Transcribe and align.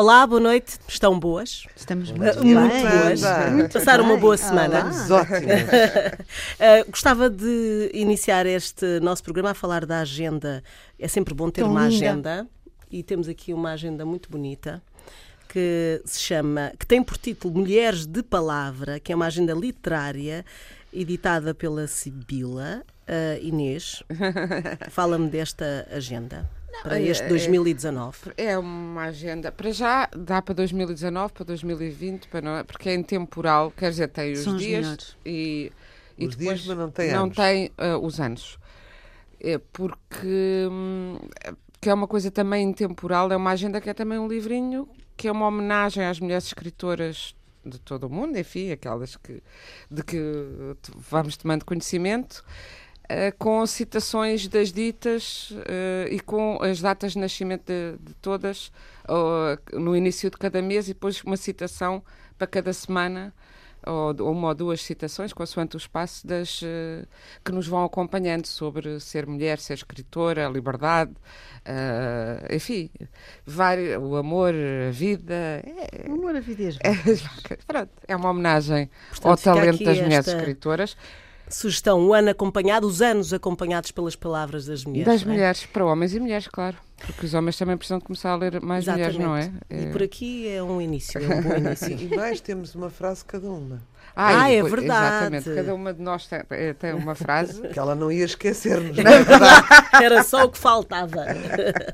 Olá, 0.00 0.26
boa 0.26 0.40
noite. 0.40 0.78
Estão 0.88 1.20
boas? 1.20 1.66
Estamos 1.76 2.10
muito, 2.10 2.42
muito 2.42 2.88
boas. 2.88 3.20
Muito 3.52 3.72
Passaram 3.74 4.04
uma 4.04 4.16
boa 4.16 4.34
semana. 4.34 4.90
uh, 4.90 6.84
gostava 6.90 7.28
de 7.28 7.90
iniciar 7.92 8.46
este 8.46 8.98
nosso 9.00 9.22
programa 9.22 9.50
a 9.50 9.54
falar 9.54 9.84
da 9.84 10.00
agenda. 10.00 10.64
É 10.98 11.06
sempre 11.06 11.34
bom 11.34 11.50
ter 11.50 11.60
Tão 11.60 11.70
uma 11.70 11.86
linda. 11.86 12.06
agenda 12.08 12.48
e 12.90 13.02
temos 13.02 13.28
aqui 13.28 13.52
uma 13.52 13.72
agenda 13.72 14.06
muito 14.06 14.30
bonita 14.30 14.82
que 15.50 16.00
se 16.06 16.18
chama, 16.20 16.72
que 16.78 16.86
tem 16.86 17.02
por 17.02 17.18
título 17.18 17.52
Mulheres 17.52 18.06
de 18.06 18.22
Palavra, 18.22 18.98
que 18.98 19.12
é 19.12 19.14
uma 19.14 19.26
agenda 19.26 19.52
literária 19.52 20.46
editada 20.90 21.52
pela 21.52 21.86
Sibila. 21.86 22.82
Uh, 23.06 23.44
Inês, 23.44 24.02
fala-me 24.88 25.28
desta 25.28 25.86
agenda 25.90 26.48
para 26.82 27.00
este 27.00 27.28
2019? 27.28 28.32
É, 28.36 28.52
é, 28.52 28.58
uma 28.58 29.04
agenda. 29.04 29.52
Para 29.52 29.70
já 29.70 30.08
dá 30.16 30.40
para 30.40 30.54
2019, 30.54 31.32
para 31.32 31.44
2020, 31.44 32.28
para 32.28 32.40
não, 32.40 32.64
porque 32.64 32.88
é 32.88 32.94
intemporal, 32.94 33.72
quer 33.76 33.90
dizer, 33.90 34.08
tem 34.08 34.32
os 34.32 34.40
São 34.40 34.56
dias 34.56 34.86
os 34.86 35.16
e, 35.24 35.72
e 36.16 36.26
os 36.26 36.36
depois 36.36 36.60
dias, 36.60 36.76
não 36.76 36.90
tem 36.90 37.12
não 37.12 37.24
anos. 37.24 37.36
tem 37.36 37.66
uh, 37.66 37.98
os 38.04 38.20
anos. 38.20 38.58
É 39.42 39.58
porque 39.72 40.68
hum, 40.70 41.18
que 41.80 41.88
é 41.88 41.94
uma 41.94 42.06
coisa 42.06 42.30
também 42.30 42.68
intemporal, 42.68 43.32
é 43.32 43.36
uma 43.36 43.50
agenda 43.50 43.80
que 43.80 43.88
é 43.88 43.94
também 43.94 44.18
um 44.18 44.28
livrinho 44.28 44.88
que 45.16 45.28
é 45.28 45.32
uma 45.32 45.46
homenagem 45.46 46.04
às 46.04 46.18
mulheres 46.18 46.46
escritoras 46.46 47.34
de 47.64 47.78
todo 47.78 48.04
o 48.04 48.10
mundo, 48.10 48.38
enfim, 48.38 48.70
aquelas 48.70 49.16
que 49.16 49.42
de 49.90 50.02
que 50.02 50.18
vamos 50.96 51.36
tomando 51.36 51.64
conhecimento 51.64 52.42
com 53.38 53.66
citações 53.66 54.46
das 54.46 54.72
ditas 54.72 55.50
uh, 55.50 56.08
e 56.10 56.20
com 56.20 56.62
as 56.62 56.80
datas 56.80 57.12
de 57.12 57.18
nascimento 57.18 57.64
de, 57.66 57.98
de 58.00 58.14
todas 58.14 58.70
uh, 59.08 59.78
no 59.78 59.96
início 59.96 60.30
de 60.30 60.36
cada 60.36 60.62
mês 60.62 60.88
e 60.88 60.94
depois 60.94 61.22
uma 61.24 61.36
citação 61.36 62.02
para 62.38 62.46
cada 62.46 62.72
semana 62.72 63.34
ou 63.86 64.12
uma 64.30 64.48
ou 64.48 64.54
duas 64.54 64.82
citações, 64.82 65.32
consoante 65.32 65.74
o 65.74 65.78
espaço, 65.78 66.26
das, 66.26 66.60
que 67.42 67.50
nos 67.50 67.66
vão 67.66 67.82
acompanhando 67.82 68.46
sobre 68.46 69.00
ser 69.00 69.26
mulher, 69.26 69.58
ser 69.58 69.72
escritora, 69.72 70.46
a 70.46 70.50
liberdade, 70.50 71.12
uh, 71.12 72.54
enfim, 72.54 72.90
vários, 73.46 73.96
o 73.96 74.16
amor, 74.16 74.52
a 74.88 74.90
vida. 74.90 75.34
É, 75.34 76.08
o 76.08 76.12
amor, 76.12 76.36
a 76.36 76.40
vida 76.40 76.62
e 76.62 76.66
as 76.68 76.76
é, 76.76 77.56
pronto, 77.66 77.90
é 78.06 78.14
uma 78.14 78.30
homenagem 78.30 78.90
Portanto, 79.08 79.30
ao 79.30 79.36
talento 79.36 79.82
das 79.82 79.98
mulheres 79.98 80.28
esta... 80.28 80.36
escritoras. 80.36 80.96
Sugestão, 81.50 82.00
o 82.06 82.14
ano 82.14 82.30
acompanhado, 82.30 82.86
os 82.86 83.02
anos 83.02 83.32
acompanhados 83.32 83.90
pelas 83.90 84.14
palavras 84.14 84.66
das 84.66 84.84
mulheres. 84.84 85.06
Das 85.06 85.22
é? 85.22 85.26
mulheres, 85.26 85.66
para 85.66 85.84
homens 85.84 86.14
e 86.14 86.20
mulheres, 86.20 86.46
claro. 86.46 86.76
Porque 86.98 87.26
os 87.26 87.34
homens 87.34 87.56
também 87.56 87.76
precisam 87.76 87.98
de 87.98 88.04
começar 88.04 88.30
a 88.30 88.36
ler 88.36 88.60
mais 88.60 88.84
Exatamente. 88.84 89.18
mulheres, 89.18 89.52
não 89.70 89.76
é? 89.76 89.82
E 89.82 89.86
por 89.86 90.02
aqui 90.02 90.48
é 90.48 90.62
um 90.62 90.80
início, 90.80 91.18
é 91.20 91.36
um 91.36 91.42
bom 91.42 91.56
início. 91.56 91.90
e 91.90 92.14
mais 92.14 92.40
temos 92.40 92.74
uma 92.74 92.90
frase 92.90 93.24
cada 93.24 93.48
uma. 93.50 93.82
Ah, 94.14 94.42
ah 94.42 94.50
é 94.50 94.62
verdade. 94.62 95.36
Exatamente, 95.36 95.54
cada 95.54 95.74
uma 95.74 95.94
de 95.94 96.02
nós 96.02 96.26
tem, 96.26 96.42
eh, 96.50 96.74
tem 96.74 96.92
uma 96.92 97.14
frase. 97.14 97.62
que 97.68 97.78
ela 97.78 97.94
não 97.94 98.12
ia 98.12 98.24
esquecer-nos, 98.24 98.96
não 99.02 99.10
é 99.10 99.22
verdade? 99.22 99.66
Era 100.02 100.22
só 100.22 100.44
o 100.44 100.50
que 100.50 100.58
faltava. 100.58 101.24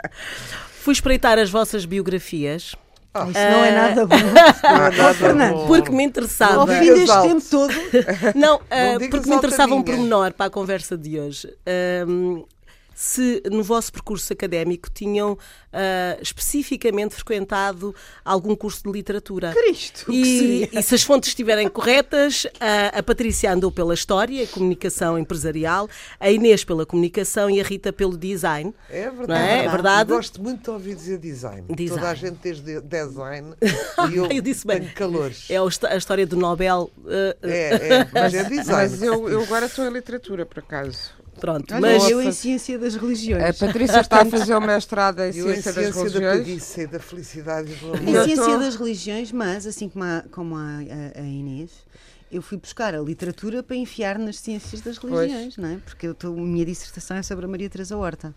Fui 0.81 0.93
espreitar 0.93 1.39
as 1.39 1.51
vossas 1.51 1.85
biografias 1.85 2.75
ah, 3.23 3.31
isso 3.31 3.41
não 3.41 3.65
é 3.65 3.71
nada 3.73 4.07
bom. 4.07 4.17
Não 4.63 4.87
é 4.87 5.33
nada 5.33 5.55
bom. 5.55 5.67
Porque 5.67 5.91
me 5.91 6.05
interessava. 6.05 6.61
Ao 6.61 6.67
fim 6.67 6.95
deste 6.95 7.23
tempo 7.23 7.45
todo. 7.51 7.75
Não, 8.35 8.57
uh, 8.57 9.11
porque 9.11 9.29
me 9.29 9.37
interessava 9.37 9.75
um 9.75 9.83
pormenor 9.83 10.33
para 10.33 10.47
a 10.47 10.51
conversa 10.51 10.97
de 10.97 11.19
hoje. 11.19 11.53
Um, 12.07 12.45
se 12.97 13.43
no 13.53 13.63
vosso 13.63 13.93
percurso 13.93 14.33
académico 14.33 14.89
tinham 14.91 15.33
uh, 15.33 15.39
especificamente 16.23 17.15
frequentado 17.15 17.95
algum 18.25 18.57
curso 18.57 18.85
de 18.85 18.91
literatura. 18.91 19.53
Cristo! 19.53 20.11
E, 20.11 20.67
e 20.73 20.83
se 20.83 20.95
as 20.95 21.03
fontes 21.03 21.29
estiverem 21.29 21.69
corretas, 21.69 22.47
uh, 22.47 22.99
a 22.99 23.03
Patrícia 23.03 23.53
andou 23.53 23.71
pela 23.71 23.93
história, 23.93 24.43
a 24.43 24.47
comunicação 24.47 25.19
empresarial, 25.19 25.91
a 26.19 26.31
Inês 26.31 26.65
pela 26.65 26.87
comunicação 26.87 27.51
e 27.51 27.61
a 27.61 27.65
Rita 27.65 27.93
pelo 27.93 28.17
design. 28.17 28.75
É 28.89 29.11
verdade. 29.11 29.43
É? 29.43 29.65
é? 29.67 29.69
verdade? 29.69 30.11
Eu 30.11 30.17
gosto 30.17 30.43
muito 30.43 30.63
de 30.63 30.71
ouvir 30.71 30.95
dizer 30.95 31.19
design. 31.19 31.67
design. 31.69 32.01
Toda 32.01 32.11
a 32.11 32.15
gente 32.15 32.39
diz 32.39 32.61
design 32.61 33.55
e 34.11 34.17
eu, 34.17 34.27
eu 34.27 34.41
disse 34.41 34.67
bem. 34.67 34.89
calores. 34.89 35.51
É 35.51 35.59
a 35.59 35.97
história 35.97 36.27
do 36.27 36.37
Nobel. 36.37 36.91
Uh, 36.97 37.37
é, 37.43 37.75
é, 37.75 38.09
mas 38.11 38.33
é 38.33 38.45
design. 38.49 38.91
Mas 38.91 39.03
eu, 39.03 39.29
eu 39.29 39.43
agora 39.43 39.67
estou 39.67 39.85
em 39.85 39.91
literatura, 39.91 40.47
por 40.47 40.61
acaso. 40.61 41.26
Pronto, 41.39 41.75
Olha, 41.75 41.81
mas 41.81 42.09
eu 42.09 42.23
em 42.23 42.33
Ciência 42.33 42.79
das 42.79 42.95
Religiões. 42.95 43.43
A 43.43 43.67
Patrícia 43.67 44.01
está 44.01 44.23
a 44.23 44.25
fazer 44.25 44.55
o 44.55 44.61
mestrado 44.61 45.21
em 45.23 45.33
Ciência, 45.33 45.73
das 45.73 45.95
Religiões. 45.95 46.13
da 46.13 46.31
preguiça 46.31 46.83
e 46.83 46.87
da 46.87 46.99
felicidade 46.99 47.73
e 47.73 47.75
do 47.77 47.95
amor. 47.95 48.09
Em 48.09 48.25
Ciência 48.25 48.59
das 48.59 48.77
Religiões, 48.77 49.33
mas 49.33 49.67
assim 49.67 49.89
como 49.89 50.05
a, 50.05 50.25
como 50.31 50.57
a, 50.57 50.61
a, 50.61 51.21
a 51.21 51.23
Inês, 51.23 51.71
eu 52.31 52.43
fui 52.43 52.59
buscar 52.59 52.95
a 52.95 53.01
literatura 53.01 53.63
para 53.63 53.77
enfiar 53.77 54.19
nas 54.19 54.39
ciências 54.39 54.81
das 54.81 54.99
religiões, 54.99 55.55
pois. 55.55 55.59
não 55.59 55.77
é? 55.77 55.79
Porque 55.79 56.07
eu 56.07 56.15
tô, 56.15 56.29
a 56.29 56.37
minha 56.37 56.65
dissertação 56.65 57.17
é 57.17 57.23
sobre 57.23 57.45
a 57.45 57.49
Maria 57.49 57.69
Teresa 57.69 57.97
Horta. 57.97 58.35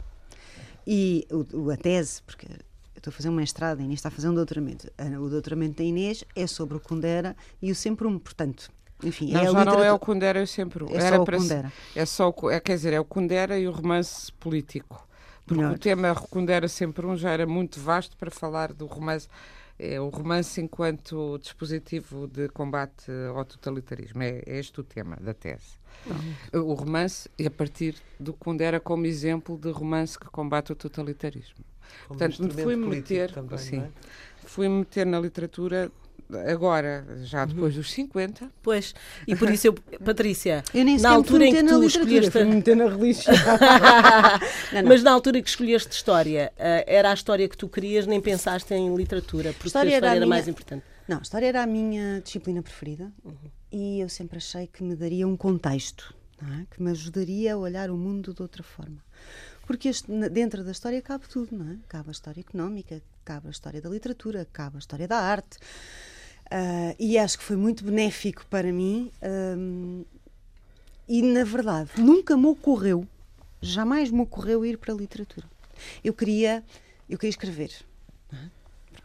E 0.85 1.27
o, 1.31 1.69
a 1.69 1.77
tese, 1.77 2.21
porque 2.23 2.47
eu 2.47 2.97
estou 2.97 3.11
a 3.11 3.13
fazer 3.13 3.29
um 3.29 3.33
mestrado, 3.33 3.79
a 3.79 3.83
Inês 3.83 3.99
está 3.99 4.09
a 4.09 4.11
fazer 4.11 4.29
um 4.29 4.33
doutoramento. 4.33 4.91
O 5.21 5.29
doutoramento 5.29 5.77
da 5.77 5.83
Inês 5.83 6.23
é 6.35 6.45
sobre 6.47 6.77
o 6.77 6.79
Kundera 6.79 7.35
e 7.61 7.71
o 7.71 7.75
Sempre 7.75 8.07
Um. 8.07 8.19
Portanto, 8.19 8.71
enfim, 9.03 9.31
não, 9.31 9.39
é 9.39 9.43
já 9.43 9.49
literatura... 9.49 9.77
não 9.77 9.83
é 9.83 9.93
o 9.93 9.99
Kundera, 9.99 10.39
eu 10.39 10.47
sempre. 10.47 10.85
É 10.85 10.97
Era 10.97 11.15
só 11.15 11.21
o 11.21 11.25
para 11.25 11.37
Kundera. 11.37 11.73
É 11.95 12.05
só 12.05 12.33
o, 12.35 12.49
é, 12.49 12.59
quer 12.59 12.75
dizer, 12.75 12.93
é 12.93 12.99
o 12.99 13.05
Kundera 13.05 13.57
e 13.57 13.67
o 13.67 13.71
romance 13.71 14.31
político. 14.33 15.07
Porque 15.45 15.63
Melhor. 15.63 15.75
o 15.75 15.79
tema 15.79 16.15
Kundera 16.15 16.67
sempre 16.67 17.05
um 17.05 17.15
já 17.15 17.31
era 17.31 17.47
muito 17.47 17.79
vasto 17.79 18.15
para 18.17 18.29
falar 18.29 18.73
do 18.73 18.85
romance. 18.85 19.27
É 19.79 19.99
o 19.99 20.09
romance 20.09 20.59
enquanto 20.61 21.39
dispositivo 21.39 22.27
de 22.27 22.49
combate 22.49 23.09
ao 23.33 23.45
totalitarismo. 23.45 24.21
É, 24.21 24.43
é 24.45 24.59
este 24.59 24.79
o 24.81 24.83
tema 24.83 25.15
da 25.21 25.33
tese. 25.33 25.79
Não. 26.05 26.65
O 26.65 26.73
romance, 26.73 27.29
e 27.37 27.47
a 27.47 27.51
partir 27.51 27.95
do 28.19 28.33
Kundera 28.33 28.79
como 28.79 29.05
exemplo 29.05 29.57
de 29.57 29.71
romance 29.71 30.19
que 30.19 30.27
combate 30.27 30.71
o 30.73 30.75
totalitarismo. 30.75 31.65
Como 32.07 32.19
Portanto, 32.19 32.53
fui-me 32.53 32.87
meter, 32.87 33.31
também, 33.31 33.79
é? 33.79 33.89
fui-me 34.45 34.79
meter 34.79 35.05
na 35.05 35.19
literatura 35.19 35.89
agora, 36.49 37.05
já 37.23 37.45
depois 37.45 37.75
dos 37.75 37.91
50. 37.91 38.51
Pois, 38.61 38.93
e 39.27 39.35
por 39.35 39.49
isso 39.49 39.67
eu, 39.67 39.73
Patrícia, 40.03 40.63
eu 40.73 40.83
nem 40.83 40.97
na 40.97 41.11
altura 41.11 41.45
em 41.45 41.53
que 41.53 41.63
tu 41.63 41.83
escolheste. 41.83 42.31
Fui 42.31 42.43
meter 42.43 42.75
na 42.75 42.87
religião. 42.87 43.35
não, 44.73 44.81
não. 44.81 44.89
Mas 44.89 45.03
na 45.03 45.11
altura 45.11 45.41
que 45.41 45.49
escolheste 45.49 45.91
história, 45.91 46.51
uh, 46.55 46.83
era 46.87 47.11
a 47.11 47.13
história 47.13 47.47
que 47.47 47.57
tu 47.57 47.67
querias, 47.67 48.05
nem 48.07 48.19
pensaste 48.19 48.73
em 48.73 48.95
literatura, 48.95 49.53
porque 49.53 49.67
história 49.67 49.91
a 49.91 49.95
história 49.95 50.07
era, 50.07 50.15
era 50.15 50.25
minha... 50.25 50.29
mais 50.29 50.47
importante. 50.47 50.83
Não, 51.07 51.17
a 51.17 51.21
história 51.21 51.47
era 51.47 51.63
a 51.63 51.67
minha 51.67 52.21
disciplina 52.21 52.61
preferida 52.61 53.11
uhum. 53.25 53.33
e 53.71 53.99
eu 53.99 54.07
sempre 54.07 54.37
achei 54.37 54.67
que 54.67 54.83
me 54.83 54.95
daria 54.95 55.27
um 55.27 55.35
contexto, 55.35 56.13
é? 56.39 56.65
que 56.69 56.81
me 56.81 56.91
ajudaria 56.91 57.55
a 57.55 57.57
olhar 57.57 57.89
o 57.89 57.97
mundo 57.97 58.33
de 58.33 58.41
outra 58.41 58.61
forma. 58.61 59.03
Porque 59.69 59.87
este, 59.89 60.11
dentro 60.29 60.63
da 60.63 60.71
história 60.71 60.99
cabe 60.99 61.27
tudo, 61.27 61.55
não 61.55 61.73
é? 61.73 61.77
Cabe 61.87 62.09
a 62.09 62.11
história 62.11 62.41
económica, 62.41 62.99
cabe 63.23 63.49
a 63.49 63.51
história 63.51 63.79
da 63.79 63.87
literatura, 63.87 64.47
cabe 64.51 64.77
a 64.77 64.79
história 64.79 65.07
da 65.07 65.19
arte, 65.19 65.59
Uh, 66.51 66.95
e 66.97 67.15
acho 67.15 67.37
que 67.37 67.43
foi 67.43 67.55
muito 67.55 67.83
benéfico 67.83 68.43
para 68.47 68.73
mim. 68.73 69.11
Um, 69.21 70.03
e, 71.07 71.21
na 71.21 71.43
verdade, 71.43 71.91
nunca 71.95 72.35
me 72.35 72.47
ocorreu, 72.47 73.07
jamais 73.61 74.09
me 74.09 74.21
ocorreu 74.21 74.65
ir 74.65 74.79
para 74.79 74.91
a 74.91 74.97
literatura. 74.97 75.47
Eu 76.03 76.11
queria, 76.11 76.63
eu 77.07 77.19
queria 77.19 77.29
escrever. 77.29 77.71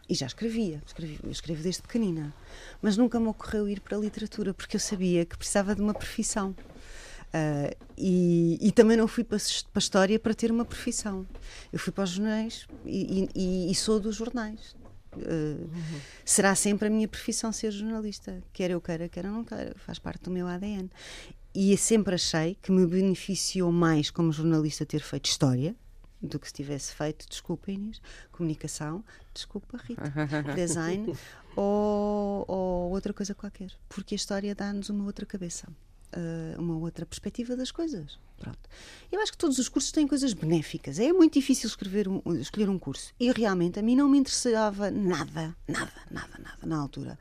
E 0.09 0.15
já 0.15 0.25
escrevia, 0.25 0.81
escrevi, 0.87 1.19
escrevo 1.29 1.61
desde 1.61 1.83
pequenina. 1.83 2.33
Mas 2.81 2.97
nunca 2.97 3.19
me 3.19 3.27
ocorreu 3.27 3.69
ir 3.69 3.79
para 3.79 3.95
a 3.95 3.99
literatura, 3.99 4.51
porque 4.51 4.75
eu 4.75 4.79
sabia 4.79 5.23
que 5.23 5.37
precisava 5.37 5.75
de 5.75 5.83
uma 5.83 5.93
profissão. 5.93 6.55
Uh, 7.35 7.75
e, 7.97 8.57
e, 8.61 8.71
também 8.71 8.95
não 8.95 9.09
fui 9.09 9.21
para, 9.21 9.37
para, 9.37 9.69
a 9.75 9.79
história 9.79 10.17
para 10.17 10.33
ter 10.33 10.51
uma 10.51 10.63
profissão. 10.63 11.27
Eu 11.71 11.77
fui 11.77 11.91
para 11.91 12.05
os 12.05 12.11
jornais 12.11 12.65
e, 12.85 13.27
e, 13.35 13.71
e 13.71 13.75
sou 13.75 13.99
dos 13.99 14.15
jornais. 14.15 14.73
Uh, 15.17 15.69
será 16.23 16.55
sempre 16.55 16.87
a 16.87 16.91
minha 16.91 17.07
profissão 17.09 17.51
ser 17.51 17.71
jornalista, 17.71 18.41
quer 18.53 18.71
eu 18.71 18.79
queira, 18.79 19.09
quer 19.09 19.25
eu 19.25 19.31
não 19.31 19.43
queira, 19.43 19.73
faz 19.75 19.99
parte 19.99 20.23
do 20.23 20.31
meu 20.31 20.47
ADN. 20.47 20.89
E 21.53 21.75
sempre 21.77 22.15
achei 22.15 22.55
que 22.61 22.71
me 22.71 22.85
beneficiou 22.85 23.71
mais 23.71 24.09
como 24.09 24.31
jornalista 24.31 24.85
ter 24.85 25.01
feito 25.01 25.25
história 25.25 25.75
do 26.21 26.39
que 26.39 26.47
se 26.47 26.53
tivesse 26.53 26.93
feito, 26.93 27.27
desculpa 27.29 27.71
Inês, 27.71 28.01
comunicação, 28.31 29.03
desculpa 29.33 29.77
Rita, 29.77 30.03
design 30.55 31.13
ou, 31.55 32.45
ou 32.47 32.91
outra 32.91 33.13
coisa 33.13 33.33
qualquer. 33.35 33.71
Porque 33.89 34.15
a 34.15 34.17
história 34.17 34.55
dá-nos 34.55 34.89
uma 34.89 35.03
outra 35.05 35.25
cabeça. 35.25 35.67
Uh, 36.13 36.61
uma 36.61 36.77
outra 36.77 37.05
perspectiva 37.05 37.55
das 37.55 37.71
coisas. 37.71 38.17
Pronto. 38.37 38.59
Eu 39.11 39.21
acho 39.21 39.31
que 39.31 39.37
todos 39.37 39.57
os 39.59 39.69
cursos 39.69 39.91
têm 39.91 40.07
coisas 40.07 40.33
benéficas. 40.33 40.99
É 40.99 41.11
muito 41.11 41.33
difícil 41.33 41.67
escrever 41.67 42.07
um, 42.07 42.21
escolher 42.39 42.69
um 42.69 42.77
curso. 42.77 43.13
E 43.19 43.31
realmente 43.31 43.79
a 43.79 43.81
mim 43.81 43.95
não 43.95 44.09
me 44.09 44.17
interessava 44.17 44.91
nada, 44.91 45.55
nada, 45.67 45.91
nada, 46.11 46.37
nada 46.37 46.65
na 46.65 46.77
altura. 46.77 47.17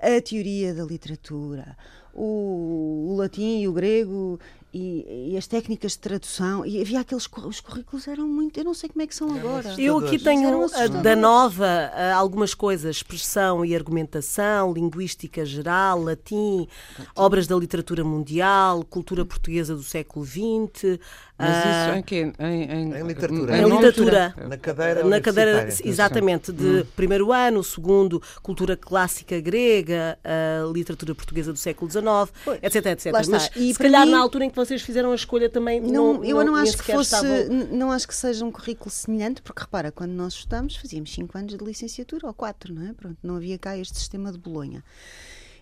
A 0.00 0.20
teoria 0.20 0.74
da 0.74 0.84
literatura, 0.84 1.76
o, 2.14 3.10
o 3.10 3.16
latim 3.16 3.60
e 3.60 3.68
o 3.68 3.72
grego 3.72 4.38
e, 4.72 5.30
e, 5.32 5.36
as 5.36 5.46
técnicas 5.46 5.92
de 5.92 5.98
tradução 6.00 6.66
e 6.66 6.80
havia 6.80 6.98
aqueles 7.00 7.28
os 7.46 7.60
currículos 7.60 8.08
eram 8.08 8.26
muito 8.26 8.58
eu 8.58 8.64
não 8.64 8.74
sei 8.74 8.88
como 8.88 9.02
é 9.02 9.06
que 9.06 9.14
são 9.14 9.32
agora 9.32 9.72
eu 9.78 9.98
aqui 9.98 10.18
tenho 10.18 10.66
da 11.02 11.14
nova 11.14 11.92
algumas 12.16 12.54
coisas 12.54 12.96
expressão 12.96 13.64
e 13.64 13.74
argumentação 13.74 14.72
linguística 14.72 15.44
geral 15.44 16.02
latim 16.02 16.66
obras 17.14 17.46
da 17.46 17.54
literatura 17.54 18.02
mundial 18.02 18.84
cultura 18.84 19.24
portuguesa 19.24 19.76
do 19.76 19.82
século 19.82 20.24
XX 20.24 20.98
mas 21.36 21.48
isso 21.48 21.66
ah, 21.66 21.98
em 21.98 22.02
quê? 22.02 22.32
Em, 22.38 22.62
em, 22.62 22.94
em 22.94 23.06
literatura. 23.06 23.58
Em 23.58 23.64
literatura. 23.64 24.34
Na 24.48 24.56
cadeira 24.56 25.04
Na 25.04 25.20
cadeira, 25.20 25.68
exatamente, 25.84 26.52
de 26.52 26.82
hum. 26.82 26.86
primeiro 26.94 27.32
ano, 27.32 27.62
segundo, 27.64 28.22
cultura 28.40 28.76
clássica 28.76 29.40
grega, 29.40 30.16
a 30.22 30.64
literatura 30.72 31.12
portuguesa 31.12 31.52
do 31.52 31.58
século 31.58 31.90
XIX, 31.90 32.03
pois, 32.44 32.58
etc, 32.62 32.86
etc. 32.86 33.12
Mas 33.12 33.50
e 33.56 33.72
se 33.72 33.78
calhar 33.78 34.04
mim, 34.04 34.12
na 34.12 34.18
altura 34.18 34.44
em 34.44 34.50
que 34.50 34.56
vocês 34.56 34.82
fizeram 34.82 35.12
a 35.12 35.14
escolha 35.14 35.48
também 35.48 35.80
não, 35.80 36.14
não 36.14 36.24
Eu 36.24 36.36
não, 36.38 36.46
não 36.46 36.56
acho 36.56 36.76
que 36.76 36.92
fosse, 36.92 37.48
não 37.70 37.90
acho 37.90 38.06
que 38.06 38.14
seja 38.14 38.44
um 38.44 38.52
currículo 38.52 38.90
semelhante, 38.90 39.42
porque 39.42 39.62
repara, 39.62 39.90
quando 39.90 40.12
nós 40.12 40.34
estudamos 40.34 40.76
fazíamos 40.76 41.12
5 41.12 41.38
anos 41.38 41.56
de 41.56 41.64
licenciatura, 41.64 42.26
ou 42.26 42.34
4, 42.34 42.72
não 42.72 42.86
é? 42.88 42.92
Pronto, 42.92 43.16
não 43.22 43.36
havia 43.36 43.58
cá 43.58 43.76
este 43.76 43.98
sistema 43.98 44.30
de 44.30 44.38
Bolonha. 44.38 44.84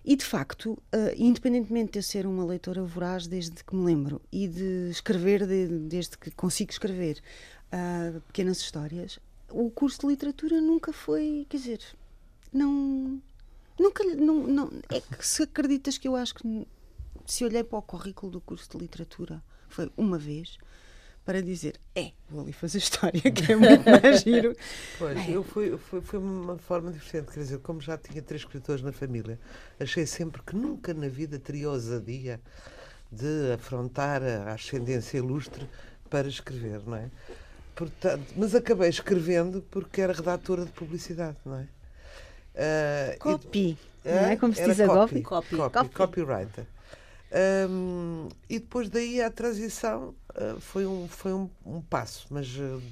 E 0.05 0.17
de 0.17 0.25
facto, 0.25 0.73
uh, 0.73 0.79
independentemente 1.17 1.93
de 1.93 1.99
eu 2.01 2.03
ser 2.03 2.27
uma 2.27 2.45
leitora 2.45 2.83
voraz 2.83 3.29
desde 3.29 3.63
que 3.63 3.75
me 3.75 3.85
lembro 3.85 4.21
e 4.33 4.49
de 4.49 4.91
escrever 4.91 5.47
de, 5.47 5.69
desde 5.69 6.19
que 6.19 6.31
consigo 6.33 6.73
escrever 6.73 7.23
uh, 7.73 8.21
pequenas 8.23 8.59
histórias, 8.59 9.21
o 9.49 9.71
curso 9.71 10.01
de 10.01 10.07
literatura 10.09 10.61
nunca 10.61 10.93
foi, 10.93 11.47
quer 11.49 11.57
dizer, 11.57 11.81
não. 12.53 13.21
Nunca. 13.83 14.05
Não, 14.05 14.47
não, 14.47 14.71
é 14.89 15.01
que 15.01 15.27
se 15.27 15.43
acreditas 15.43 15.99
que 15.99 16.07
eu 16.07 16.15
acho 16.15 16.35
que 16.35 16.67
se 17.27 17.45
olhei 17.45 17.65
para 17.65 17.79
o 17.79 17.83
currículo 17.83 18.31
do 18.31 18.41
curso 18.41 18.71
de 18.71 18.79
literatura, 18.79 19.43
foi 19.69 19.91
uma 19.97 20.19
vez, 20.19 20.59
para 21.25 21.43
dizer, 21.43 21.81
é, 21.95 22.13
vou 22.29 22.43
ali 22.43 22.53
fazer 22.53 22.79
história, 22.79 23.21
que 23.21 23.53
é 23.53 23.57
muito 23.57 23.85
mais 23.85 24.23
giro. 24.23 24.55
Pois, 24.99 25.19
é. 25.19 25.31
eu 25.31 25.43
fui, 25.43 25.77
foi, 25.77 26.01
foi 26.01 26.19
uma 26.19 26.57
forma 26.59 26.93
diferente, 26.93 27.33
quer 27.33 27.41
dizer, 27.41 27.59
como 27.59 27.81
já 27.81 27.99
tinha 27.99 28.23
três 28.23 28.43
escritores 28.43 28.83
na 28.83 28.93
família, 28.93 29.39
achei 29.81 30.07
sempre 30.07 30.43
que 30.43 30.55
nunca 30.55 30.95
na 30.95 31.09
vida 31.09 31.39
teria 31.39 31.71
ousadia 31.71 32.41
de 33.11 33.53
afrontar 33.53 34.23
a 34.23 34.55
ascendência 34.55 35.19
ilustre 35.19 35.69
para 36.09 36.29
escrever, 36.29 36.83
não 36.87 36.97
é? 36.97 37.11
Portanto, 37.75 38.35
mas 38.37 38.55
acabei 38.55 38.89
escrevendo 38.89 39.63
porque 39.71 40.01
era 40.01 40.13
redatora 40.13 40.65
de 40.65 40.73
publicidade, 40.73 41.39
não 41.45 41.57
é? 41.57 41.69
Uh, 42.55 43.19
copy, 43.19 43.79
e, 44.05 44.09
não 44.09 44.19
é? 44.19 44.37
Como 44.37 44.55
se 44.55 44.65
diz 44.65 44.81
agora? 44.81 45.01
Copy, 45.01 45.23
copy, 45.23 45.57
copy, 45.57 45.89
copywriter. 45.89 46.67
Um, 47.71 48.29
e 48.49 48.59
depois 48.59 48.91
daí 48.91 49.23
a 49.23 49.31
transição 49.31 50.15
uh, 50.35 50.61
foi, 50.61 50.85
um, 50.85 51.09
foi 51.09 51.33
um, 51.33 51.49
um 51.65 51.81
passo, 51.81 52.27
mas 52.31 52.47
uh, 52.59 52.83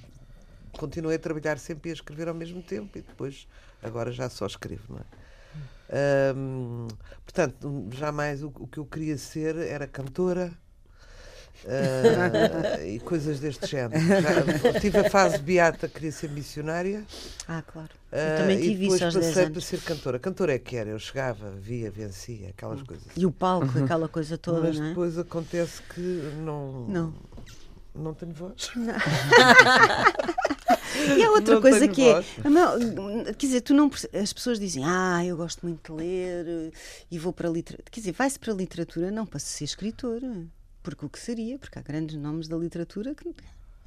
continuei 0.79 1.17
a 1.17 1.19
trabalhar 1.19 1.59
sempre 1.59 1.91
e 1.91 1.93
a 1.93 1.95
escrever 1.95 2.27
ao 2.27 2.35
mesmo 2.35 2.63
tempo 2.63 2.97
e 2.97 3.03
depois 3.03 3.47
agora 3.83 4.11
já 4.11 4.31
só 4.31 4.47
escrevo, 4.47 4.83
não 4.89 4.99
é? 4.99 5.21
Um, 6.35 6.89
portanto, 7.25 7.89
jamais 7.93 8.43
o, 8.43 8.49
o, 8.61 8.67
que 8.67 8.79
eu 8.79 8.87
queria 8.87 9.19
ser 9.19 9.57
era 9.57 9.87
cantora, 9.87 10.53
Uh, 11.65 12.85
e 12.87 12.99
coisas 13.01 13.39
deste 13.39 13.67
género. 13.67 14.01
Já, 14.01 14.81
tive 14.81 14.97
a 14.99 15.11
fase 15.11 15.37
beata, 15.39 15.89
queria 15.89 16.11
ser 16.11 16.31
missionária. 16.31 17.05
Ah, 17.47 17.63
claro. 17.63 17.91
Eu 18.11 18.39
também 18.39 18.59
tive 18.61 18.71
uh, 18.71 18.73
e 18.73 18.79
depois 18.81 19.03
isso 19.03 19.21
passei 19.21 19.51
para 19.51 19.61
ser 19.61 19.81
cantora. 19.83 20.19
Cantora 20.19 20.55
é 20.55 20.59
que 20.59 20.75
era, 20.77 20.89
eu 20.91 20.99
chegava, 20.99 21.51
via, 21.51 21.91
vencia, 21.91 22.49
aquelas 22.49 22.83
coisas. 22.83 23.07
E 23.15 23.27
o 23.27 23.31
palco, 23.31 23.79
aquela 23.79 24.09
coisa 24.09 24.39
toda. 24.39 24.61
Mas 24.61 24.81
é? 24.81 24.89
depois 24.89 25.19
acontece 25.19 25.83
que 25.95 26.01
não. 26.01 26.89
Não. 26.89 27.13
Não 27.95 28.15
tenho 28.15 28.33
voz. 28.33 28.71
Não. 28.77 28.95
e 31.19 31.23
há 31.23 31.31
outra 31.31 31.57
não 31.57 31.61
coisa 31.61 31.87
que 31.89 32.11
voz. 32.11 32.27
é. 32.43 32.49
Não, 32.49 32.79
quer 33.25 33.47
dizer, 33.47 33.61
tu 33.61 33.75
não, 33.75 33.91
as 34.15 34.33
pessoas 34.33 34.59
dizem, 34.61 34.85
ah, 34.87 35.23
eu 35.27 35.37
gosto 35.37 35.67
muito 35.67 35.93
de 35.93 35.99
ler 35.99 36.73
e 37.11 37.19
vou 37.19 37.33
para 37.33 37.49
a 37.49 37.53
literatura. 37.53 37.91
Quer 37.91 37.99
dizer, 38.01 38.13
vai-se 38.13 38.39
para 38.39 38.53
a 38.53 38.57
literatura 38.57 39.11
não 39.11 39.27
para 39.27 39.41
ser 39.41 39.65
escritora. 39.65 40.47
Porque 40.83 41.05
o 41.05 41.09
que 41.09 41.19
seria? 41.19 41.59
Porque 41.59 41.79
há 41.79 41.83
grandes 41.83 42.17
nomes 42.17 42.49
da 42.49 42.57
literatura 42.57 43.15
que. 43.15 43.29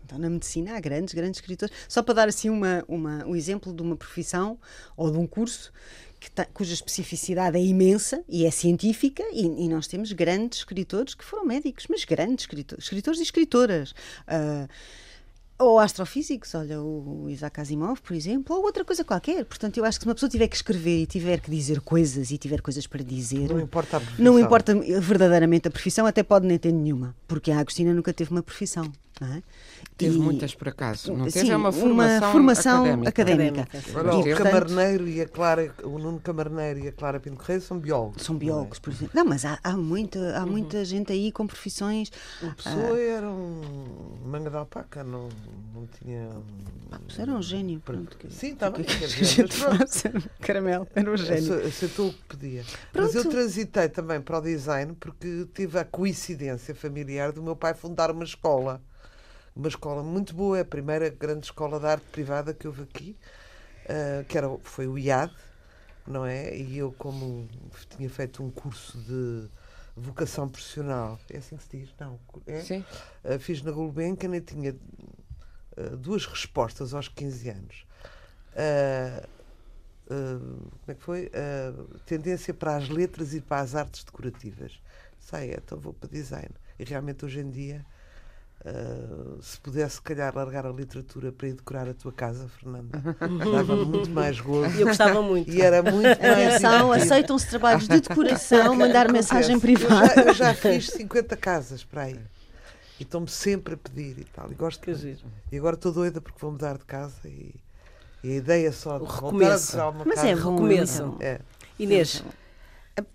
Então, 0.06 0.18
na 0.18 0.30
medicina 0.30 0.76
há 0.76 0.80
grandes, 0.80 1.14
grandes 1.14 1.40
escritores. 1.40 1.74
Só 1.88 2.04
para 2.04 2.14
dar 2.14 2.28
assim 2.28 2.50
uma, 2.50 2.84
uma, 2.88 3.26
um 3.26 3.36
exemplo 3.36 3.74
de 3.74 3.82
uma 3.82 3.96
profissão 3.96 4.60
ou 4.98 5.10
de 5.10 5.18
um 5.18 5.26
curso 5.26 5.72
que 6.20 6.30
cuja 6.54 6.74
especificidade 6.74 7.58
é 7.58 7.62
imensa 7.62 8.24
e 8.30 8.46
é 8.46 8.52
científica, 8.52 9.24
e, 9.34 9.46
e, 9.46 9.68
nós 9.68 9.88
temos 9.88 10.14
grandes 10.14 10.60
escritores 10.60 11.14
que 11.14 11.24
foram 11.24 11.46
médicos, 11.46 11.86
mas 11.90 12.06
grandes 12.06 12.44
escritores, 12.44 12.86
escritores 12.86 13.20
e 13.20 13.24
escritoras. 13.24 13.92
Uh, 13.92 14.70
ou 15.58 15.80
astrofísicos, 15.80 16.56
olha, 16.56 16.82
o 16.82 17.30
Isaac 17.30 17.62
Asimov, 17.62 18.02
por 18.02 18.16
exemplo, 18.16 18.56
ou 18.56 18.64
outra 18.64 18.84
coisa 18.84 19.04
qualquer. 19.04 19.46
Portanto, 19.46 19.78
eu 19.78 19.86
acho 19.86 20.00
que 20.00 20.04
se 20.04 20.10
uma 20.10 20.16
pessoa 20.16 20.30
tiver 20.30 20.48
que 20.48 20.56
escrever 20.56 21.04
e 21.04 21.06
tiver 21.06 21.40
que 21.40 21.50
dizer 21.50 21.80
coisas 21.82 22.32
e 22.32 22.38
tiver 22.38 22.62
coisas 22.62 22.88
para 22.88 23.04
dizer. 23.04 23.50
Não 23.50 23.60
importa 23.60 23.98
a 23.98 24.00
profissão. 24.00 24.26
Não 24.26 24.40
importa 24.40 24.76
verdadeiramente 25.00 25.68
a 25.68 25.72
profissão, 25.72 26.06
até 26.06 26.24
pode 26.24 26.48
nem 26.48 26.58
ter 26.58 26.72
nenhuma. 26.72 27.16
Porque 27.28 27.52
a 27.52 27.60
Agostina 27.60 27.94
nunca 27.94 28.14
teve 28.14 28.32
uma 28.32 28.44
profissão. 28.44 28.92
É? 29.22 29.44
Teve 29.96 30.18
e, 30.18 30.20
muitas 30.20 30.56
por 30.56 30.70
acaso. 30.70 31.14
Não 31.14 31.26
teve 31.26 31.46
sim, 31.46 31.52
é 31.52 31.56
uma 31.56 31.72
formação, 31.72 32.18
uma 32.18 32.32
formação 32.32 32.82
académica. 33.06 33.10
académica. 33.10 33.62
académica. 33.62 34.00
Agora, 34.00 34.18
o 34.18 34.38
Camarneiro 34.38 35.08
e 35.08 35.22
a 35.22 35.28
Clara, 35.28 35.76
o 35.84 36.00
Nuno 36.00 36.20
Camarneiro 36.20 36.80
e 36.80 36.88
a 36.88 36.92
Clara 36.92 37.20
Pinto 37.20 37.38
Correia 37.38 37.62
são 37.62 37.78
biólogos. 37.78 38.24
São 38.24 38.36
biólogos, 38.36 38.80
é? 38.80 38.82
por 38.82 38.92
exemplo. 38.92 39.12
Não, 39.14 39.26
mas 39.26 39.46
há, 39.46 39.60
há 39.64 39.74
muita, 39.74 40.36
há 40.36 40.44
uhum. 40.44 40.52
muita 40.52 40.84
gente 40.84 41.14
aí 41.14 41.32
com 41.32 41.46
profissões. 41.46 42.12
O 42.42 42.52
Pessoa 42.56 42.96
ah, 42.96 43.00
era 43.00 43.30
um 43.30 43.62
manga 44.26 44.50
de 44.50 44.58
alpaca, 44.58 45.04
não, 45.04 45.30
não 45.76 45.88
tinha. 46.00 46.30
Ah, 46.92 47.00
era 47.20 47.32
um 47.32 47.42
gênio. 47.42 47.80
Pronto, 47.82 48.18
sim, 48.32 48.54
está 48.54 48.72
bem. 48.72 48.84
Que 48.94 49.08
dizer, 49.08 49.50
caramelo, 50.40 50.88
era 50.96 51.12
um 51.12 51.18
gênio. 51.18 51.66
Aceitou 51.66 52.10
o 52.10 52.14
que 52.14 52.36
pedia. 52.36 52.64
Pronto. 52.92 53.06
Mas 53.06 53.16
eu 53.16 53.30
transitei 53.30 53.90
também 53.90 54.20
para 54.20 54.40
o 54.40 54.42
design 54.42 54.96
porque 55.00 55.48
tive 55.54 55.78
a 55.78 55.86
coincidência 55.86 56.74
familiar 56.74 57.32
do 57.32 57.44
meu 57.44 57.56
pai 57.56 57.74
fundar 57.74 58.10
uma 58.10 58.24
escola 58.24 58.82
uma 59.56 59.68
escola 59.68 60.02
muito 60.04 60.34
boa, 60.34 60.58
é 60.58 60.62
a 60.62 60.66
primeira 60.66 61.10
grande 61.10 61.46
escola 61.46 61.80
de 61.80 61.86
arte 61.86 62.06
privada 62.12 62.54
que 62.54 62.68
houve 62.68 62.84
aqui, 62.84 63.16
uh, 63.86 64.24
que 64.26 64.38
era, 64.38 64.50
foi 64.64 64.88
o 64.88 64.98
IAD, 64.98 65.34
não 66.08 66.26
é? 66.26 66.56
E 66.58 66.78
eu, 66.78 66.92
como 66.92 67.48
tinha 67.96 68.10
feito 68.10 68.44
um 68.44 68.50
curso 68.50 68.98
de 68.98 69.48
vocação 69.96 70.50
profissional, 70.50 71.20
é 71.30 71.38
assim 71.38 71.56
que 71.56 71.64
se 71.64 71.78
diz? 71.78 71.96
Não, 72.00 72.20
é? 72.48 72.62
Sim. 72.62 72.84
Uh, 73.24 73.40
fiz 73.40 73.62
na 73.62 73.72
Gulbenkian 73.72 74.36
e 74.36 74.42
tinha 74.42 74.76
uh, 75.78 75.98
duas 75.98 76.26
respostas 76.26 76.94
aos 76.94 77.08
15 77.08 77.50
anos. 77.50 77.86
como 80.08 80.92
é 80.92 80.96
que 80.96 81.04
foi? 81.04 81.32
tendência 82.06 82.54
para 82.54 82.76
as 82.76 82.90
letras 82.90 83.34
e 83.34 83.42
para 83.42 83.62
as 83.62 83.76
artes 83.76 84.04
decorativas. 84.04 84.82
Sei, 85.20 85.54
então 85.54 85.80
vou 85.80 85.94
para 85.94 86.10
design. 86.10 86.50
E 86.78 86.84
realmente 86.84 87.24
hoje 87.24 87.40
em 87.40 87.50
dia 87.50 87.86
Uh, 88.66 89.42
se 89.42 89.60
pudesse, 89.60 89.96
se 89.96 90.02
calhar, 90.02 90.34
largar 90.34 90.66
a 90.66 90.70
literatura 90.70 91.34
para 91.34 91.50
ir 91.50 91.54
decorar 91.54 91.86
a 91.86 91.94
tua 91.94 92.14
casa, 92.14 92.48
Fernanda, 92.48 92.98
dava 93.52 93.76
muito 93.76 94.10
mais 94.10 94.40
gozo. 94.40 94.80
Eu 94.80 94.88
gostava 94.88 95.22
muito. 95.22 95.52
E 95.52 95.62
era 95.62 95.84
muito 95.84 96.04
mais. 96.04 96.56
Atenção, 96.56 96.92
aceitam-se 96.94 97.50
trabalhos 97.50 97.90
de 97.90 98.00
decoração, 98.00 98.74
mandar 98.74 99.12
mensagem 99.12 99.60
privada. 99.60 100.22
Eu 100.22 100.34
já, 100.34 100.52
eu 100.52 100.54
já, 100.54 100.54
fiz 100.54 100.88
50 100.92 101.36
casas 101.36 101.84
para 101.84 102.04
aí. 102.04 102.20
E 102.98 103.04
estão-me 103.04 103.28
sempre 103.28 103.74
a 103.74 103.78
pedir 103.78 104.18
e 104.20 104.24
tal. 104.24 104.50
E 104.50 104.56
gosto 104.56 104.94
de... 104.94 105.18
E 105.52 105.58
agora 105.58 105.76
estou 105.76 105.92
doida 105.92 106.22
porque 106.22 106.40
vou 106.40 106.54
mudar 106.54 106.78
de 106.78 106.86
casa 106.86 107.20
e, 107.26 107.54
e 108.24 108.32
a 108.32 108.36
ideia 108.36 108.72
só 108.72 108.98
de 108.98 109.04
o 109.04 109.08
recomeço. 109.08 109.74
voltar 109.74 109.84
a 109.84 109.90
uma 109.90 110.06
Mas 110.06 110.16
casa. 110.16 110.28
é 110.30 110.36
bom, 110.38 110.56
recomeço. 110.56 111.18
É. 111.20 111.42
Inês. 111.78 112.24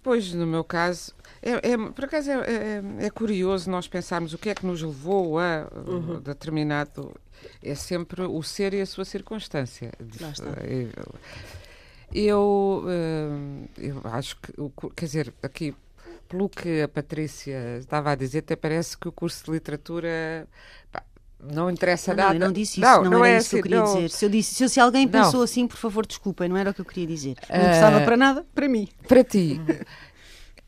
Pois, 0.02 0.32
no 0.32 0.46
meu 0.46 0.64
caso, 0.64 1.14
é, 1.40 1.70
é, 1.70 1.76
por 1.76 2.04
acaso 2.04 2.30
é, 2.30 2.34
é, 2.34 3.06
é, 3.06 3.10
curioso 3.10 3.70
nós 3.70 3.86
pensarmos 3.86 4.34
o 4.34 4.38
que 4.38 4.50
é 4.50 4.54
que 4.54 4.66
nos 4.66 4.82
levou 4.82 5.38
a 5.38 5.68
uhum. 5.86 6.20
determinado. 6.20 7.14
É 7.62 7.74
sempre 7.74 8.22
o 8.22 8.42
ser 8.42 8.74
e 8.74 8.80
a 8.80 8.86
sua 8.86 9.04
circunstância. 9.04 9.92
Eu, 12.12 12.84
eu 13.76 14.00
acho 14.04 14.36
que, 14.40 14.52
quer 14.96 15.04
dizer, 15.04 15.34
aqui 15.42 15.74
pelo 16.28 16.48
que 16.48 16.82
a 16.82 16.88
Patrícia 16.88 17.78
estava 17.78 18.10
a 18.10 18.14
dizer, 18.14 18.40
até 18.40 18.54
parece 18.54 18.96
que 18.98 19.08
o 19.08 19.12
curso 19.12 19.46
de 19.46 19.52
literatura 19.52 20.46
pá, 20.92 21.02
não 21.40 21.70
interessa 21.70 22.12
não, 22.14 22.24
nada. 22.24 22.34
Não, 22.34 22.40
eu 22.40 22.46
não 22.46 22.52
disse 22.52 22.80
isso, 22.80 22.90
não, 22.90 23.04
não, 23.04 23.10
não 23.10 23.24
era 23.24 23.36
é 23.36 23.38
isso 23.38 23.50
que 23.50 23.56
eu 23.56 23.60
assim, 23.60 23.68
queria 23.68 23.82
dizer. 23.82 24.10
Se, 24.10 24.24
eu 24.24 24.28
disse, 24.28 24.54
se, 24.54 24.68
se 24.68 24.80
alguém 24.80 25.06
pensou 25.06 25.42
assim, 25.42 25.66
por 25.66 25.76
favor, 25.76 26.04
desculpem, 26.04 26.48
não 26.48 26.56
era 26.56 26.70
o 26.70 26.74
que 26.74 26.80
eu 26.80 26.84
queria 26.84 27.06
dizer. 27.06 27.36
Não 27.48 27.56
uh, 27.56 27.60
interessava 27.60 28.00
para 28.00 28.16
nada, 28.16 28.46
para 28.54 28.68
mim. 28.68 28.88
Para 29.06 29.22
ti. 29.22 29.60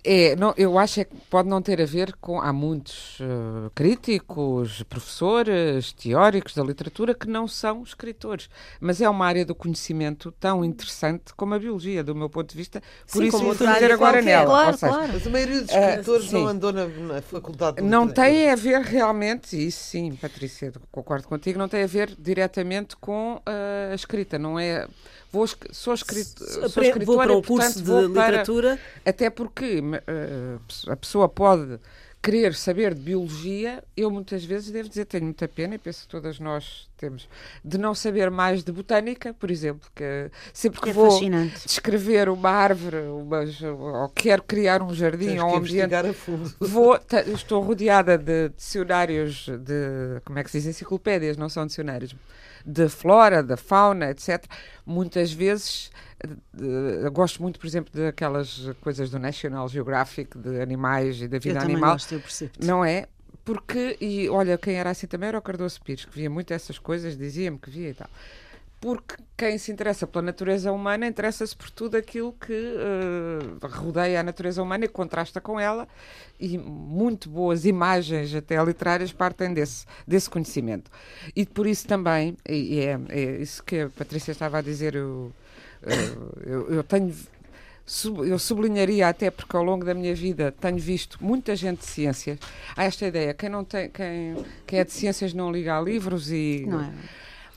É, 0.02 0.34
não, 0.34 0.54
eu 0.56 0.78
acho 0.78 1.00
é 1.00 1.04
que 1.04 1.14
pode 1.28 1.48
não 1.48 1.60
ter 1.60 1.80
a 1.80 1.84
ver 1.84 2.14
com. 2.20 2.40
Há 2.40 2.52
muitos 2.52 3.20
uh, 3.20 3.70
críticos, 3.74 4.82
professores, 4.84 5.92
teóricos 5.92 6.54
da 6.54 6.62
literatura 6.62 7.14
que 7.14 7.28
não 7.28 7.46
são 7.46 7.82
escritores, 7.82 8.48
mas 8.80 9.00
é 9.00 9.08
uma 9.08 9.26
área 9.26 9.44
do 9.44 9.54
conhecimento 9.54 10.32
tão 10.40 10.64
interessante 10.64 11.34
como 11.34 11.54
a 11.54 11.58
biologia, 11.58 12.02
do 12.02 12.14
meu 12.14 12.30
ponto 12.30 12.50
de 12.50 12.56
vista. 12.56 12.82
Por 13.12 13.22
Sim, 13.22 13.28
isso 13.28 13.38
vou 13.38 13.54
dizer 13.54 13.92
agora 13.92 14.22
nela. 14.22 14.46
Claro, 14.46 14.76
seja, 14.78 14.92
claro. 14.92 15.12
Mas 15.12 15.26
a 15.26 15.30
maioria 15.30 15.60
dos 15.60 15.70
escritores 15.70 16.28
uh, 16.28 16.32
não 16.32 16.46
andou 16.48 16.72
na, 16.72 16.86
na 16.86 17.22
faculdade 17.22 17.76
de 17.76 17.82
Não 17.82 18.08
tem 18.08 18.50
a 18.50 18.56
ver 18.56 18.80
realmente, 18.80 19.54
isso 19.54 19.84
sim, 19.84 20.12
Patrícia, 20.12 20.72
concordo 20.90 21.28
contigo, 21.28 21.58
não 21.58 21.68
tem 21.68 21.82
a 21.82 21.86
ver 21.86 22.14
diretamente 22.18 22.96
com 22.96 23.36
uh, 23.36 23.92
a 23.92 23.94
escrita, 23.94 24.38
não 24.38 24.58
é 24.58 24.86
vou, 25.32 25.46
sou, 25.72 25.94
escrito, 25.94 26.44
sou 26.44 26.64
escritora 26.64 27.04
vou 27.04 27.16
para 27.16 27.32
o 27.32 27.42
curso 27.42 27.82
de 27.82 28.06
literatura. 28.06 28.78
Para, 29.02 29.10
até 29.10 29.30
porque 29.30 29.80
uh, 29.80 30.90
a 30.90 30.96
pessoa 30.96 31.28
pode 31.28 31.78
querer 32.22 32.54
saber 32.54 32.94
de 32.94 33.00
biologia, 33.00 33.82
eu 33.96 34.10
muitas 34.10 34.44
vezes 34.44 34.70
devo 34.70 34.88
dizer, 34.88 35.06
tenho 35.06 35.24
muita 35.24 35.48
pena, 35.48 35.74
e 35.74 35.78
penso 35.78 36.02
que 36.02 36.08
todas 36.08 36.38
nós 36.38 36.86
temos, 36.98 37.26
de 37.64 37.78
não 37.78 37.94
saber 37.94 38.30
mais 38.30 38.62
de 38.62 38.70
botânica, 38.70 39.32
por 39.32 39.50
exemplo, 39.50 39.88
que 39.94 40.30
sempre 40.52 40.80
que, 40.82 40.90
é 40.90 40.92
vou 40.92 41.10
fascinante. 41.10 41.66
descrever 41.66 42.28
uma 42.28 42.50
árvore, 42.50 42.98
ou 42.98 44.08
quero 44.14 44.42
criar 44.42 44.82
um 44.82 44.92
jardim 44.92 45.28
Tens 45.28 45.40
ou 45.40 45.52
um 45.52 45.56
ambiente, 45.56 45.94
a 45.94 46.12
fundo. 46.12 46.54
vou, 46.60 46.98
estou 47.34 47.62
rodeada 47.62 48.18
de 48.18 48.50
dicionários 48.50 49.46
de, 49.48 50.20
como 50.22 50.38
é 50.38 50.44
que 50.44 50.50
se 50.50 50.58
diz, 50.58 50.66
enciclopédias, 50.66 51.38
não 51.38 51.48
são 51.48 51.66
dicionários, 51.66 52.14
de 52.64 52.88
flora, 52.88 53.42
da 53.42 53.56
fauna, 53.56 54.10
etc. 54.10 54.44
Muitas 54.84 55.32
vezes 55.32 55.90
uh, 56.26 57.10
gosto 57.10 57.42
muito, 57.42 57.58
por 57.58 57.66
exemplo, 57.66 57.92
daquelas 57.92 58.70
coisas 58.80 59.10
do 59.10 59.18
National 59.18 59.68
Geographic 59.68 60.36
de 60.38 60.60
animais 60.60 61.20
e 61.20 61.28
da 61.28 61.38
vida 61.38 61.58
eu 61.58 61.62
animal. 61.62 61.92
Gosto, 61.92 62.14
eu 62.14 62.20
percebo. 62.20 62.52
Não 62.62 62.84
é? 62.84 63.06
Porque, 63.44 63.96
e 64.00 64.28
olha, 64.28 64.58
quem 64.58 64.74
era 64.74 64.90
assim 64.90 65.06
também 65.06 65.28
era 65.28 65.38
o 65.38 65.42
Cardoso 65.42 65.80
Pires, 65.82 66.04
que 66.04 66.14
via 66.14 66.30
muito 66.30 66.52
essas 66.52 66.78
coisas, 66.78 67.16
dizia-me 67.16 67.58
que 67.58 67.70
via 67.70 67.90
e 67.90 67.94
tal 67.94 68.08
porque 68.80 69.16
quem 69.36 69.58
se 69.58 69.70
interessa 69.70 70.06
pela 70.06 70.22
natureza 70.22 70.72
humana 70.72 71.06
interessa-se 71.06 71.54
por 71.54 71.70
tudo 71.70 71.96
aquilo 71.96 72.32
que 72.32 72.52
uh, 72.52 73.66
rodeia 73.68 74.20
a 74.20 74.22
natureza 74.22 74.62
humana 74.62 74.86
e 74.86 74.88
contrasta 74.88 75.38
com 75.40 75.60
ela, 75.60 75.86
e 76.38 76.56
muito 76.56 77.28
boas 77.28 77.66
imagens, 77.66 78.34
até 78.34 78.62
literárias, 78.64 79.12
partem 79.12 79.52
desse, 79.52 79.84
desse 80.06 80.30
conhecimento. 80.30 80.90
E 81.36 81.44
por 81.44 81.66
isso 81.66 81.86
também, 81.86 82.36
e 82.48 82.80
é, 82.80 82.98
é 83.10 83.22
isso 83.42 83.62
que 83.62 83.80
a 83.80 83.90
Patrícia 83.90 84.32
estava 84.32 84.58
a 84.58 84.62
dizer, 84.62 84.94
eu, 84.94 85.30
uh, 85.82 86.40
eu, 86.46 86.74
eu 86.74 86.84
tenho 86.84 87.14
eu 88.24 88.38
sublinharia 88.38 89.08
até 89.08 89.32
porque 89.32 89.56
ao 89.56 89.64
longo 89.64 89.84
da 89.84 89.92
minha 89.92 90.14
vida 90.14 90.54
tenho 90.60 90.78
visto 90.78 91.18
muita 91.20 91.56
gente 91.56 91.80
de 91.80 91.86
ciências. 91.86 92.38
Há 92.76 92.84
esta 92.84 93.04
ideia, 93.04 93.34
quem 93.34 93.48
não 93.48 93.64
tem, 93.64 93.90
quem, 93.90 94.36
quem 94.64 94.78
é 94.78 94.84
de 94.84 94.92
ciências 94.92 95.34
não 95.34 95.50
liga 95.50 95.76
a 95.76 95.80
livros 95.80 96.30
e 96.30 96.64
não 96.68 96.82
é. 96.82 96.92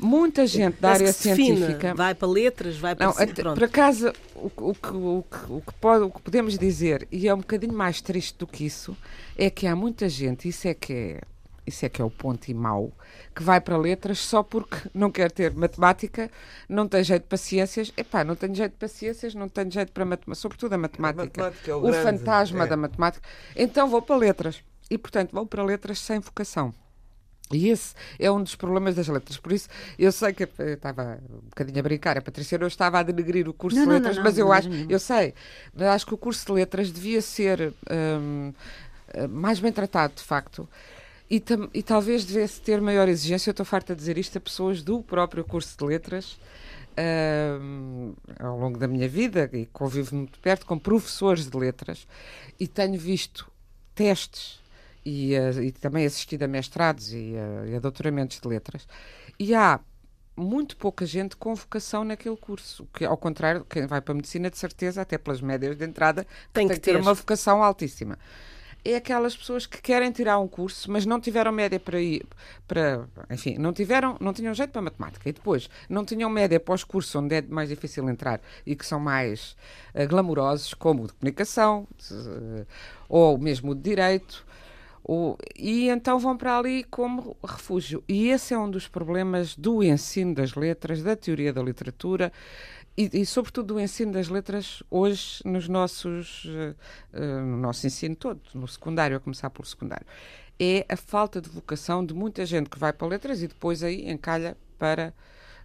Muita 0.04 0.46
gente 0.46 0.82
da 0.82 0.92
área 0.92 1.14
científica. 1.14 1.94
vai 1.96 2.14
para 2.14 2.28
letras, 2.28 2.78
vai 2.78 2.96
para. 2.96 3.08
Não, 3.08 3.14
até, 3.14 3.44
por 3.44 3.64
acaso, 3.64 4.12
o, 4.36 4.52
o, 4.58 4.70
o, 4.70 4.76
que, 4.76 5.52
o, 5.52 5.62
que 5.62 5.74
pode, 5.80 6.04
o 6.04 6.12
que 6.12 6.22
podemos 6.22 6.58
dizer, 6.58 7.08
e 7.12 7.28
é 7.28 7.34
um 7.34 7.38
bocadinho 7.38 7.74
mais 7.74 8.02
triste 8.02 8.38
do 8.38 8.46
que 8.46 8.66
isso, 8.66 8.98
é 9.38 9.50
que 9.50 9.66
há 9.66 9.76
muita 9.76 10.10
gente, 10.10 10.48
isso 10.48 10.68
é 10.68 10.74
que 10.74 10.94
é, 10.94 11.22
isso 11.66 11.86
é 11.86 11.90
que 11.90 12.02
é 12.02 12.06
o 12.06 12.10
ponto 12.10 12.50
e 12.50 12.54
mau, 12.54 12.92
que 13.34 13.42
vai 13.42 13.62
para 13.62 13.78
letras 13.78 14.20
só 14.20 14.44
porque 14.44 14.78
não 14.94 15.10
quer 15.10 15.32
ter 15.32 15.54
matemática, 15.54 16.30
não 16.68 16.88
tem 16.88 17.04
jeito 17.04 17.24
para 17.24 17.38
ciências. 17.38 17.94
Epá, 17.96 18.24
não 18.24 18.36
tenho 18.36 18.54
jeito 18.54 18.74
para 18.78 18.88
ciências, 18.88 19.34
não 19.34 19.48
tenho 19.48 19.72
jeito 19.72 19.92
para 19.92 20.04
matemática, 20.04 20.42
sobretudo 20.42 20.74
a 20.74 20.78
matemática. 20.78 21.22
A 21.22 21.46
matemática 21.46 21.72
é 21.72 21.76
o, 21.76 21.80
o 21.80 21.82
grande, 21.84 22.04
fantasma 22.04 22.64
é. 22.66 22.68
da 22.68 22.78
matemática. 22.78 23.28
Então 23.56 23.88
vou 23.88 24.02
para 24.02 24.18
letras. 24.18 24.62
E, 24.90 24.98
portanto, 24.98 25.32
vou 25.32 25.46
para 25.46 25.64
letras 25.64 26.00
sem 26.00 26.20
vocação. 26.20 26.74
E 27.56 27.70
esse 27.70 27.94
é 28.20 28.32
um 28.32 28.42
dos 28.42 28.56
problemas 28.56 28.96
das 28.96 29.08
letras. 29.08 29.38
Por 29.38 29.52
isso, 29.52 29.68
eu 29.98 30.12
sei 30.12 30.34
que 30.34 30.44
eu 30.44 30.74
estava 30.74 31.20
um 31.30 31.50
bocadinho 31.50 31.80
a 31.80 31.84
brincar, 31.84 32.18
a 32.18 32.22
Patrícia 32.22 32.58
não 32.58 32.68
estava 32.68 33.00
a 33.00 33.04
denegrir 33.04 33.48
o 33.48 33.54
curso 33.54 33.78
não, 33.78 33.84
de 33.84 33.90
não, 33.90 33.96
letras, 33.96 34.18
não, 34.18 34.24
mas 34.24 34.38
eu 34.38 34.52
acho, 34.52 34.70
eu 34.90 35.00
sei, 35.00 35.34
mas 35.74 35.88
acho 35.88 36.06
que 36.06 36.14
o 36.14 36.18
curso 36.18 36.46
de 36.46 36.52
letras 36.52 36.92
devia 36.92 37.22
ser 37.22 37.74
um, 38.20 38.54
mais 39.30 39.60
bem 39.60 39.72
tratado, 39.72 40.14
de 40.16 40.24
facto. 40.24 40.68
E, 41.30 41.40
tam, 41.40 41.70
e 41.74 41.82
talvez 41.82 42.26
devesse 42.26 42.62
ter 42.62 42.80
maior 42.82 43.08
exigência. 43.08 43.50
Eu 43.50 43.54
estou 43.54 43.66
farta 43.66 43.96
de 43.96 44.00
dizer 44.00 44.18
isto 44.18 44.38
a 44.38 44.42
pessoas 44.42 44.84
do 44.84 45.02
próprio 45.02 45.44
curso 45.44 45.76
de 45.78 45.84
letras, 45.86 46.38
um, 47.62 48.14
ao 48.40 48.60
longo 48.60 48.78
da 48.78 48.88
minha 48.88 49.08
vida, 49.08 49.50
e 49.52 49.66
convivo 49.68 50.16
muito 50.16 50.38
perto 50.40 50.66
com 50.66 50.78
professores 50.78 51.48
de 51.48 51.58
letras, 51.58 52.08
e 52.60 52.68
tenho 52.68 53.00
visto 53.00 53.52
testes 53.96 54.63
e, 55.06 55.38
uh, 55.38 55.62
e 55.62 55.72
também 55.72 56.06
assistido 56.06 56.44
a 56.44 56.48
mestrados 56.48 57.14
e, 57.14 57.34
uh, 57.34 57.68
e, 57.68 57.76
a 57.76 57.80
doutoramentos 57.80 58.40
de 58.40 58.48
letras. 58.48 58.88
E 59.40 59.54
há 59.54 59.80
muito 60.36 60.76
pouca 60.78 61.06
gente 61.06 61.36
com 61.36 61.54
vocação 61.54 62.04
naquele 62.04 62.38
curso, 62.38 62.88
que 62.94 63.06
ao 63.06 63.18
contrário, 63.18 63.66
quem 63.70 63.86
vai 63.86 64.02
para 64.02 64.14
a 64.14 64.16
medicina, 64.16 64.50
de 64.50 64.58
certeza, 64.58 65.02
até 65.02 65.18
pelas 65.18 65.42
médias 65.42 65.76
de 65.78 65.86
entrada, 65.86 66.26
tem, 66.52 66.68
que, 66.68 66.76
ter, 66.76 66.94
ter 66.94 66.98
uma 66.98 67.14
vocação 67.14 67.64
altíssima 67.64 68.18
é 68.86 68.96
aquelas 68.96 69.36
pessoas 69.36 69.66
que 69.66 69.82
querem 69.82 70.12
tirar 70.12 70.40
um 70.40 70.48
curso, 70.48 70.92
mas 70.92 71.06
não 71.06 71.20
tiveram 71.20 71.52
média 71.52 71.80
para 71.80 72.02
ir, 72.02 72.26
para, 72.68 73.08
enfim, 73.30 73.56
não 73.58 73.72
tiveram, 73.72 74.18
não 74.20 74.34
tinham 74.34 74.54
jeito 74.54 74.72
para 74.72 74.82
matemática 74.82 75.30
e 75.30 75.32
depois 75.32 75.70
não 75.88 76.04
tinham 76.04 76.30
média 76.30 76.60
para 76.60 76.76
os 76.76 76.84
cursos 76.84 77.16
onde 77.16 77.36
é 77.36 77.42
mais 77.42 77.70
difícil 77.70 78.08
entrar 78.10 78.42
e 78.66 78.76
que 78.76 78.86
são 78.86 79.00
mais 79.00 79.56
uh, 79.96 80.06
glamourosos, 80.08 80.74
como 80.74 81.04
o 81.04 81.08
de 81.08 81.14
comunicação 81.14 81.88
uh, 82.12 82.66
ou 83.08 83.38
mesmo 83.38 83.72
o 83.72 83.76
de 83.76 83.82
direito 83.82 84.46
e 85.58 85.90
então 85.90 86.18
vão 86.18 86.38
para 86.38 86.58
ali 86.58 86.84
como 86.86 87.36
refúgio. 87.44 88.04
E 88.08 88.30
esse 88.30 88.54
é 88.54 88.58
um 88.58 88.70
dos 88.70 88.88
problemas 88.88 89.56
do 89.56 89.84
ensino 89.84 90.34
das 90.34 90.56
letras, 90.56 91.04
da 91.04 91.16
teoria 91.16 91.52
da 91.52 91.62
literatura 91.62 92.32
e, 92.96 93.22
e 93.22 93.26
sobretudo, 93.26 93.74
do 93.74 93.80
ensino 93.80 94.12
das 94.12 94.30
letras 94.30 94.84
hoje 94.90 95.42
nos 95.44 95.68
nossos, 95.68 96.46
uh, 96.46 97.20
no 97.20 97.58
nosso 97.58 97.88
ensino 97.88 98.16
todo, 98.16 98.40
no 98.54 98.68
secundário, 98.68 99.18
a 99.18 99.20
começar 99.20 99.50
pelo 99.50 99.66
secundário. 99.66 100.06
É 100.60 100.86
a 100.88 100.96
falta 100.96 101.42
de 101.42 101.50
vocação 101.50 102.06
de 102.06 102.14
muita 102.14 102.46
gente 102.46 102.70
que 102.70 102.78
vai 102.78 102.94
para 102.94 103.08
letras 103.08 103.42
e 103.42 103.48
depois 103.48 103.84
aí 103.84 104.10
encalha 104.10 104.56
para. 104.78 105.14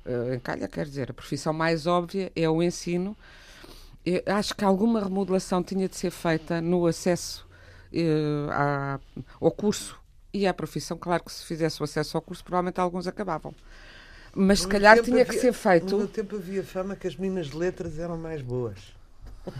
Uh, 0.06 0.34
encalha, 0.34 0.66
quer 0.66 0.86
dizer, 0.86 1.10
a 1.10 1.14
profissão 1.14 1.52
mais 1.52 1.86
óbvia 1.86 2.32
é 2.34 2.48
o 2.48 2.62
ensino. 2.62 3.16
Eu 4.04 4.22
acho 4.34 4.54
que 4.54 4.64
alguma 4.64 5.02
remodelação 5.02 5.62
tinha 5.62 5.86
de 5.86 5.96
ser 5.96 6.10
feita 6.10 6.62
no 6.62 6.86
acesso 6.86 7.47
à, 8.50 8.98
ao 9.40 9.50
curso 9.50 9.98
e 10.32 10.46
à 10.46 10.54
profissão. 10.54 10.96
Claro 10.96 11.24
que 11.24 11.32
se 11.32 11.44
fizesse 11.44 11.80
o 11.80 11.84
acesso 11.84 12.16
ao 12.16 12.22
curso, 12.22 12.44
provavelmente 12.44 12.80
alguns 12.80 13.06
acabavam. 13.06 13.54
Mas 14.34 14.60
se 14.60 14.68
calhar 14.68 15.00
tinha 15.02 15.22
havia, 15.22 15.24
que 15.24 15.38
ser 15.40 15.52
feito. 15.52 15.90
No 15.90 15.98
meu 15.98 16.08
tempo 16.08 16.36
havia 16.36 16.62
fama 16.62 16.94
que 16.94 17.06
as 17.06 17.16
meninas 17.16 17.48
de 17.48 17.56
letras 17.56 17.98
eram 17.98 18.16
mais 18.16 18.42
boas. 18.42 18.96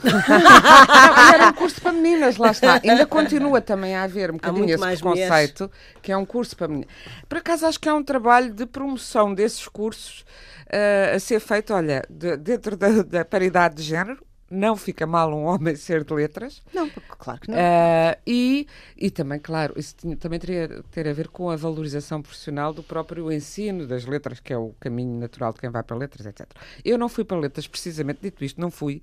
não, 0.05 1.35
era 1.35 1.49
um 1.49 1.53
curso 1.55 1.81
para 1.81 1.93
meninas, 1.93 2.37
lá 2.37 2.51
está. 2.51 2.81
Ainda 2.85 3.07
continua 3.07 3.61
também 3.61 3.97
a 3.97 4.03
haver 4.03 4.31
um 4.31 4.35
bocadinho 4.35 4.67
esse 4.67 4.79
preconceito, 4.79 5.65
mulheres. 5.65 6.01
que 6.03 6.13
é 6.13 6.17
um 6.17 6.27
curso 6.27 6.57
para 6.57 6.69
meninas. 6.69 6.91
Por 7.29 7.39
acaso 7.39 7.67
acho 7.67 7.81
que 7.81 7.89
há 7.89 7.95
um 7.95 8.05
trabalho 8.05 8.53
de 8.53 8.67
promoção 8.67 9.33
desses 9.33 9.67
cursos 9.67 10.25
uh, 10.67 11.17
a 11.17 11.19
ser 11.19 11.41
feito, 11.41 11.73
olha, 11.73 12.05
de, 12.09 12.37
dentro 12.37 12.77
da, 12.77 13.03
da 13.03 13.25
paridade 13.25 13.77
de 13.77 13.83
género, 13.83 14.23
não 14.51 14.77
fica 14.77 15.07
mal 15.07 15.33
um 15.33 15.45
homem 15.45 15.75
ser 15.77 16.05
de 16.05 16.15
letras. 16.15 16.63
Não, 16.73 16.89
claro 16.91 17.41
que 17.41 17.51
não. 17.51 17.57
Uh, 17.57 18.17
e, 18.27 18.67
e 18.97 19.11
também, 19.11 19.39
claro, 19.39 19.75
isso 19.77 19.95
tinha, 19.97 20.17
também 20.17 20.39
teria 20.39 20.83
ter 20.91 21.09
a 21.09 21.13
ver 21.13 21.29
com 21.29 21.51
a 21.51 21.57
valorização 21.57 22.23
profissional 22.23 22.73
do 22.73 22.83
próprio 22.83 23.31
ensino 23.31 23.87
das 23.87 24.05
letras, 24.05 24.41
que 24.41 24.53
é 24.53 24.57
o 24.57 24.75
caminho 24.81 25.19
natural 25.19 25.53
de 25.53 25.61
quem 25.61 25.71
vai 25.71 25.83
para 25.83 25.97
letras, 25.97 26.27
etc. 26.27 26.47
Eu 26.85 26.99
não 26.99 27.09
fui 27.09 27.25
para 27.25 27.39
letras, 27.39 27.67
precisamente, 27.67 28.21
dito 28.23 28.45
isto, 28.45 28.61
não 28.61 28.71
fui, 28.71 29.03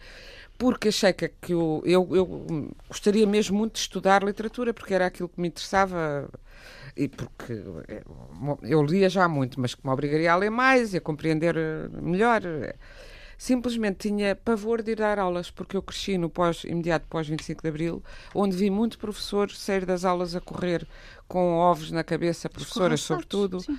porque 0.57 0.87
achei 0.87 1.13
que, 1.13 1.29
que 1.29 1.53
eu, 1.53 1.81
eu, 1.85 2.09
eu 2.15 2.71
gostaria 2.87 3.27
mesmo 3.27 3.57
muito 3.57 3.73
de 3.73 3.79
estudar 3.79 4.23
literatura, 4.23 4.73
porque 4.73 4.93
era 4.93 5.05
aquilo 5.05 5.29
que 5.29 5.39
me 5.39 5.47
interessava 5.47 6.29
e 6.95 7.09
porque 7.09 7.61
eh, 7.89 8.03
eu 8.63 8.81
lia 8.81 9.09
já 9.09 9.27
muito, 9.27 9.59
mas 9.59 9.75
que 9.75 9.85
me 9.85 9.91
obrigaria 9.91 10.31
a 10.31 10.35
ler 10.35 10.49
mais 10.49 10.93
e 10.93 10.97
a 10.97 11.01
compreender 11.01 11.55
eh, 11.57 11.89
melhor 12.01 12.41
simplesmente 13.37 14.09
tinha 14.09 14.35
pavor 14.35 14.81
de 14.81 14.91
ir 14.91 14.97
dar 14.97 15.19
aulas, 15.19 15.51
porque 15.51 15.77
eu 15.77 15.81
cresci 15.81 16.17
no 16.17 16.29
pós, 16.29 16.63
imediato 16.63 17.07
pós 17.07 17.27
25 17.27 17.61
de 17.61 17.69
Abril, 17.69 18.03
onde 18.33 18.55
vi 18.55 18.69
muito 18.69 18.97
professor 18.97 19.51
sair 19.51 19.85
das 19.85 20.05
aulas 20.05 20.35
a 20.35 20.41
correr 20.41 20.87
com 21.27 21.53
ovos 21.57 21.91
na 21.91 22.03
cabeça, 22.03 22.49
professoras 22.49 23.01
sobretudo. 23.01 23.59
Sim 23.59 23.77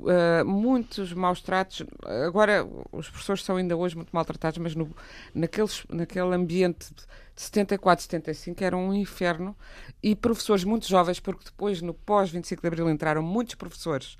uh, 0.00 0.44
muitos 0.44 1.12
maus 1.12 1.40
tratos. 1.40 1.82
Agora, 2.26 2.66
os 2.92 3.08
professores 3.08 3.42
são 3.42 3.56
ainda 3.56 3.76
hoje 3.76 3.96
muito 3.96 4.10
maltratados, 4.12 4.58
mas 4.58 4.74
no, 4.74 4.90
naqueles, 5.34 5.84
naquele 5.88 6.34
ambiente 6.34 6.92
de 6.94 7.42
74, 7.42 8.02
75 8.04 8.64
era 8.64 8.76
um 8.76 8.94
inferno. 8.94 9.56
E 10.02 10.14
professores 10.14 10.64
muito 10.64 10.88
jovens, 10.88 11.20
porque 11.20 11.44
depois, 11.44 11.80
no 11.82 11.94
pós-25 11.94 12.60
de 12.60 12.66
Abril, 12.66 12.90
entraram 12.90 13.22
muitos 13.22 13.54
professores 13.54 14.16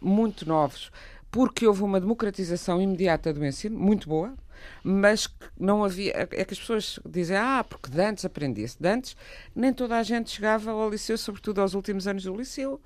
muito 0.00 0.48
novos, 0.48 0.90
porque 1.30 1.66
houve 1.66 1.82
uma 1.82 2.00
democratização 2.00 2.80
imediata 2.80 3.32
do 3.32 3.44
ensino, 3.44 3.78
muito 3.78 4.08
boa, 4.08 4.34
mas 4.82 5.28
não 5.58 5.84
havia. 5.84 6.28
É 6.30 6.44
que 6.44 6.54
as 6.54 6.58
pessoas 6.58 6.98
dizem, 7.08 7.36
ah, 7.36 7.64
porque 7.68 7.90
de 7.90 8.00
antes 8.00 8.24
aprendia-se. 8.24 8.80
De 8.80 8.88
antes, 8.88 9.16
nem 9.54 9.72
toda 9.72 9.96
a 9.96 10.02
gente 10.02 10.30
chegava 10.30 10.70
ao 10.70 10.90
liceu, 10.90 11.16
sobretudo 11.16 11.60
aos 11.60 11.74
últimos 11.74 12.06
anos 12.06 12.24
do 12.24 12.36
liceu. 12.36 12.80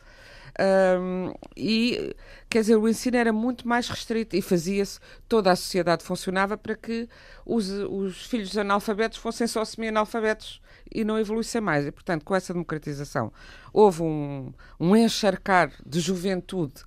Um, 0.56 1.34
e 1.56 2.14
quer 2.48 2.60
dizer, 2.60 2.76
o 2.76 2.88
ensino 2.88 3.16
era 3.16 3.32
muito 3.32 3.66
mais 3.66 3.88
restrito 3.88 4.36
e 4.36 4.42
fazia-se, 4.42 5.00
toda 5.28 5.50
a 5.50 5.56
sociedade 5.56 6.04
funcionava 6.04 6.56
para 6.56 6.76
que 6.76 7.08
os, 7.44 7.68
os 7.68 8.26
filhos 8.26 8.56
analfabetos 8.56 9.18
fossem 9.18 9.48
só 9.48 9.64
semi-analfabetos 9.64 10.62
e 10.92 11.02
não 11.04 11.18
evoluíssem 11.18 11.60
mais. 11.60 11.86
E, 11.86 11.90
portanto, 11.90 12.24
com 12.24 12.36
essa 12.36 12.52
democratização, 12.52 13.32
houve 13.72 14.02
um, 14.02 14.52
um 14.78 14.94
encharcar 14.94 15.72
de 15.84 15.98
juventude 15.98 16.84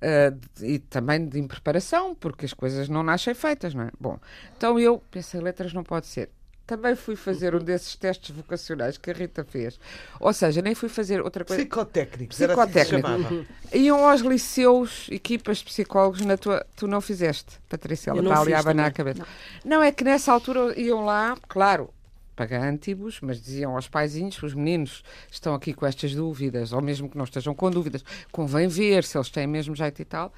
uh, 0.00 0.64
e 0.64 0.78
também 0.78 1.26
de 1.26 1.38
impreparação, 1.38 2.14
porque 2.14 2.44
as 2.44 2.52
coisas 2.52 2.88
não 2.88 3.02
nascem 3.02 3.34
feitas, 3.34 3.74
não 3.74 3.84
é? 3.84 3.90
Bom, 3.98 4.18
então 4.56 4.78
eu 4.78 5.02
pensei, 5.10 5.40
letras 5.40 5.72
não 5.72 5.84
pode 5.84 6.06
ser. 6.06 6.30
Também 6.66 6.94
fui 6.94 7.16
fazer 7.16 7.52
um 7.52 7.58
desses 7.58 7.96
testes 7.96 8.30
vocacionais 8.30 8.96
que 8.96 9.10
a 9.10 9.12
Rita 9.12 9.42
fez. 9.42 9.80
Ou 10.20 10.32
seja, 10.32 10.62
nem 10.62 10.72
fui 10.72 10.88
fazer 10.88 11.20
outra 11.20 11.44
coisa. 11.44 11.60
Psicotécnicos. 11.60 12.36
Psicotécnico. 12.36 13.08
Assim 13.08 13.46
Iam 13.72 14.08
aos 14.08 14.20
liceus, 14.20 15.08
equipas 15.10 15.58
de 15.58 15.64
psicólogos, 15.64 16.20
na 16.20 16.36
tua, 16.36 16.64
tu 16.76 16.86
não 16.86 17.00
fizeste, 17.00 17.58
Patrícia, 17.68 18.10
ela 18.10 18.22
está 18.22 18.40
ali 18.40 18.54
a 18.54 18.60
abanar 18.60 18.86
a 18.86 18.92
cabeça. 18.92 19.26
Não. 19.64 19.78
não, 19.78 19.82
é 19.82 19.90
que 19.90 20.04
nessa 20.04 20.32
altura 20.32 20.78
iam 20.80 21.04
lá, 21.04 21.36
claro, 21.48 21.92
pagantibus, 22.36 23.20
mas 23.20 23.40
diziam 23.40 23.74
aos 23.74 23.88
paizinhos, 23.88 24.42
os 24.42 24.54
meninos 24.54 25.02
estão 25.30 25.54
aqui 25.54 25.74
com 25.74 25.86
estas 25.86 26.14
dúvidas, 26.14 26.72
ou 26.72 26.80
mesmo 26.80 27.08
que 27.08 27.16
não 27.16 27.24
estejam 27.24 27.54
com 27.54 27.70
dúvidas, 27.70 28.04
convém 28.32 28.68
ver 28.68 29.04
se 29.04 29.16
eles 29.16 29.28
têm 29.30 29.46
mesmo 29.46 29.74
jeito 29.74 30.00
e 30.00 30.04
tal. 30.04 30.32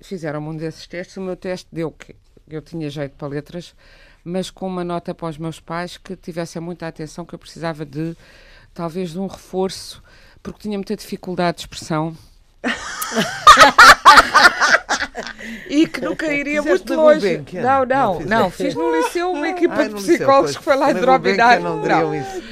Fizeram 0.00 0.46
um 0.46 0.56
desses 0.56 0.86
testes, 0.86 1.16
o 1.16 1.20
meu 1.20 1.36
teste 1.36 1.68
deu 1.72 1.90
que 1.90 2.14
eu 2.48 2.62
tinha 2.62 2.88
jeito 2.90 3.14
para 3.16 3.28
letras, 3.28 3.74
mas 4.24 4.50
com 4.50 4.66
uma 4.66 4.84
nota 4.84 5.14
para 5.14 5.28
os 5.28 5.38
meus 5.38 5.60
pais 5.60 5.96
que 5.96 6.16
tivessem 6.16 6.60
muita 6.60 6.86
atenção, 6.86 7.24
que 7.24 7.34
eu 7.34 7.38
precisava 7.38 7.84
de, 7.84 8.16
talvez, 8.74 9.10
de 9.10 9.18
um 9.18 9.26
reforço, 9.26 10.02
porque 10.42 10.60
tinha 10.60 10.78
muita 10.78 10.96
dificuldade 10.96 11.58
de 11.58 11.62
expressão. 11.62 12.16
E 15.68 15.86
que 15.86 16.00
nunca 16.00 16.32
iria 16.32 16.62
Fizeste 16.62 16.88
muito 16.88 17.00
longe. 17.00 17.20
Gulbenkian. 17.20 17.62
Não, 17.62 17.86
não, 17.86 18.20
não, 18.20 18.26
não. 18.26 18.50
Fiz 18.50 18.74
no 18.74 18.96
liceu 18.96 19.30
uma 19.30 19.48
equipa 19.48 19.88
de 19.88 19.94
psicólogos 19.94 20.56
que 20.56 20.62
foi 20.62 20.76
lá 20.76 20.92
drominar. 20.92 21.60
Não, 21.60 21.76
não. 21.76 22.14
Isso. 22.14 22.42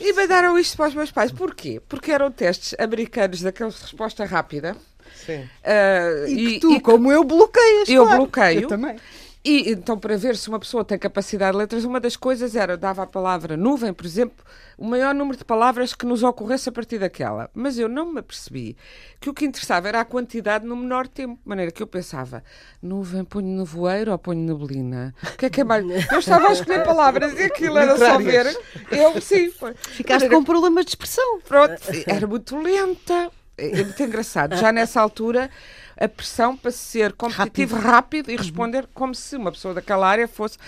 E 0.00 0.12
mandaram 0.12 0.58
isto 0.58 0.76
para 0.76 0.88
os 0.88 0.94
meus 0.94 1.10
pais. 1.10 1.32
Porquê? 1.32 1.80
Porque 1.88 2.12
eram 2.12 2.30
testes 2.30 2.74
americanos 2.78 3.40
daqueles 3.40 3.74
de 3.74 3.82
resposta 3.82 4.24
rápida. 4.24 4.76
Sim. 5.24 5.40
Uh, 5.64 6.26
e, 6.28 6.56
e 6.56 6.60
tu, 6.60 6.72
e 6.72 6.80
como 6.80 7.10
eu, 7.10 7.24
bloqueias. 7.24 7.88
Eu 7.88 8.04
claro. 8.04 8.18
bloqueio. 8.18 8.62
Eu 8.62 8.68
também. 8.68 8.96
E 9.44 9.70
então, 9.70 9.98
para 9.98 10.16
ver 10.16 10.38
se 10.38 10.48
uma 10.48 10.58
pessoa 10.58 10.82
tem 10.82 10.98
capacidade 10.98 11.52
de 11.52 11.58
letras, 11.58 11.84
uma 11.84 12.00
das 12.00 12.16
coisas 12.16 12.56
era, 12.56 12.78
dava 12.78 13.02
a 13.02 13.06
palavra 13.06 13.58
nuvem, 13.58 13.92
por 13.92 14.06
exemplo, 14.06 14.42
o 14.78 14.86
maior 14.86 15.14
número 15.14 15.36
de 15.36 15.44
palavras 15.44 15.94
que 15.94 16.06
nos 16.06 16.22
ocorresse 16.22 16.70
a 16.70 16.72
partir 16.72 16.98
daquela. 16.98 17.50
Mas 17.52 17.78
eu 17.78 17.86
não 17.86 18.10
me 18.10 18.20
apercebi 18.20 18.74
que 19.20 19.28
o 19.28 19.34
que 19.34 19.44
interessava 19.44 19.86
era 19.88 20.00
a 20.00 20.04
quantidade 20.04 20.64
no 20.64 20.74
menor 20.74 21.06
tempo. 21.06 21.34
De 21.34 21.46
maneira 21.46 21.70
que 21.70 21.82
eu 21.82 21.86
pensava, 21.86 22.42
nuvem, 22.80 23.22
ponho 23.22 23.48
nevoeiro 23.48 24.12
ou 24.12 24.18
ponho 24.18 24.40
neblina? 24.40 25.14
O 25.22 25.36
que 25.36 25.44
é 25.44 25.50
que 25.50 25.60
é 25.60 25.64
mais? 25.64 25.84
Eu 26.10 26.18
estava 26.20 26.48
a 26.48 26.52
escolher 26.52 26.82
palavras 26.82 27.38
e 27.38 27.42
aquilo 27.42 27.76
era 27.76 27.98
só 27.98 28.18
ver. 28.18 28.46
Eu, 28.90 29.20
sim. 29.20 29.52
Ficaste 29.76 30.22
maneira... 30.22 30.36
com 30.36 30.42
problemas 30.42 30.86
de 30.86 30.92
expressão. 30.92 31.40
Pronto, 31.46 31.82
era 32.06 32.26
muito 32.26 32.56
lenta. 32.56 33.30
É 33.56 33.84
muito 33.84 34.02
engraçado. 34.02 34.56
Já 34.56 34.72
nessa 34.72 35.00
altura 35.00 35.48
a 35.96 36.08
pressão 36.08 36.56
para 36.56 36.70
ser 36.70 37.12
competitivo 37.12 37.76
rápido, 37.76 37.90
rápido 37.90 38.30
e 38.30 38.36
responder 38.36 38.88
como 38.92 39.14
se 39.14 39.36
uma 39.36 39.52
pessoa 39.52 39.74
daquela 39.74 40.08
área 40.08 40.28
fosse. 40.28 40.58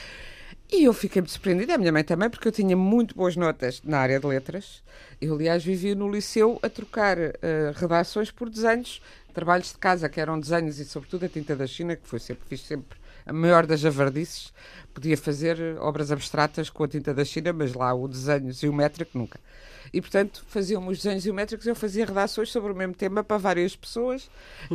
E 0.72 0.84
eu 0.84 0.92
fiquei 0.92 1.22
me 1.22 1.28
surpreendida, 1.28 1.74
a 1.74 1.78
minha 1.78 1.92
mãe 1.92 2.02
também, 2.02 2.28
porque 2.28 2.48
eu 2.48 2.52
tinha 2.52 2.76
muito 2.76 3.14
boas 3.14 3.36
notas 3.36 3.80
na 3.84 3.98
área 3.98 4.18
de 4.18 4.26
letras. 4.26 4.82
Eu, 5.20 5.34
aliás, 5.34 5.64
vivia 5.64 5.94
no 5.94 6.10
liceu 6.10 6.58
a 6.60 6.68
trocar 6.68 7.16
uh, 7.18 7.32
redações 7.76 8.32
por 8.32 8.50
desenhos, 8.50 9.00
trabalhos 9.32 9.68
de 9.68 9.78
casa, 9.78 10.08
que 10.08 10.20
eram 10.20 10.40
desenhos 10.40 10.80
e, 10.80 10.84
sobretudo, 10.84 11.24
a 11.24 11.28
tinta 11.28 11.54
da 11.54 11.68
China, 11.68 11.94
que 11.94 12.08
foi 12.08 12.18
sempre, 12.18 12.44
fiz 12.48 12.62
sempre 12.62 12.98
a 13.24 13.32
maior 13.32 13.64
das 13.64 13.78
javardices. 13.78 14.52
Podia 14.92 15.16
fazer 15.16 15.56
obras 15.78 16.10
abstratas 16.10 16.68
com 16.68 16.82
a 16.82 16.88
tinta 16.88 17.14
da 17.14 17.24
China, 17.24 17.52
mas 17.52 17.72
lá 17.72 17.94
o 17.94 18.08
desenho 18.08 18.52
geométrico 18.52 19.16
nunca. 19.16 19.38
E, 19.92 20.00
portanto, 20.00 20.44
faziam 20.48 20.86
os 20.86 20.98
desenhos 20.98 21.22
geométricos, 21.22 21.66
eu 21.66 21.74
fazia 21.74 22.04
redações 22.04 22.50
sobre 22.50 22.72
o 22.72 22.74
mesmo 22.74 22.94
tema 22.94 23.22
para 23.22 23.36
várias 23.38 23.74
pessoas. 23.76 24.28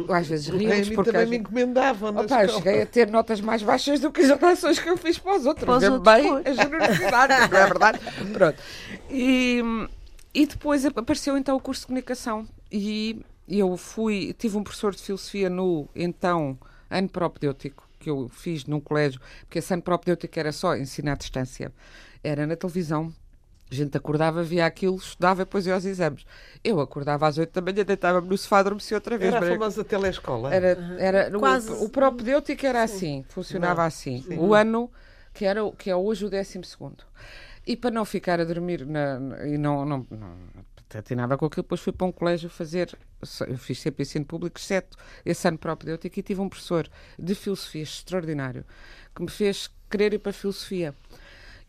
Às 0.10 0.28
vezes 0.28 0.48
ríamos 0.54 0.90
porque... 0.90 1.12
também 1.12 1.28
me 1.28 1.38
encomendavam 1.38 2.16
Opa, 2.16 2.44
eu 2.44 2.50
cheguei 2.50 2.82
a 2.82 2.86
ter 2.86 3.10
notas 3.10 3.42
mais 3.42 3.62
baixas 3.62 4.00
do 4.00 4.12
que 4.12 4.22
as 4.22 4.30
redações 4.30 4.80
que 4.80 4.90
eu 4.90 4.98
fiz 4.98 5.18
para 5.18 5.38
os 5.38 5.46
outros. 5.46 5.66
Para 5.66 5.78
os 5.78 5.84
outros 5.84 6.14
bem 6.14 6.42
a 6.46 6.54
generosidade, 6.54 7.52
não 7.52 7.58
é 7.58 7.66
verdade? 7.66 8.00
Pronto. 8.34 8.62
E, 9.10 9.62
e 10.34 10.46
depois 10.46 10.86
apareceu 10.86 11.38
então 11.38 11.56
o 11.56 11.60
curso 11.60 11.82
de 11.82 11.88
comunicação. 11.88 12.48
E 12.72 13.22
eu 13.48 13.76
fui, 13.78 14.34
tive 14.38 14.58
um 14.58 14.64
professor 14.64 14.96
de 14.96 15.02
filosofia 15.02 15.50
no 15.50 15.88
então 15.96 16.58
ano 16.90 17.10
propedêutico 17.10 17.88
que 18.02 18.10
eu 18.10 18.28
fiz 18.30 18.66
num 18.66 18.80
colégio, 18.80 19.22
porque 19.42 19.60
esse 19.60 19.74
ano 19.74 19.84
propedêutico 19.84 20.38
era 20.40 20.52
só 20.52 20.76
ensinar 20.76 21.14
à 21.14 21.16
distância. 21.16 21.72
Era 22.24 22.46
na 22.46 22.56
televisão, 22.56 23.14
a 23.72 23.76
gente 23.76 23.96
acordava, 23.98 24.44
via 24.44 24.66
aquilo, 24.66 24.98
estudava 24.98 25.42
e 25.42 25.46
depois 25.46 25.66
ia 25.66 25.74
aos 25.74 25.86
exames. 25.86 26.26
Eu 26.64 26.80
acordava 26.82 27.28
às 27.28 27.38
oito 27.38 27.54
da 27.54 27.62
manhã, 27.62 27.86
deitava-me 27.86 28.28
no 28.28 28.38
sofá, 28.38 28.60
adormecia 28.60 28.98
outra 28.98 29.18
vez. 29.18 29.34
Era 29.34 29.46
a 29.46 29.50
famosa 29.50 29.84
telescola? 29.84 30.54
Era, 30.54 30.78
era, 31.00 31.40
Quase. 31.40 31.72
O, 31.72 31.86
o 31.86 31.90
propedêutico 31.90 32.66
era 32.66 32.86
Sim. 32.86 32.96
assim, 32.96 33.26
funcionava 33.30 33.82
não. 33.82 33.88
assim. 33.88 34.22
Sim. 34.24 34.38
O 34.38 34.54
ano, 34.54 34.92
que, 35.34 35.46
era, 35.46 35.62
que 35.72 35.90
é 35.90 35.96
hoje 35.96 36.26
o 36.26 36.30
décimo 36.30 36.66
segundo. 36.66 37.04
E 37.66 37.78
para 37.78 37.92
não 37.92 38.04
ficar 38.04 38.42
a 38.42 38.44
dormir 38.44 38.86
na, 38.86 39.20
na, 39.20 39.48
e 39.48 39.58
não, 39.58 39.86
não, 39.86 40.06
não 40.10 40.38
atinava 40.98 41.38
com 41.38 41.46
aquilo, 41.46 41.64
depois 41.64 41.80
fui 41.80 41.94
para 41.94 42.08
um 42.08 42.12
colégio 42.12 42.50
fazer, 42.50 42.98
eu 43.48 43.58
fiz 43.58 43.80
sempre 43.80 44.02
ensino 44.04 44.26
público, 44.26 44.60
exceto 44.60 44.98
esse 45.26 45.48
ano 45.48 45.58
propedêutico, 45.58 46.20
e 46.20 46.24
tive 46.24 46.42
um 46.42 46.50
professor 46.50 46.90
de 47.18 47.36
filosofia 47.36 47.84
extraordinário, 47.84 48.66
que 49.16 49.22
me 49.22 49.30
fez 49.30 49.70
querer 49.90 50.14
ir 50.14 50.20
para 50.20 50.32
a 50.32 50.34
filosofia. 50.34 50.94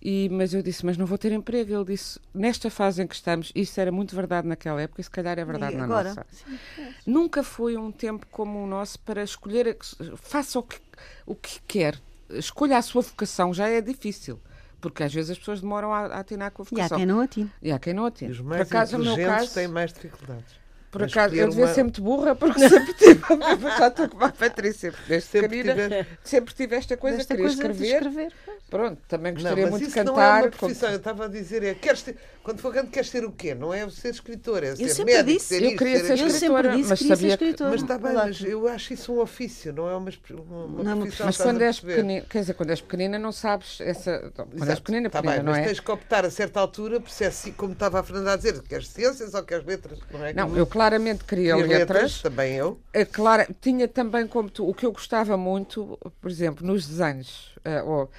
E, 0.04 0.28
mas 0.32 0.52
eu 0.52 0.62
disse, 0.62 0.84
mas 0.84 0.96
não 0.96 1.06
vou 1.06 1.16
ter 1.16 1.30
emprego. 1.30 1.72
Ele 1.72 1.84
disse, 1.84 2.18
nesta 2.34 2.68
fase 2.68 3.02
em 3.02 3.06
que 3.06 3.14
estamos, 3.14 3.52
isso 3.54 3.80
era 3.80 3.92
muito 3.92 4.16
verdade 4.16 4.48
naquela 4.48 4.82
época 4.82 5.00
e 5.00 5.04
se 5.04 5.10
calhar 5.10 5.38
é 5.38 5.44
verdade 5.44 5.76
na 5.76 5.86
nossa. 5.86 6.26
Sim, 6.28 6.58
é. 6.78 6.92
Nunca 7.06 7.44
foi 7.44 7.76
um 7.76 7.92
tempo 7.92 8.26
como 8.28 8.60
o 8.60 8.66
nosso 8.66 8.98
para 8.98 9.22
escolher, 9.22 9.76
faça 10.16 10.58
o 10.58 10.62
que, 10.64 10.80
o 11.24 11.36
que 11.36 11.60
quer, 11.68 12.00
escolha 12.30 12.78
a 12.78 12.82
sua 12.82 13.02
vocação, 13.02 13.54
já 13.54 13.68
é 13.68 13.80
difícil. 13.80 14.40
Porque 14.80 15.04
às 15.04 15.14
vezes 15.14 15.30
as 15.30 15.38
pessoas 15.38 15.60
demoram 15.60 15.94
a, 15.94 16.06
a 16.06 16.18
atinar 16.18 16.50
com 16.50 16.62
a 16.62 16.64
vocação. 16.64 16.98
E 16.98 17.02
há 17.02 17.04
quem 17.04 17.06
não 17.06 17.20
atine. 17.20 17.52
E 17.62 17.70
há 17.70 17.78
quem 17.78 17.94
não 17.94 18.04
atine. 18.04 18.30
E 18.30 18.32
os 18.32 18.40
mais 18.40 18.66
Por 18.66 18.74
acaso, 18.76 18.96
inteligentes 18.96 19.26
caso, 19.26 19.54
têm 19.54 19.68
mais 19.68 19.92
dificuldades. 19.92 20.61
Por 20.92 21.02
acaso, 21.04 21.34
eu 21.34 21.48
devia 21.48 21.64
uma... 21.64 21.72
ser 21.72 21.82
muito 21.84 22.02
burra 22.02 22.34
porque 22.34 22.60
sempre 22.68 22.92
tive. 22.92 23.22
já 23.78 23.88
estou 23.88 24.08
com 24.10 24.22
a 24.22 24.28
Patrícia, 24.28 24.92
desde 25.08 25.26
sempre 25.26 25.48
pequenina, 25.48 25.88
tive... 25.88 26.06
sempre 26.22 26.54
tive 26.54 26.76
esta 26.76 26.96
coisa, 26.98 27.16
Desta 27.16 27.34
queria 27.34 27.48
coisa 27.48 27.62
escrever. 27.62 27.94
escrever. 27.94 28.32
Pronto, 28.68 28.98
também 29.08 29.32
gostaria 29.32 29.64
não, 29.64 29.70
muito 29.70 29.86
de 29.86 29.92
cantar. 29.92 30.12
Não 30.12 30.20
é 30.20 30.40
uma 30.42 30.50
profissão, 30.50 30.90
eu 30.90 30.96
estava 30.96 31.24
a 31.24 31.28
dizer, 31.28 31.62
é, 31.62 31.74
queres 31.74 32.02
ter, 32.02 32.16
quando 32.42 32.58
for 32.58 32.72
grande, 32.72 32.88
queres 32.88 33.10
ser 33.10 33.24
o 33.24 33.30
quê? 33.30 33.54
Não 33.54 33.72
é 33.72 33.88
ser 33.90 34.08
escritor, 34.10 34.64
é 34.64 34.74
ser 34.74 35.00
eu 35.00 35.04
médico, 35.04 35.38
disse, 35.38 35.46
ser 35.46 35.62
eu 35.62 35.76
queria 35.76 35.98
ser, 36.00 36.16
ser 36.18 36.26
escritora, 36.26 36.78
mas 36.78 36.98
sabia 36.98 37.16
ser 37.16 37.26
escritora. 37.26 37.70
Mas 37.70 37.82
está 37.82 37.98
bem, 37.98 38.14
mas 38.14 38.40
eu 38.42 38.66
acho 38.68 38.94
isso 38.94 39.12
um 39.12 39.20
ofício, 39.20 39.72
não 39.74 39.90
é 39.90 39.94
uma, 39.94 40.10
uma, 40.30 40.84
não, 40.84 41.00
profissão. 41.02 41.26
Mas 41.26 41.36
quando 41.36 41.60
és 41.60 41.80
pequenina, 41.80 42.26
quer 42.28 42.40
dizer, 42.40 42.54
quando 42.54 42.70
és 42.70 42.80
pequenina 42.80 43.18
não 43.18 43.30
sabes 43.30 43.78
essa. 43.80 44.32
Quando 44.34 44.54
Exato, 44.54 44.70
és 44.70 44.80
pequenina, 44.80 45.10
tá 45.10 45.20
pequenina, 45.20 45.42
bem, 45.42 45.44
não 45.44 45.52
mas 45.52 45.62
é? 45.62 45.68
tens 45.68 45.80
que 45.80 45.90
optar 45.90 46.24
a 46.24 46.30
certa 46.30 46.58
altura, 46.58 47.02
se 47.06 47.24
é 47.24 47.26
assim, 47.26 47.52
como 47.52 47.74
estava 47.74 48.00
a 48.00 48.02
Fernanda 48.02 48.32
a 48.32 48.36
dizer, 48.36 48.60
queres 48.62 48.88
ciências 48.88 49.34
ou 49.34 49.42
queres 49.42 49.66
letras? 49.66 49.98
Não, 50.10 50.24
é? 50.24 50.32
não 50.32 50.56
eu 50.56 50.66
claramente 50.82 51.24
queria 51.24 51.56
letras, 51.56 51.78
letras. 51.78 52.22
Também 52.22 52.54
eu. 52.54 52.80
É, 52.92 53.04
claro, 53.04 53.46
tinha 53.60 53.86
também 53.86 54.26
como 54.26 54.50
tu, 54.50 54.68
o 54.68 54.74
que 54.74 54.84
eu 54.84 54.92
gostava 54.92 55.36
muito, 55.36 55.98
por 56.20 56.30
exemplo, 56.30 56.66
nos 56.66 56.86
desenhos, 56.86 57.54
uh, 57.58 57.88
ou, 57.88 58.10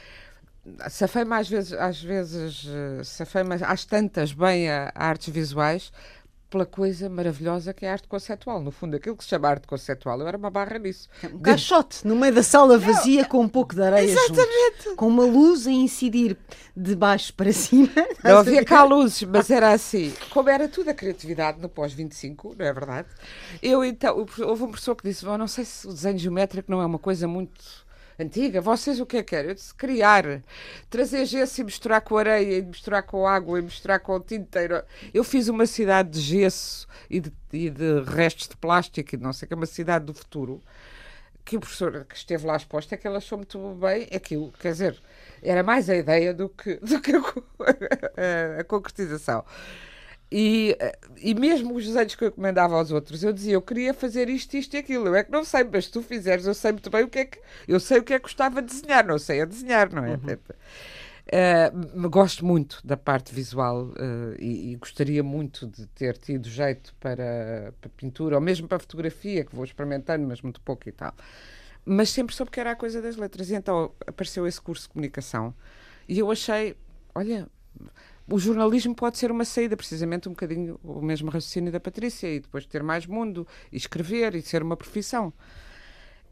safei-me 0.89 1.33
às 1.33 1.49
vezes, 1.49 1.73
às 1.73 2.01
vezes, 2.01 2.63
uh, 2.63 3.03
safei-me 3.03 3.55
às 3.55 3.83
tantas 3.83 4.31
bem 4.31 4.69
a, 4.69 4.91
a, 4.95 5.07
artes 5.07 5.33
visuais, 5.33 5.91
pela 6.53 6.67
coisa 6.67 7.09
maravilhosa 7.09 7.73
que 7.73 7.83
é 7.83 7.89
a 7.89 7.93
arte 7.93 8.07
conceptual. 8.07 8.61
No 8.61 8.69
fundo, 8.69 8.95
aquilo 8.95 9.17
que 9.17 9.23
se 9.23 9.31
chama 9.31 9.49
arte 9.49 9.65
conceptual, 9.65 10.19
eu 10.19 10.27
era 10.27 10.37
uma 10.37 10.51
barra 10.51 10.77
nisso. 10.77 11.09
Um 11.23 11.39
caixote 11.39 12.07
no 12.07 12.15
meio 12.15 12.31
da 12.31 12.43
sala 12.43 12.77
vazia 12.77 13.25
com 13.25 13.39
um 13.39 13.49
pouco 13.49 13.73
de 13.73 13.81
areia 13.81 14.03
Exatamente. 14.03 14.83
Junto, 14.83 14.95
com 14.95 15.07
uma 15.07 15.25
luz 15.25 15.65
a 15.65 15.71
incidir 15.71 16.37
de 16.77 16.95
baixo 16.95 17.33
para 17.33 17.51
cima. 17.51 17.89
Não 18.23 18.37
havia 18.37 18.63
cá 18.63 18.83
luzes, 18.83 19.23
mas 19.23 19.49
era 19.49 19.71
assim. 19.71 20.13
Como 20.29 20.47
era 20.47 20.67
tudo 20.67 20.91
a 20.91 20.93
criatividade 20.93 21.59
no 21.59 21.67
pós-25, 21.67 22.55
não 22.55 22.65
é 22.65 22.71
verdade? 22.71 23.07
Eu 23.61 23.83
então, 23.83 24.15
houve 24.41 24.63
um 24.63 24.67
professor 24.67 24.95
que 24.95 25.09
disse, 25.09 25.25
oh, 25.25 25.37
não 25.37 25.47
sei 25.47 25.65
se 25.65 25.87
o 25.87 25.91
desenho 25.91 26.19
geométrico 26.19 26.71
não 26.71 26.81
é 26.81 26.85
uma 26.85 26.99
coisa 26.99 27.27
muito 27.27 27.83
antiga, 28.19 28.61
vocês 28.61 28.99
o 28.99 29.05
que 29.05 29.17
é 29.17 29.23
que 29.23 29.29
querem? 29.29 29.49
Eu 29.49 29.55
disse 29.55 29.73
criar, 29.73 30.23
trazer 30.89 31.25
gesso 31.25 31.61
e 31.61 31.63
misturar 31.63 32.01
com 32.01 32.17
areia, 32.17 32.57
e 32.57 32.61
misturar 32.61 33.03
com 33.03 33.27
água, 33.27 33.59
e 33.59 33.61
misturar 33.61 33.99
com 33.99 34.19
tinteiro. 34.19 34.83
Eu 35.13 35.23
fiz 35.23 35.47
uma 35.47 35.65
cidade 35.65 36.09
de 36.09 36.21
gesso 36.21 36.87
e 37.09 37.19
de, 37.19 37.31
e 37.51 37.69
de 37.69 38.01
restos 38.01 38.47
de 38.47 38.57
plástico 38.57 39.15
e 39.15 39.17
não 39.17 39.33
sei 39.33 39.45
o 39.45 39.49
que, 39.49 39.55
uma 39.55 39.65
cidade 39.65 40.05
do 40.05 40.13
futuro. 40.13 40.61
Que 41.45 41.57
o 41.57 41.59
professor 41.59 42.05
que 42.05 42.15
esteve 42.15 42.45
lá 42.45 42.55
exposto 42.55 42.93
é 42.93 42.97
que 42.97 43.05
ele 43.05 43.17
achou 43.17 43.37
muito 43.37 43.59
bem 43.75 44.07
aquilo, 44.15 44.51
quer 44.53 44.71
dizer, 44.71 45.01
era 45.41 45.61
mais 45.61 45.89
a 45.89 45.95
ideia 45.95 46.33
do 46.33 46.47
que, 46.47 46.75
do 46.81 47.01
que 47.01 47.11
a, 47.11 47.19
a, 48.57 48.61
a 48.61 48.63
concretização. 48.63 49.43
E, 50.35 50.75
e 51.21 51.35
mesmo 51.35 51.75
os 51.75 51.85
desenhos 51.85 52.15
que 52.15 52.23
eu 52.23 52.29
encomendava 52.29 52.75
aos 52.75 52.89
outros, 52.89 53.23
eu 53.23 53.31
dizia, 53.31 53.53
eu 53.53 53.61
queria 53.61 53.93
fazer 53.93 54.27
isto, 54.29 54.57
isto 54.57 54.73
e 54.73 54.79
aquilo. 54.79 55.05
Eu 55.05 55.15
é 55.15 55.23
que 55.23 55.31
não 55.31 55.43
sei, 55.43 55.63
mas 55.63 55.85
se 55.85 55.91
tu 55.91 56.01
fizeres, 56.01 56.47
eu 56.47 56.55
sei 56.55 56.71
muito 56.71 56.89
bem 56.89 57.03
o 57.03 57.07
que 57.07 57.19
é 57.19 57.25
que. 57.25 57.39
Eu 57.67 57.79
sei 57.79 57.99
o 57.99 58.03
que 58.03 58.15
é 58.15 58.17
que 58.17 58.23
gostava 58.23 58.59
de 58.59 58.73
desenhar, 58.73 59.05
não 59.05 59.19
sei 59.19 59.43
a 59.43 59.45
desenhar, 59.45 59.93
não 59.93 60.03
é? 60.03 60.13
Uhum. 60.13 60.37
Uh, 62.03 62.09
gosto 62.09 62.43
muito 62.43 62.81
da 62.83 62.97
parte 62.97 63.31
visual 63.31 63.89
uh, 63.89 64.35
e, 64.39 64.71
e, 64.71 64.75
gostaria 64.75 65.21
muito 65.21 65.67
de 65.67 65.85
ter 65.85 66.17
tido 66.17 66.49
jeito 66.49 66.95
para, 66.99 67.71
para 67.79 67.89
pintura, 67.95 68.33
ou 68.33 68.41
mesmo 68.41 68.67
para 68.67 68.79
fotografia, 68.79 69.45
que 69.45 69.55
vou 69.55 69.63
experimentando, 69.63 70.27
mas 70.27 70.41
muito 70.41 70.59
pouco 70.61 70.89
e 70.89 70.91
tal. 70.91 71.13
Mas 71.85 72.09
sempre 72.09 72.35
soube 72.35 72.49
que 72.49 72.59
era 72.59 72.71
a 72.71 72.75
coisa 72.75 73.03
das 73.03 73.17
letras. 73.17 73.51
E 73.51 73.53
então 73.53 73.91
apareceu 74.07 74.47
esse 74.47 74.59
curso 74.59 74.87
de 74.87 74.89
comunicação 74.93 75.53
e 76.09 76.17
eu 76.17 76.31
achei, 76.31 76.75
olha 77.13 77.47
o 78.29 78.39
jornalismo 78.39 78.95
pode 78.95 79.17
ser 79.17 79.31
uma 79.31 79.45
saída, 79.45 79.75
precisamente 79.75 80.27
um 80.29 80.31
bocadinho 80.31 80.79
o 80.83 81.01
mesmo 81.01 81.29
raciocínio 81.29 81.71
da 81.71 81.79
Patrícia, 81.79 82.27
e 82.27 82.39
depois 82.39 82.65
ter 82.65 82.83
mais 82.83 83.05
mundo, 83.05 83.47
e 83.71 83.77
escrever, 83.77 84.35
e 84.35 84.41
ser 84.41 84.63
uma 84.63 84.77
profissão. 84.77 85.33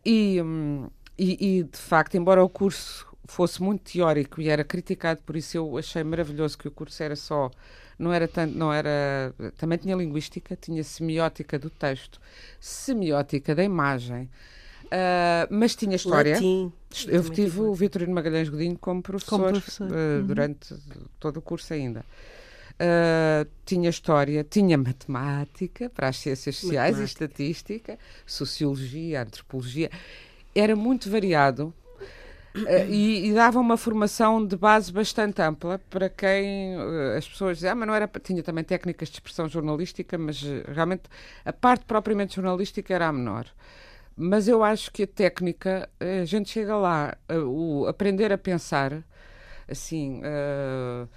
E, 0.05 0.41
hum, 0.41 0.89
e, 1.17 1.59
e, 1.59 1.63
de 1.63 1.77
facto, 1.77 2.15
embora 2.15 2.43
o 2.43 2.49
curso 2.49 3.07
fosse 3.25 3.61
muito 3.61 3.91
teórico 3.91 4.41
e 4.41 4.49
era 4.49 4.63
criticado 4.63 5.21
por 5.23 5.35
isso, 5.35 5.57
eu 5.57 5.77
achei 5.77 6.03
maravilhoso 6.03 6.57
que 6.57 6.67
o 6.67 6.71
curso 6.71 7.01
era 7.03 7.15
só 7.15 7.51
não 8.01 8.11
era 8.11 8.27
tanto, 8.27 8.57
não 8.57 8.73
era, 8.73 9.33
também 9.57 9.77
tinha 9.77 9.95
linguística, 9.95 10.55
tinha 10.55 10.83
semiótica 10.83 11.59
do 11.59 11.69
texto, 11.69 12.19
semiótica 12.59 13.53
da 13.53 13.63
imagem, 13.63 14.29
Uh, 14.91 15.47
mas 15.49 15.73
tinha 15.73 15.95
história. 15.95 16.33
Latim. 16.33 16.71
Eu 17.07 17.23
tive 17.29 17.61
o 17.61 17.73
Vitorino 17.73 18.13
Magalhães 18.13 18.49
Godinho 18.49 18.77
como 18.77 19.01
professor, 19.01 19.39
como 19.39 19.51
professor. 19.51 19.89
Uh, 19.89 19.93
uhum. 19.93 20.25
durante 20.25 20.75
todo 21.17 21.37
o 21.37 21.41
curso 21.41 21.73
ainda. 21.73 22.03
Uh, 22.73 23.47
tinha 23.65 23.89
história, 23.89 24.43
tinha 24.43 24.77
matemática 24.77 25.89
para 25.89 26.09
as 26.09 26.17
ciências 26.17 26.57
sociais 26.57 26.99
e 26.99 27.03
estatística, 27.03 27.97
sociologia, 28.25 29.21
antropologia. 29.21 29.89
Era 30.53 30.75
muito 30.75 31.09
variado 31.09 31.73
e, 32.89 33.29
e, 33.29 33.33
dava 33.33 33.59
uma 33.59 33.77
formação 33.77 34.45
de 34.45 34.57
base 34.57 34.91
bastante 34.91 35.41
ampla 35.41 35.79
para 35.89 36.09
quem 36.09 36.75
as 37.17 37.25
pessoas 37.25 37.57
diziam, 37.57 37.71
ah, 37.71 37.75
mas 37.75 37.87
não 37.87 37.95
era. 37.95 38.09
Tinha 38.21 38.43
também 38.43 38.63
técnicas 38.63 39.07
de 39.07 39.15
expressão 39.15 39.47
jornalística, 39.47 40.17
mas 40.17 40.43
realmente 40.67 41.03
a 41.45 41.53
parte 41.53 41.85
propriamente 41.85 42.35
jornalística 42.35 42.93
era 42.93 43.07
a 43.07 43.13
menor. 43.13 43.45
Mas 44.23 44.47
eu 44.47 44.63
acho 44.63 44.91
que 44.91 45.01
a 45.01 45.07
técnica, 45.07 45.89
a 45.99 46.25
gente 46.25 46.51
chega 46.51 46.75
lá, 46.75 47.17
o 47.27 47.87
aprender 47.87 48.31
a 48.31 48.37
pensar, 48.37 49.03
assim, 49.67 50.19
uh, 50.19 51.09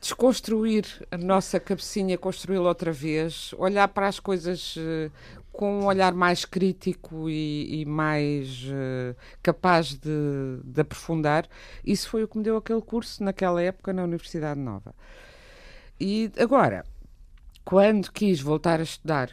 desconstruir 0.00 0.84
a 1.08 1.16
nossa 1.16 1.60
cabecinha, 1.60 2.18
construí-la 2.18 2.68
outra 2.68 2.90
vez, 2.90 3.54
olhar 3.56 3.86
para 3.86 4.08
as 4.08 4.18
coisas 4.18 4.74
uh, 4.74 5.08
com 5.52 5.82
um 5.82 5.86
olhar 5.86 6.12
mais 6.12 6.44
crítico 6.44 7.30
e, 7.30 7.82
e 7.82 7.84
mais 7.84 8.64
uh, 8.64 9.14
capaz 9.40 9.94
de, 9.94 10.60
de, 10.64 10.80
aprofundar. 10.80 11.46
Isso 11.84 12.08
foi 12.08 12.24
o 12.24 12.28
que 12.28 12.38
me 12.38 12.42
deu 12.42 12.56
aquele 12.56 12.82
curso 12.82 13.22
naquela 13.22 13.62
época 13.62 13.92
na 13.92 14.02
Universidade 14.02 14.58
Nova. 14.58 14.92
E 16.00 16.28
agora, 16.36 16.84
quando 17.64 18.10
quis 18.10 18.40
voltar 18.40 18.80
a 18.80 18.82
estudar, 18.82 19.30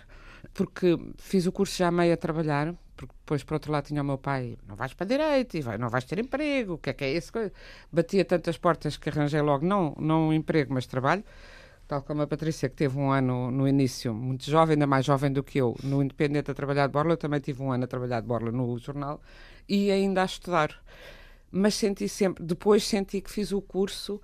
porque 0.53 0.95
fiz 1.17 1.47
o 1.47 1.51
curso 1.51 1.75
já 1.75 1.89
meio 1.89 2.13
a 2.13 2.17
trabalhar, 2.17 2.75
porque 2.95 3.13
depois, 3.19 3.43
por 3.43 3.55
outro 3.55 3.71
lado, 3.71 3.85
tinha 3.85 4.01
o 4.01 4.05
meu 4.05 4.17
pai: 4.17 4.57
não 4.67 4.75
vais 4.75 4.93
para 4.93 5.05
direito, 5.05 5.57
e 5.57 5.61
vai, 5.61 5.77
não 5.77 5.89
vais 5.89 6.05
ter 6.05 6.19
emprego, 6.19 6.73
o 6.73 6.77
que 6.77 6.89
é 6.89 6.93
que 6.93 7.03
é 7.03 7.13
isso? 7.13 7.31
Batia 7.91 8.25
tantas 8.25 8.57
portas 8.57 8.97
que 8.97 9.09
arranjei 9.09 9.41
logo, 9.41 9.65
não, 9.65 9.95
não 9.99 10.33
emprego, 10.33 10.73
mas 10.73 10.85
trabalho. 10.85 11.23
Tal 11.87 12.01
como 12.01 12.23
a 12.23 12.27
Patrícia, 12.27 12.67
que 12.67 12.75
teve 12.75 12.97
um 12.97 13.11
ano 13.11 13.51
no 13.51 13.67
início, 13.67 14.11
muito 14.11 14.49
jovem, 14.49 14.73
ainda 14.73 14.87
mais 14.87 15.05
jovem 15.05 15.31
do 15.31 15.43
que 15.43 15.59
eu, 15.59 15.75
no 15.83 16.01
Independente 16.01 16.49
a 16.49 16.53
trabalhar 16.53 16.87
de 16.87 16.93
borla, 16.93 17.13
eu 17.13 17.17
também 17.17 17.39
tive 17.39 17.61
um 17.61 17.71
ano 17.71 17.83
a 17.83 17.87
trabalhar 17.87 18.21
de 18.21 18.27
borla 18.27 18.51
no 18.51 18.75
jornal 18.79 19.21
e 19.69 19.91
ainda 19.91 20.23
a 20.23 20.25
estudar. 20.25 20.83
Mas 21.51 21.75
senti 21.75 22.09
sempre, 22.09 22.43
depois 22.43 22.83
senti 22.83 23.21
que 23.21 23.29
fiz 23.29 23.51
o 23.51 23.61
curso 23.61 24.19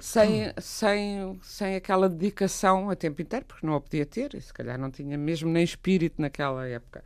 sem, 0.00 0.52
sem, 0.58 1.38
sem 1.42 1.76
aquela 1.76 2.08
dedicação 2.08 2.88
a 2.88 2.96
tempo 2.96 3.20
inteiro, 3.20 3.44
porque 3.44 3.66
não 3.66 3.74
a 3.74 3.80
podia 3.80 4.06
ter, 4.06 4.34
e 4.34 4.40
se 4.40 4.52
calhar 4.52 4.78
não 4.78 4.90
tinha 4.90 5.18
mesmo 5.18 5.50
nem 5.50 5.62
espírito 5.62 6.20
naquela 6.20 6.66
época. 6.66 7.04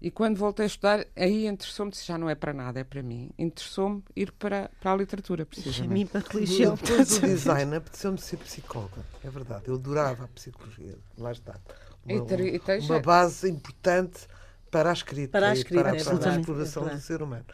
E 0.00 0.12
quando 0.12 0.36
voltei 0.36 0.64
a 0.64 0.66
estudar, 0.66 1.04
aí 1.16 1.46
interessou-me, 1.46 1.92
já 1.92 2.16
não 2.16 2.30
é 2.30 2.34
para 2.36 2.52
nada, 2.52 2.78
é 2.78 2.84
para 2.84 3.02
mim. 3.02 3.30
Interessou-me 3.36 4.02
ir 4.14 4.30
para, 4.30 4.70
para 4.80 4.92
a 4.92 4.96
literatura, 4.96 5.44
precisamente. 5.44 5.90
A 5.90 5.92
mim, 5.92 6.06
para 6.06 6.20
a 6.20 6.32
religião. 6.32 6.76
Depois 6.76 7.08
do 7.18 7.20
design, 7.26 7.76
apeteceu-me 7.76 8.18
ser 8.18 8.36
psicóloga. 8.36 9.04
É 9.24 9.28
verdade, 9.28 9.64
eu 9.66 9.74
adorava 9.74 10.24
a 10.24 10.28
psicologia. 10.28 10.96
Lá 11.16 11.32
está. 11.32 11.56
Uma, 12.04 12.14
e 12.14 12.58
ter, 12.60 12.80
e 12.80 12.86
uma 12.86 13.00
base 13.00 13.50
importante 13.50 14.28
para 14.70 14.90
a 14.90 14.92
escrita. 14.92 15.32
Para 15.32 15.50
a 15.50 15.52
escrita, 15.52 15.82
para 15.82 15.96
é 15.96 16.04
para 16.04 16.30
a 16.30 16.38
exploração 16.38 16.88
é 16.88 16.94
do 16.94 17.00
ser 17.00 17.20
humano. 17.20 17.44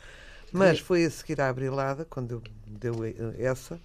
Mas 0.53 0.79
foi 0.79 1.05
a 1.05 1.11
seguir 1.11 1.41
à 1.41 1.49
Abrilada, 1.49 2.05
quando 2.05 2.33
eu 2.33 2.43
deu 2.67 2.95
essa, 3.39 3.81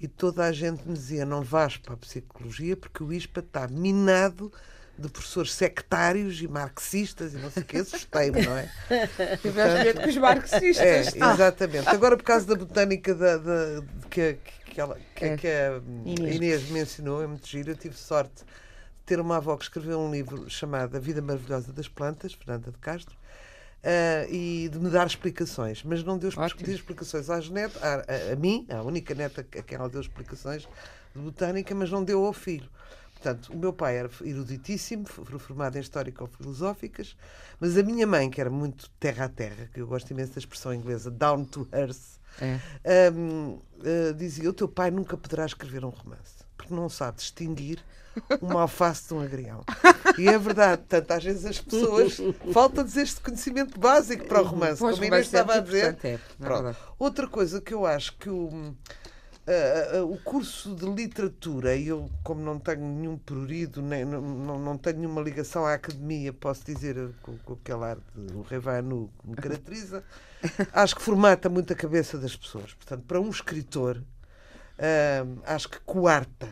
e 0.00 0.08
toda 0.08 0.44
a 0.44 0.52
gente 0.52 0.86
me 0.86 0.94
dizia: 0.94 1.24
não 1.24 1.42
vais 1.42 1.76
para 1.76 1.94
a 1.94 1.96
psicologia 1.96 2.76
porque 2.76 3.02
o 3.02 3.12
ISPA 3.12 3.40
está 3.40 3.68
minado 3.68 4.52
de 4.98 5.08
professores 5.08 5.52
sectários 5.52 6.40
e 6.40 6.48
marxistas 6.48 7.34
e 7.34 7.38
não 7.38 7.50
sei 7.50 7.62
o 7.62 7.66
que, 7.66 7.78
assustei-me, 7.78 8.42
não 8.42 8.56
é? 8.56 8.70
Tiveste 9.40 9.84
medo 9.84 10.00
com 10.02 10.08
os 10.08 10.16
marxistas. 10.16 10.78
É, 10.78 11.00
exatamente. 11.00 11.88
Agora, 11.88 12.16
por 12.16 12.24
causa 12.24 12.46
da 12.46 12.54
botânica 12.54 13.14
da, 13.14 13.38
da, 13.38 13.80
de 13.80 14.06
que, 14.10 14.38
que, 14.66 14.80
ela, 14.80 14.98
que, 15.14 15.24
é. 15.24 15.36
que 15.36 15.46
a 15.48 15.80
Inês. 16.04 16.36
Inês 16.36 16.70
mencionou, 16.70 17.22
é 17.22 17.26
muito 17.26 17.46
giro, 17.46 17.70
eu 17.70 17.76
tive 17.76 17.96
sorte 17.96 18.44
de 18.44 19.04
ter 19.06 19.18
uma 19.18 19.38
avó 19.38 19.56
que 19.56 19.64
escreveu 19.64 19.98
um 19.98 20.10
livro 20.10 20.48
chamado 20.48 20.96
A 20.96 21.00
Vida 21.00 21.22
Maravilhosa 21.22 21.72
das 21.72 21.88
Plantas, 21.88 22.34
Fernanda 22.34 22.70
de 22.70 22.78
Castro, 22.78 23.16
Uh, 23.82 24.30
e 24.32 24.68
de 24.68 24.78
me 24.78 24.88
dar 24.88 25.04
explicações, 25.08 25.82
mas 25.82 26.04
não 26.04 26.16
deu 26.16 26.30
explicações 26.68 27.28
às 27.28 27.50
net, 27.50 27.76
a, 27.82 27.94
a, 27.94 28.32
a, 28.32 28.36
mim, 28.36 28.64
a 28.70 28.80
única 28.80 29.12
neta 29.12 29.40
a 29.40 29.60
quem 29.60 29.76
ela 29.76 29.88
deu 29.88 30.00
explicações 30.00 30.68
de 31.12 31.20
botânica, 31.20 31.74
mas 31.74 31.90
não 31.90 32.04
deu 32.04 32.24
ao 32.24 32.32
filho. 32.32 32.70
Portanto, 33.22 33.52
o 33.52 33.56
meu 33.56 33.72
pai 33.72 33.98
era 33.98 34.10
eruditíssimo, 34.24 35.06
formado 35.06 35.76
em 35.76 35.80
histórico-filosóficas, 35.80 37.16
mas 37.60 37.78
a 37.78 37.82
minha 37.84 38.04
mãe, 38.04 38.28
que 38.28 38.40
era 38.40 38.50
muito 38.50 38.90
terra 38.98 39.26
a 39.26 39.28
terra, 39.28 39.70
que 39.72 39.80
eu 39.80 39.86
gosto 39.86 40.10
imenso 40.10 40.32
da 40.32 40.40
expressão 40.40 40.74
inglesa, 40.74 41.08
down 41.08 41.44
to 41.44 41.68
earth, 41.72 42.18
é. 42.40 42.58
um, 43.12 43.50
uh, 43.50 43.62
eh, 43.84 44.12
dizia: 44.14 44.50
O 44.50 44.52
teu 44.52 44.66
pai 44.66 44.90
nunca 44.90 45.16
poderá 45.16 45.46
escrever 45.46 45.84
um 45.84 45.90
romance, 45.90 46.44
porque 46.56 46.74
não 46.74 46.88
sabe 46.88 47.18
distinguir 47.18 47.78
uma 48.40 48.62
alface 48.62 49.06
de 49.06 49.14
um 49.14 49.20
agrião. 49.20 49.62
E 50.18 50.28
é 50.28 50.36
verdade, 50.36 50.78
portanto, 50.78 51.10
às 51.12 51.22
vezes 51.22 51.44
as 51.44 51.60
pessoas 51.60 52.18
falta-lhes 52.52 52.96
este 52.96 53.20
conhecimento 53.20 53.78
básico 53.78 54.26
para 54.26 54.42
o 54.42 54.44
romance, 54.44 54.80
pois, 54.80 54.96
como 54.96 55.06
Inês 55.06 55.26
estava 55.26 55.54
a 55.54 55.60
dizer. 55.60 55.96
É, 56.02 56.14
é 56.14 56.18
Outra 56.98 57.28
coisa 57.28 57.60
que 57.60 57.72
eu 57.72 57.86
acho 57.86 58.16
que 58.16 58.28
o 58.28 58.74
Uh, 59.44 60.04
uh, 60.04 60.12
o 60.12 60.18
curso 60.18 60.72
de 60.72 60.86
literatura, 60.86 61.74
e 61.74 61.88
eu, 61.88 62.08
como 62.22 62.40
não 62.40 62.60
tenho 62.60 62.80
nenhum 62.80 63.18
prurido, 63.18 63.82
nem, 63.82 64.04
não, 64.04 64.20
não 64.56 64.78
tenho 64.78 64.98
nenhuma 64.98 65.20
ligação 65.20 65.66
à 65.66 65.74
academia, 65.74 66.32
posso 66.32 66.64
dizer 66.64 67.10
com, 67.20 67.36
com 67.38 67.54
aquele 67.54 67.84
ar 67.84 67.98
de 68.14 68.40
Revanu 68.48 69.10
que 69.18 69.28
me 69.28 69.34
caracteriza, 69.34 70.04
acho 70.72 70.94
que 70.94 71.02
formata 71.02 71.48
muito 71.48 71.72
a 71.72 71.76
cabeça 71.76 72.16
das 72.18 72.36
pessoas. 72.36 72.72
Portanto, 72.74 73.02
para 73.04 73.20
um 73.20 73.30
escritor, 73.30 73.96
uh, 73.96 75.42
acho 75.44 75.68
que 75.70 75.80
coarta, 75.80 76.48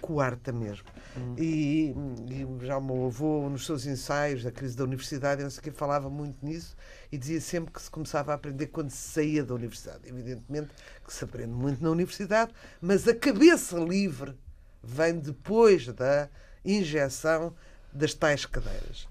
coarta 0.00 0.52
mesmo. 0.52 0.86
Hum. 1.16 1.34
E, 1.38 1.94
e, 2.28 2.66
já 2.66 2.78
o 2.78 2.82
meu 2.82 3.06
avô, 3.06 3.48
nos 3.48 3.66
seus 3.66 3.86
ensaios 3.86 4.42
da 4.42 4.50
crise 4.50 4.76
da 4.76 4.84
universidade, 4.84 5.42
não 5.42 5.50
sei 5.50 5.62
que, 5.62 5.70
falava 5.70 6.08
muito 6.10 6.44
nisso 6.44 6.76
e 7.12 7.18
dizia 7.18 7.40
sempre 7.40 7.72
que 7.72 7.82
se 7.82 7.90
começava 7.90 8.32
a 8.32 8.34
aprender 8.34 8.68
quando 8.68 8.90
se 8.90 9.12
saía 9.12 9.44
da 9.44 9.54
universidade. 9.54 10.08
Evidentemente 10.08 10.70
que 11.04 11.12
se 11.12 11.24
aprende 11.24 11.52
muito 11.52 11.82
na 11.82 11.90
universidade, 11.90 12.52
mas 12.80 13.06
a 13.06 13.14
cabeça 13.14 13.78
livre 13.78 14.34
vem 14.82 15.18
depois 15.18 15.86
da 15.88 16.28
injeção 16.64 17.54
das 17.92 18.14
tais 18.14 18.46
cadeiras. 18.46 19.08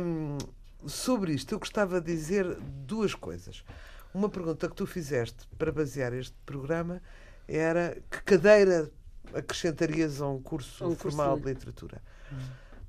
Um, 0.00 0.38
sobre 0.86 1.32
isto, 1.32 1.54
eu 1.54 1.58
gostava 1.58 2.00
de 2.00 2.12
dizer 2.12 2.44
duas 2.60 3.14
coisas. 3.14 3.64
Uma 4.12 4.28
pergunta 4.28 4.68
que 4.68 4.74
tu 4.74 4.86
fizeste 4.86 5.48
para 5.58 5.72
basear 5.72 6.12
este 6.12 6.36
programa 6.44 7.00
era 7.48 7.96
que 8.10 8.22
cadeira 8.22 8.90
acrescentarias 9.32 10.20
a 10.20 10.28
um 10.28 10.42
curso, 10.42 10.86
um 10.86 10.94
formal 10.94 11.30
curso 11.30 11.42
de... 11.42 11.44
de 11.44 11.54
literatura? 11.54 12.02
Hum. 12.32 12.36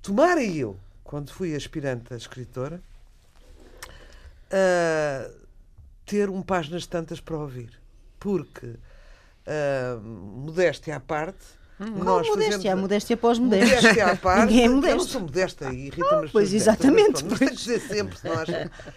Tomara 0.01 0.43
eu, 0.43 0.77
quando 1.03 1.31
fui 1.31 1.55
aspirante 1.55 2.13
a 2.13 2.17
escritora, 2.17 2.81
uh, 4.51 5.45
ter 6.05 6.29
um 6.29 6.41
páginas 6.41 6.85
tantas 6.85 7.19
para 7.19 7.37
ouvir. 7.37 7.79
Porque, 8.19 8.67
uh, 8.67 10.01
modéstia 10.01 10.95
à 10.95 10.99
parte, 10.99 11.45
Hum, 11.79 12.03
nós 12.03 12.27
modéstia? 12.27 12.51
Fazemos... 12.51 12.65
A 12.65 12.75
modéstia 12.75 13.17
pós-modéstia. 13.17 13.75
Modéstia 13.75 14.05
à 14.07 14.15
parte. 14.15 14.45
Ninguém 14.45 14.65
é 14.65 14.69
modesto. 14.69 14.93
Eu 14.93 14.97
não 14.97 15.07
sou 15.07 15.21
modesta 15.21 15.73
e 15.73 15.87
irrita-me 15.87 16.27
ah, 16.27 16.29
Pois, 16.31 16.53
exatamente. 16.53 17.25
Mas, 17.25 17.39
que 17.39 17.51
dizer 17.51 17.81
sempre, 17.81 18.17
se 18.17 18.27
nós... 18.27 18.47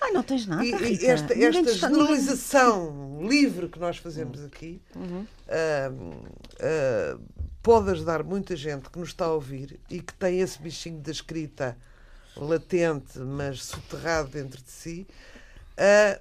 Ai, 0.00 0.12
não 0.12 0.22
tens 0.22 0.46
nada, 0.46 0.64
e, 0.64 1.06
Esta, 1.06 1.34
esta 1.34 1.74
generalização 1.74 3.26
livre 3.26 3.68
que 3.68 3.80
nós 3.80 3.96
fazemos 3.96 4.44
aqui 4.44 4.80
uhum. 4.94 5.26
uh, 5.48 7.16
uh, 7.16 7.20
pode 7.62 7.90
ajudar 7.90 8.22
muita 8.22 8.54
gente 8.54 8.88
que 8.88 8.98
nos 8.98 9.08
está 9.08 9.24
a 9.24 9.32
ouvir 9.32 9.80
e 9.90 10.00
que 10.00 10.14
tem 10.14 10.40
esse 10.40 10.60
bichinho 10.60 11.00
da 11.00 11.10
escrita 11.10 11.76
latente, 12.36 13.18
mas 13.18 13.64
soterrado 13.64 14.28
dentro 14.28 14.62
de 14.62 14.70
si, 14.70 15.06
a, 15.76 16.20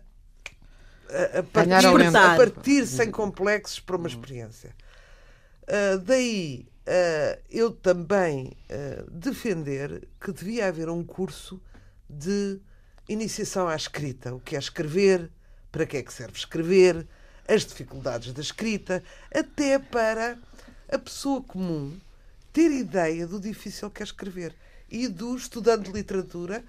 a, 1.36 1.40
a 1.40 1.44
partir, 1.44 2.18
a 2.18 2.36
partir 2.36 2.88
sem 2.88 3.12
complexos 3.12 3.80
para 3.80 3.96
uma 3.96 4.08
experiência. 4.08 4.76
Uh, 5.68 6.00
daí 6.00 6.66
uh, 6.88 7.42
eu 7.50 7.72
também 7.72 8.56
uh, 8.70 9.12
defender 9.12 10.08
que 10.20 10.32
devia 10.32 10.68
haver 10.68 10.90
um 10.90 11.04
curso 11.04 11.62
de 12.10 12.60
iniciação 13.10 13.68
à 13.68 13.76
escrita. 13.76 14.34
O 14.34 14.40
que 14.40 14.56
é 14.56 14.60
escrever, 14.60 15.30
para 15.72 15.86
que 15.86 15.98
é 15.98 16.04
que 16.04 16.14
serve 16.14 16.38
escrever, 16.38 17.06
as 17.48 17.66
dificuldades 17.66 18.34
da 18.34 18.42
escrita, 18.42 19.04
até 19.34 19.78
para 19.80 20.38
a 20.90 20.98
pessoa 20.98 21.42
comum 21.42 22.00
ter 22.52 22.72
ideia 22.72 23.28
do 23.28 23.40
difícil 23.40 23.90
que 23.90 24.02
é 24.02 24.06
escrever 24.06 24.56
e 24.90 25.08
do 25.08 25.36
estudante 25.36 25.92
de 25.92 25.92
literatura 25.92 26.64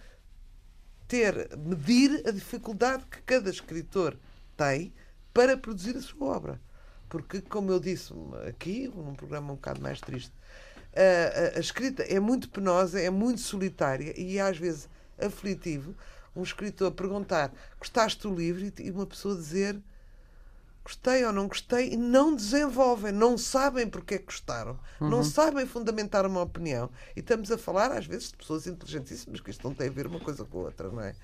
ter, 1.07 1.57
medir 1.57 2.23
a 2.27 2.31
dificuldade 2.31 3.05
que 3.11 3.23
cada 3.23 3.49
escritor 3.49 4.17
tem 4.57 4.93
para 5.33 5.57
produzir 5.57 5.97
a 5.97 6.03
sua 6.03 6.37
obra. 6.37 6.61
Porque, 7.09 7.41
como 7.41 7.71
eu 7.73 7.81
disse 7.81 8.13
aqui, 8.49 8.89
num 8.95 9.15
programa 9.15 9.53
um 9.53 9.57
bocado 9.57 9.81
mais 9.81 10.01
triste, 10.01 10.33
a, 10.95 11.57
a, 11.57 11.59
a 11.59 11.61
escrita 11.61 12.03
é 12.03 12.21
muito 12.21 12.49
penosa, 12.49 13.01
é 13.01 13.11
muito 13.11 13.41
solitária 13.41 14.13
e 14.19 14.39
às 14.39 14.59
vezes 14.59 14.89
aflitivo 15.19 15.95
um 16.35 16.43
escritor 16.43 16.93
perguntar 16.93 17.53
gostaste 17.79 18.23
do 18.23 18.35
livro 18.35 18.73
e 18.79 18.91
uma 18.91 19.07
pessoa 19.07 19.35
dizer 19.35 19.81
gostei 20.89 21.23
ou 21.25 21.33
não 21.33 21.47
gostei 21.49 21.93
e 21.93 21.97
não 21.99 22.35
desenvolvem, 22.35 23.13
não 23.13 23.37
sabem 23.37 23.87
porque 23.87 24.15
é 24.15 24.19
que 24.19 24.25
gostaram, 24.25 24.79
uhum. 24.99 25.11
não 25.11 25.23
sabem 25.23 25.67
fundamentar 25.67 26.25
uma 26.25 26.41
opinião. 26.41 26.89
E 27.15 27.21
estamos 27.21 27.53
a 27.53 27.59
falar, 27.59 27.93
às 27.93 28.07
vezes, 28.07 28.31
de 28.31 28.39
pessoas 28.39 28.67
inteligentíssimas, 28.67 29.39
que 29.41 29.51
isto 29.51 29.69
não 29.69 29.75
tem 29.75 29.89
a 29.89 29.91
ver 29.91 30.07
uma 30.07 30.19
coisa 30.19 30.47
com 30.47 30.61
a 30.61 30.63
outra, 30.63 30.89
não 30.89 31.03
é? 31.03 31.15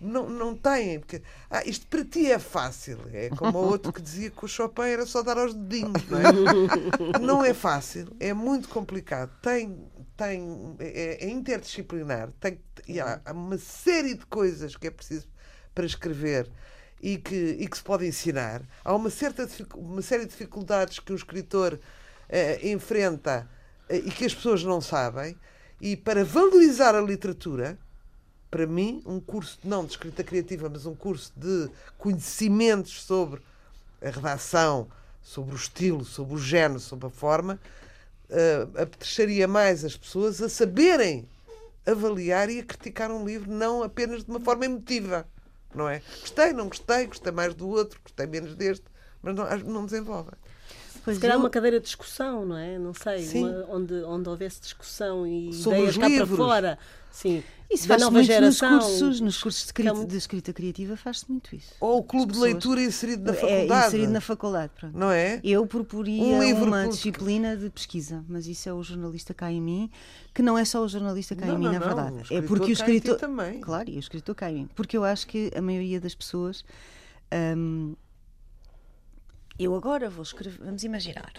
Não, 0.00 0.30
não 0.30 0.56
têm, 0.56 0.98
porque 0.98 1.22
ah, 1.50 1.62
isto 1.66 1.86
para 1.86 2.02
ti 2.04 2.32
é 2.32 2.38
fácil. 2.38 2.98
É 3.12 3.28
como 3.28 3.58
o 3.58 3.68
outro 3.68 3.92
que 3.92 4.00
dizia 4.00 4.30
que 4.30 4.44
o 4.44 4.48
Chopin 4.48 4.82
era 4.82 5.04
só 5.04 5.22
dar 5.22 5.36
aos 5.36 5.52
dedinhos, 5.52 6.08
não 6.08 6.18
é? 6.18 7.18
não 7.20 7.44
é 7.44 7.52
fácil, 7.52 8.08
é 8.18 8.32
muito 8.32 8.68
complicado. 8.68 9.30
Tem, 9.42 9.78
tem, 10.16 10.76
é, 10.78 11.26
é 11.26 11.28
interdisciplinar, 11.28 12.30
tem, 12.40 12.58
e 12.88 12.98
há, 12.98 13.20
há 13.24 13.32
uma 13.32 13.58
série 13.58 14.14
de 14.14 14.24
coisas 14.24 14.74
que 14.74 14.86
é 14.86 14.90
preciso 14.90 15.28
para 15.74 15.84
escrever 15.84 16.50
e 17.02 17.16
que, 17.16 17.56
e 17.58 17.68
que 17.68 17.76
se 17.76 17.82
pode 17.82 18.06
ensinar. 18.06 18.62
Há 18.84 18.94
uma, 18.94 19.10
certa, 19.10 19.48
uma 19.74 20.02
série 20.02 20.24
de 20.24 20.30
dificuldades 20.30 20.98
que 20.98 21.12
o 21.12 21.16
escritor 21.16 21.74
uh, 21.74 22.66
enfrenta 22.66 23.48
uh, 23.88 23.94
e 23.94 24.10
que 24.10 24.24
as 24.24 24.34
pessoas 24.34 24.62
não 24.62 24.80
sabem. 24.80 25.36
E 25.80 25.96
para 25.96 26.24
valorizar 26.24 26.94
a 26.94 27.00
literatura, 27.00 27.78
para 28.50 28.66
mim, 28.66 29.02
um 29.06 29.20
curso 29.20 29.58
não 29.62 29.84
de 29.84 29.92
escrita 29.92 30.24
criativa, 30.24 30.68
mas 30.68 30.86
um 30.86 30.94
curso 30.94 31.32
de 31.36 31.70
conhecimentos 31.96 33.02
sobre 33.02 33.40
a 34.02 34.10
redação, 34.10 34.88
sobre 35.22 35.54
o 35.54 35.56
estilo, 35.56 36.04
sobre 36.04 36.34
o 36.34 36.38
género, 36.38 36.80
sobre 36.80 37.06
a 37.06 37.10
forma, 37.10 37.60
uh, 38.28 38.80
apetrecharia 38.82 39.46
mais 39.46 39.84
as 39.84 39.96
pessoas 39.96 40.42
a 40.42 40.48
saberem 40.48 41.28
avaliar 41.86 42.50
e 42.50 42.60
a 42.60 42.64
criticar 42.64 43.10
um 43.10 43.24
livro, 43.24 43.50
não 43.50 43.82
apenas 43.82 44.24
de 44.24 44.30
uma 44.30 44.40
forma 44.40 44.64
emotiva 44.64 45.26
não 45.74 45.88
é? 45.88 46.02
Gostei, 46.20 46.52
não 46.52 46.68
gostei, 46.68 47.06
gostei 47.06 47.32
mais 47.32 47.54
do 47.54 47.68
outro, 47.68 48.00
gostei 48.02 48.26
menos 48.26 48.54
deste, 48.54 48.84
mas 49.22 49.34
não, 49.34 49.58
não 49.60 49.84
desenvolvem. 49.84 50.34
Pois 51.04 51.16
Se 51.16 51.20
calhar 51.20 51.36
eu... 51.36 51.40
uma 51.40 51.50
cadeira 51.50 51.78
de 51.78 51.86
discussão, 51.86 52.44
não 52.44 52.56
é? 52.56 52.78
Não 52.78 52.92
sei, 52.92 53.26
uma, 53.34 53.66
onde, 53.70 53.94
onde 54.04 54.28
houvesse 54.28 54.60
discussão 54.60 55.26
e 55.26 55.52
Sobre 55.52 55.78
ideias 55.78 55.96
cá 55.96 56.08
livros. 56.08 56.28
para 56.28 56.36
fora. 56.36 56.78
Sim. 57.10 57.42
Isso 57.70 57.86
da 57.86 57.96
nova 57.98 58.22
geração. 58.22 58.76
Nos 58.76 58.84
cursos, 58.84 59.20
nos 59.20 59.42
cursos 59.42 59.62
de 59.62 59.66
escrita, 59.66 60.04
de 60.04 60.16
escrita 60.16 60.52
criativa 60.52 60.96
faz-se 60.96 61.30
muito 61.30 61.54
isso. 61.54 61.72
Ou 61.80 61.98
o 61.98 62.02
clube 62.02 62.32
de 62.32 62.38
leitura 62.40 62.82
inserido 62.82 63.24
na 63.24 63.32
é, 63.32 63.34
faculdade. 63.34 63.72
É, 63.72 63.86
inserido 63.86 64.12
na 64.12 64.20
faculdade, 64.20 64.72
pronto. 64.74 64.98
Não 64.98 65.10
é? 65.10 65.40
Eu 65.44 65.64
proporia 65.66 66.22
um 66.22 66.42
livro 66.42 66.64
uma 66.64 66.82
por... 66.82 66.90
disciplina 66.90 67.56
de 67.56 67.70
pesquisa, 67.70 68.24
mas 68.28 68.48
isso 68.48 68.68
é 68.68 68.72
o 68.72 68.82
jornalista 68.82 69.32
cá 69.32 69.52
em 69.52 69.60
mim, 69.60 69.90
que 70.34 70.42
não 70.42 70.58
é 70.58 70.64
só 70.64 70.82
o 70.82 70.88
jornalista 70.88 71.36
cá 71.36 71.46
não, 71.46 71.54
em 71.54 71.58
mim, 71.58 71.64
não, 71.66 71.72
na 71.72 71.78
verdade. 71.78 72.34
é 72.34 72.42
porque 72.42 72.70
o 72.70 72.72
escritor. 72.72 73.16
Também. 73.16 73.60
Claro, 73.60 73.88
e 73.88 73.96
o 73.96 74.00
escritor 74.00 74.34
cá 74.34 74.50
em 74.50 74.54
mim. 74.54 74.68
Porque 74.74 74.96
eu 74.96 75.04
acho 75.04 75.26
que 75.26 75.52
a 75.54 75.62
maioria 75.62 76.00
das 76.00 76.14
pessoas. 76.14 76.64
Hum, 77.32 77.94
eu 79.56 79.76
agora 79.76 80.10
vou 80.10 80.22
escrever. 80.22 80.58
Vamos 80.64 80.82
imaginar 80.82 81.32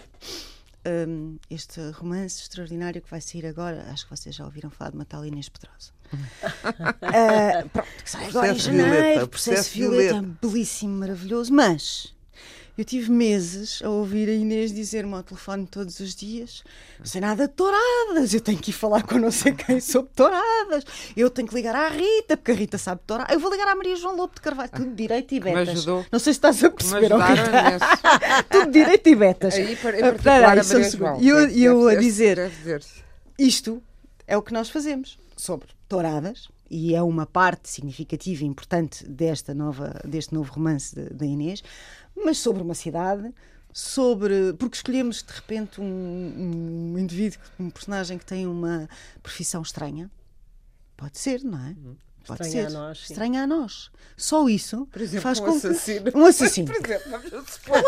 um, 0.86 1.38
este 1.50 1.80
romance 1.90 2.40
extraordinário 2.40 3.00
que 3.00 3.10
vai 3.10 3.20
sair 3.20 3.46
agora. 3.46 3.86
Acho 3.90 4.04
que 4.04 4.16
vocês 4.16 4.34
já 4.34 4.44
ouviram 4.44 4.70
falar 4.70 4.90
de 4.90 4.96
Matal 4.96 5.24
Inês 5.24 5.48
Pedrosa. 5.48 5.92
uh, 6.12 7.68
pronto, 7.70 7.88
que 8.02 8.10
sai 8.10 8.26
agora 8.26 8.52
em 8.52 8.58
janeiro. 8.58 8.90
Violeta, 8.90 9.28
processo, 9.28 9.28
processo 9.28 9.74
Violeta, 9.74 10.12
Violeta, 10.14 10.38
belíssimo, 10.42 10.98
maravilhoso. 10.98 11.52
Mas 11.52 12.14
eu 12.76 12.84
tive 12.84 13.10
meses 13.10 13.82
a 13.82 13.90
ouvir 13.90 14.28
a 14.28 14.32
Inês 14.32 14.72
dizer-me 14.72 15.14
ao 15.14 15.22
telefone 15.22 15.66
todos 15.66 16.00
os 16.00 16.14
dias: 16.14 16.64
não 16.98 17.06
sei 17.06 17.20
nada 17.20 17.46
de 17.46 17.52
touradas, 17.52 18.32
eu 18.32 18.40
tenho 18.40 18.58
que 18.58 18.70
ir 18.70 18.72
falar 18.72 19.02
com 19.02 19.18
não 19.18 19.30
sei 19.30 19.52
quem 19.52 19.78
sobre 19.80 20.10
touradas, 20.14 20.84
eu 21.16 21.28
tenho 21.28 21.46
que 21.46 21.54
ligar 21.54 21.74
à 21.74 21.88
Rita, 21.88 22.36
porque 22.36 22.52
a 22.52 22.54
Rita 22.54 22.78
sabe 22.78 23.02
touradas, 23.06 23.34
eu 23.34 23.40
vou 23.40 23.50
ligar 23.50 23.68
à 23.68 23.74
Maria 23.74 23.96
João 23.96 24.16
Lobo 24.16 24.34
de 24.34 24.40
Carvalho, 24.40 24.70
tudo 24.70 24.94
direito 24.94 25.34
e 25.34 25.40
betas. 25.40 25.84
Não 25.84 26.18
sei 26.18 26.32
se 26.32 26.38
estás 26.38 26.64
a 26.64 26.70
perceber, 26.70 27.12
Rita. 27.12 28.44
tudo 28.50 28.70
direito 28.70 29.08
e 29.08 29.14
betas. 29.14 29.54
Aí, 29.54 29.72
em 29.72 29.74
ah, 29.74 29.78
particular, 29.82 30.58
a 30.58 30.64
Maria 30.64 30.90
João. 30.90 31.20
E 31.20 31.28
eu, 31.28 31.48
eu 31.50 31.88
a 31.88 31.94
dizer: 31.94 32.50
isto 33.38 33.82
é 34.26 34.36
o 34.36 34.42
que 34.42 34.52
nós 34.52 34.70
fazemos 34.70 35.18
sobre 35.36 35.68
touradas 35.88 36.48
e 36.72 36.94
é 36.94 37.02
uma 37.02 37.26
parte 37.26 37.68
significativa 37.68 38.42
e 38.42 38.46
importante 38.46 39.06
desta 39.06 39.54
nova, 39.54 40.00
deste 40.04 40.32
novo 40.32 40.52
romance 40.52 40.94
da 40.94 41.26
Inês 41.26 41.62
mas 42.14 42.38
sobre 42.38 42.62
uma 42.62 42.74
cidade, 42.74 43.32
sobre. 43.72 44.52
Porque 44.54 44.76
escolhemos 44.76 45.22
de 45.22 45.32
repente 45.32 45.80
um, 45.80 45.84
um 45.84 46.98
indivíduo, 46.98 47.40
um 47.58 47.70
personagem 47.70 48.18
que 48.18 48.26
tem 48.26 48.46
uma 48.46 48.88
profissão 49.22 49.62
estranha. 49.62 50.10
Pode 50.96 51.18
ser, 51.18 51.42
não 51.42 51.58
é? 51.58 51.70
Uhum. 51.70 51.96
Pode 52.26 52.42
estranha 52.42 52.70
ser. 52.70 52.76
a 52.76 52.80
nós. 52.80 52.98
Sim. 52.98 53.12
Estranha 53.12 53.42
a 53.42 53.46
nós. 53.46 53.90
Só 54.16 54.48
isso 54.48 54.86
exemplo, 55.00 55.22
faz 55.22 55.40
um 55.40 55.44
com 55.44 55.50
assassino. 55.50 56.12
Que... 56.12 56.18
Um 56.18 56.26
assassino. 56.26 56.66
Por 56.72 56.84
exemplo, 56.84 57.10
vamos 57.10 57.50
supor. 57.50 57.82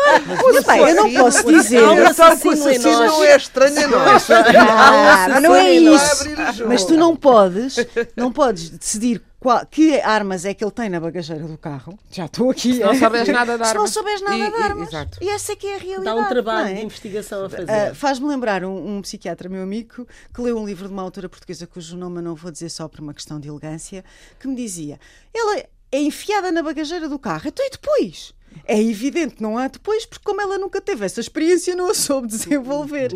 Mas, 0.53 0.65
bem, 0.65 0.79
eu 0.79 0.95
não 0.95 1.13
posso 1.13 1.45
dizer. 1.45 1.83
Um 1.83 2.07
assassino, 2.07 2.53
assassino 2.53 2.99
não 2.99 3.23
é 3.23 3.35
estranho 3.37 3.83
a 3.83 3.87
nós. 3.87 4.27
Não 5.41 5.55
é 5.55 5.71
isso. 5.73 6.25
Mas 6.67 6.83
tu 6.83 6.95
não 6.95 7.15
podes, 7.15 7.77
não 8.15 8.31
podes 8.31 8.69
decidir 8.69 9.21
qual, 9.45 9.63
que 9.67 10.01
armas 10.01 10.43
é 10.43 10.55
que 10.55 10.63
ele 10.63 10.71
tem 10.71 10.89
na 10.89 10.99
bagageira 10.99 11.47
do 11.47 11.55
carro. 11.55 11.99
Já 12.09 12.25
estou 12.25 12.49
aqui. 12.49 12.73
Se 12.73 12.79
não 12.79 12.95
souberes 12.95 13.27
nada 13.27 13.57
de 13.57 13.63
armas. 13.63 13.67
Se 13.69 13.75
não 13.75 13.87
souberes 13.87 14.21
nada 14.23 14.37
e, 14.37 14.49
de 14.49 14.55
armas. 14.55 14.89
E, 15.21 15.25
e, 15.25 15.29
essa 15.29 15.51
é 15.51 15.55
que 15.55 15.67
é 15.67 15.75
a 15.75 15.77
realidade. 15.77 16.03
Dá 16.03 16.15
um 16.15 16.27
trabalho 16.27 16.69
é? 16.69 16.73
de 16.73 16.81
investigação 16.81 17.45
a 17.45 17.49
fazer. 17.49 17.91
Uh, 17.91 17.93
Faz-me 17.93 18.27
lembrar 18.27 18.65
um, 18.65 18.97
um, 18.97 19.01
psiquiatra, 19.03 19.47
meu 19.47 19.61
amigo, 19.61 20.07
que 20.33 20.41
leu 20.41 20.57
um 20.57 20.65
livro 20.65 20.87
de 20.87 20.93
uma 20.93 21.03
autora 21.03 21.29
portuguesa 21.29 21.67
cujo 21.67 21.95
nome 21.95 22.17
eu 22.17 22.23
não 22.23 22.33
vou 22.33 22.49
dizer 22.49 22.69
só 22.69 22.87
por 22.87 23.01
uma 23.01 23.13
questão 23.13 23.39
de 23.39 23.47
elegância, 23.47 24.03
que 24.39 24.47
me 24.47 24.55
dizia: 24.55 24.99
ela 25.31 25.63
é 25.91 25.99
enfiada 25.99 26.51
na 26.51 26.63
bagageira 26.63 27.07
do 27.07 27.19
carro. 27.19 27.47
Então 27.47 27.63
e 27.63 27.69
depois? 27.69 28.33
É 28.63 28.81
evidente, 28.81 29.41
não 29.41 29.57
há 29.57 29.67
depois, 29.67 30.05
porque 30.05 30.23
como 30.23 30.41
ela 30.41 30.57
nunca 30.57 30.79
teve 30.79 31.05
essa 31.05 31.19
experiência, 31.19 31.75
não 31.75 31.89
a 31.89 31.93
soube 31.93 32.27
desenvolver. 32.27 33.11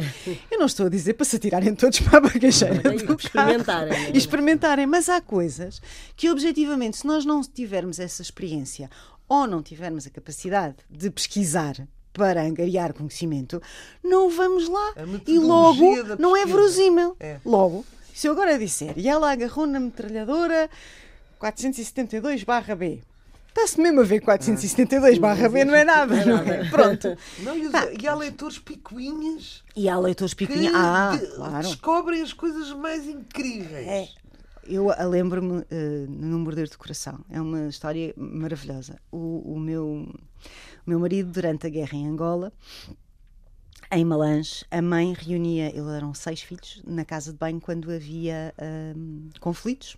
Eu 0.52 0.60
não 0.60 0.66
estou 0.66 0.88
a 0.88 0.90
dizer 0.90 1.14
para 1.14 1.26
se 1.26 1.36
atirarem 1.38 1.74
todos 1.76 2.00
para 2.02 2.18
a 2.18 2.22
bagageira 2.22 2.82
do 2.82 3.14
experimentarem. 3.14 3.94
Carro, 3.94 4.14
é? 4.14 4.18
experimentarem, 4.18 4.86
mas 4.86 5.10
há 5.10 5.22
coisas 5.22 5.82
que, 6.16 6.30
objetivamente, 6.30 6.98
se 6.98 7.08
nós 7.08 7.26
não 7.26 7.42
tivermos 7.42 8.00
essa 8.00 8.22
experiência 8.22 8.90
ou 9.28 9.48
não 9.48 9.62
tivermos 9.62 10.08
a 10.08 10.10
capacidade 10.10 10.76
de 10.90 11.10
pesquisar 11.10 11.76
para 12.12 12.42
angariar 12.42 12.94
conhecimento, 12.94 13.62
não 14.04 14.30
vamos 14.30 14.68
lá. 14.68 14.94
E 15.28 15.38
logo 15.40 15.96
não 16.18 16.36
é 16.36 16.46
verosímil. 16.46 17.16
É. 17.20 17.40
Logo, 17.46 17.86
Se 18.14 18.28
eu 18.28 18.34
agora 18.34 18.60
disser, 18.60 18.94
e 18.98 19.08
ela 19.08 19.32
agarrou 19.32 19.66
na 19.66 19.80
metralhadora 19.80 20.70
472-B. 21.40 23.02
Está-se 23.60 23.82
mesmo 23.82 24.00
a 24.00 24.04
ver 24.04 24.22
472 24.22 25.18
ah. 25.18 25.20
barra 25.20 25.50
B, 25.50 25.66
não 25.66 25.76
é 25.76 25.84
nada, 25.84 26.26
não 26.26 26.38
é? 26.38 26.64
Pronto. 26.72 27.18
Não, 27.40 27.58
e, 27.58 27.70
tá. 27.70 27.90
e 27.92 28.08
há 28.08 28.16
leitores 28.16 28.58
picuinhas. 28.58 29.66
E 29.76 29.90
há 29.90 30.00
leitores 30.00 30.34
picuinhas. 30.34 30.74
Ah, 30.74 31.18
de, 31.20 31.28
claro. 31.36 31.68
Descobrem 31.68 32.22
as 32.22 32.32
coisas 32.32 32.72
mais 32.72 33.06
incríveis. 33.06 33.86
É. 33.86 34.08
Eu 34.64 34.88
lembro-me 35.10 35.58
uh, 35.58 35.66
no 36.08 36.40
Morder 36.40 36.70
do 36.70 36.78
Coração. 36.78 37.20
É 37.30 37.42
uma 37.42 37.68
história 37.68 38.14
maravilhosa. 38.16 38.98
O, 39.12 39.56
o, 39.56 39.60
meu, 39.60 39.86
o 39.86 40.90
meu 40.90 41.00
marido, 41.00 41.30
durante 41.30 41.68
a 41.68 41.70
guerra 41.70 41.98
em 41.98 42.08
Angola, 42.08 42.54
em 43.92 44.06
Malange, 44.06 44.64
a 44.72 44.82
mãe 44.82 45.14
reunia, 45.14 45.68
eles 45.68 45.90
eram 45.90 46.14
seis 46.14 46.42
filhos, 46.42 46.82
na 46.88 47.04
casa 47.04 47.34
de 47.34 47.38
banho 47.38 47.60
quando 47.60 47.92
havia 47.92 48.54
conflitos. 49.42 49.98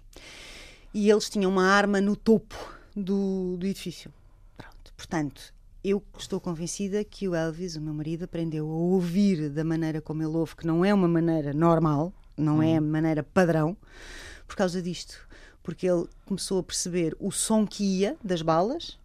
E 0.93 1.11
eles 1.11 1.29
tinham 1.29 1.51
uma 1.51 1.67
arma 1.67 2.01
no 2.01 2.15
topo 2.15 2.80
do, 2.95 3.57
do 3.57 3.65
edifício. 3.65 4.11
Pronto. 4.57 4.93
Portanto, 4.95 5.53
eu 5.83 6.03
estou 6.17 6.39
convencida 6.39 7.03
que 7.03 7.27
o 7.27 7.33
Elvis, 7.33 7.75
o 7.75 7.81
meu 7.81 7.93
marido, 7.93 8.25
aprendeu 8.25 8.69
a 8.69 8.73
ouvir 8.73 9.49
da 9.49 9.63
maneira 9.63 9.99
como 9.99 10.21
ele 10.21 10.35
ouve, 10.35 10.55
que 10.55 10.67
não 10.67 10.85
é 10.85 10.93
uma 10.93 11.07
maneira 11.07 11.53
normal, 11.53 12.13
não 12.37 12.61
é 12.61 12.77
a 12.77 12.81
maneira 12.81 13.23
padrão, 13.23 13.75
por 14.47 14.55
causa 14.55 14.81
disto. 14.81 15.27
Porque 15.63 15.87
ele 15.87 16.07
começou 16.25 16.59
a 16.59 16.63
perceber 16.63 17.15
o 17.19 17.31
som 17.31 17.65
que 17.65 17.83
ia 17.83 18.17
das 18.23 18.41
balas 18.41 18.99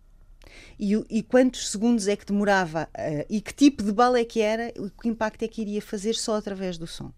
e, 0.78 0.92
e 1.08 1.22
quantos 1.22 1.70
segundos 1.70 2.08
é 2.08 2.16
que 2.16 2.26
demorava 2.26 2.88
uh, 2.94 3.26
e 3.28 3.40
que 3.40 3.54
tipo 3.54 3.82
de 3.82 3.92
bala 3.92 4.18
é 4.18 4.24
que 4.24 4.40
era, 4.40 4.72
o 4.78 4.90
que 4.90 5.08
impacto 5.08 5.42
é 5.42 5.48
que 5.48 5.60
iria 5.60 5.82
fazer 5.82 6.14
só 6.14 6.36
através 6.36 6.78
do 6.78 6.86
som. 6.86 7.12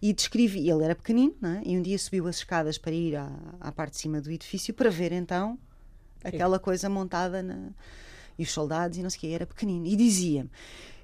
E 0.00 0.12
descrevi, 0.12 0.70
ele 0.70 0.84
era 0.84 0.94
pequenino, 0.94 1.34
é? 1.42 1.62
e 1.64 1.76
um 1.76 1.82
dia 1.82 1.98
subiu 1.98 2.26
as 2.26 2.36
escadas 2.36 2.78
para 2.78 2.92
ir 2.92 3.16
à, 3.16 3.30
à 3.60 3.70
parte 3.70 3.92
de 3.92 3.98
cima 3.98 4.20
do 4.20 4.30
edifício 4.30 4.72
para 4.72 4.88
ver 4.88 5.12
então 5.12 5.58
aquela 6.22 6.58
coisa 6.58 6.88
montada 6.88 7.42
na... 7.42 7.70
e 8.38 8.42
os 8.42 8.52
soldados 8.52 8.98
e 8.98 9.02
não 9.02 9.10
sei 9.10 9.18
o 9.18 9.20
que, 9.20 9.34
era 9.34 9.46
pequenino. 9.46 9.86
E 9.86 9.96
dizia-me. 9.96 10.50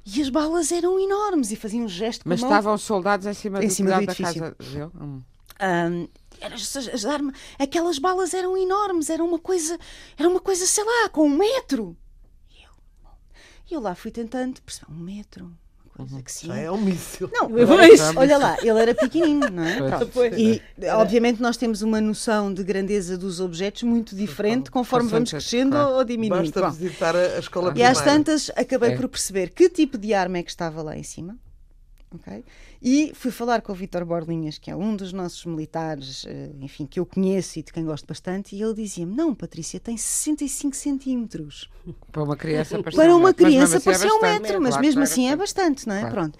E 0.06 0.20
as 0.20 0.28
balas 0.28 0.70
eram 0.70 0.98
enormes 0.98 1.50
e 1.50 1.56
faziam 1.56 1.84
um 1.84 1.88
gesto 1.88 2.22
Mas 2.26 2.40
com 2.40 2.46
estavam 2.46 2.76
soldados 2.76 3.26
em 3.26 3.32
cima, 3.32 3.64
em 3.64 3.68
do, 3.68 3.72
cima 3.72 3.96
do 3.96 4.02
edifício. 4.02 4.40
da 4.40 4.52
casa 4.52 4.92
hum. 5.00 5.22
Um, 5.60 6.08
as, 6.40 6.76
as 6.76 7.04
armas, 7.04 7.34
aquelas 7.58 7.98
balas 7.98 8.34
eram 8.34 8.56
enormes, 8.56 9.08
era 9.08 9.22
uma 9.22 9.38
coisa, 9.38 9.78
era 10.18 10.28
uma 10.28 10.40
coisa, 10.40 10.66
sei 10.66 10.84
lá, 10.84 11.08
com 11.08 11.26
um 11.26 11.36
metro. 11.36 11.96
E 12.50 12.64
eu, 12.64 13.76
eu 13.76 13.80
lá 13.80 13.94
fui 13.94 14.10
tentando 14.10 14.60
perceber, 14.60 14.92
um 14.92 14.96
metro, 14.96 15.56
Uhum. 15.98 16.20
Que 16.22 16.32
sim. 16.32 16.48
Já 16.48 16.56
é 16.56 16.70
um 16.70 16.80
míssil. 16.80 17.30
Não, 17.32 17.48
pois, 17.48 18.16
olha 18.16 18.36
lá, 18.36 18.56
ele 18.60 18.80
era 18.80 18.94
pequenino, 18.94 19.48
não 19.48 19.62
é? 19.62 19.78
E, 20.36 20.60
obviamente, 20.90 21.40
nós 21.40 21.56
temos 21.56 21.82
uma 21.82 22.00
noção 22.00 22.52
de 22.52 22.64
grandeza 22.64 23.16
dos 23.16 23.40
objetos 23.40 23.84
muito 23.84 24.14
diferente 24.16 24.70
conforme 24.70 25.08
vamos 25.08 25.30
crescendo 25.30 25.76
ou 25.76 26.04
diminuindo. 26.04 26.52
Basta 26.52 26.60
Bom, 26.62 26.70
visitar 26.70 27.14
a 27.14 27.38
escola 27.38 27.72
E 27.76 27.82
às 27.82 28.00
tantas, 28.00 28.50
acabei 28.56 28.92
é. 28.92 28.96
por 28.96 29.08
perceber 29.08 29.50
que 29.50 29.68
tipo 29.68 29.96
de 29.96 30.12
arma 30.12 30.38
é 30.38 30.42
que 30.42 30.50
estava 30.50 30.82
lá 30.82 30.96
em 30.96 31.02
cima. 31.02 31.36
Okay? 32.14 32.44
E 32.80 33.12
fui 33.14 33.30
falar 33.30 33.60
com 33.60 33.72
o 33.72 33.74
Vítor 33.74 34.04
Borlinhas, 34.04 34.58
que 34.58 34.70
é 34.70 34.76
um 34.76 34.94
dos 34.94 35.12
nossos 35.12 35.44
militares, 35.44 36.24
eh, 36.26 36.50
enfim, 36.60 36.86
que 36.86 37.00
eu 37.00 37.06
conheço 37.06 37.58
e 37.58 37.62
de 37.62 37.72
quem 37.72 37.84
gosto 37.84 38.06
bastante, 38.06 38.54
e 38.54 38.62
ele 38.62 38.74
dizia-me: 38.74 39.14
Não, 39.14 39.34
Patrícia, 39.34 39.80
tem 39.80 39.96
65 39.96 40.76
centímetros. 40.76 41.68
Para 42.12 42.22
uma 42.22 42.36
criança 42.36 42.82
parecia 42.82 43.04
Para 43.04 43.16
uma 43.16 43.34
criança 43.34 43.76
assim 43.78 43.84
parecia 43.84 44.08
é 44.08 44.12
um 44.12 44.20
metro, 44.20 44.60
mas 44.60 44.76
mesmo 44.78 45.02
assim 45.02 45.28
é 45.28 45.36
bastante, 45.36 45.88
não 45.88 45.94
é? 45.94 46.00
Claro. 46.00 46.14
Pronto. 46.14 46.38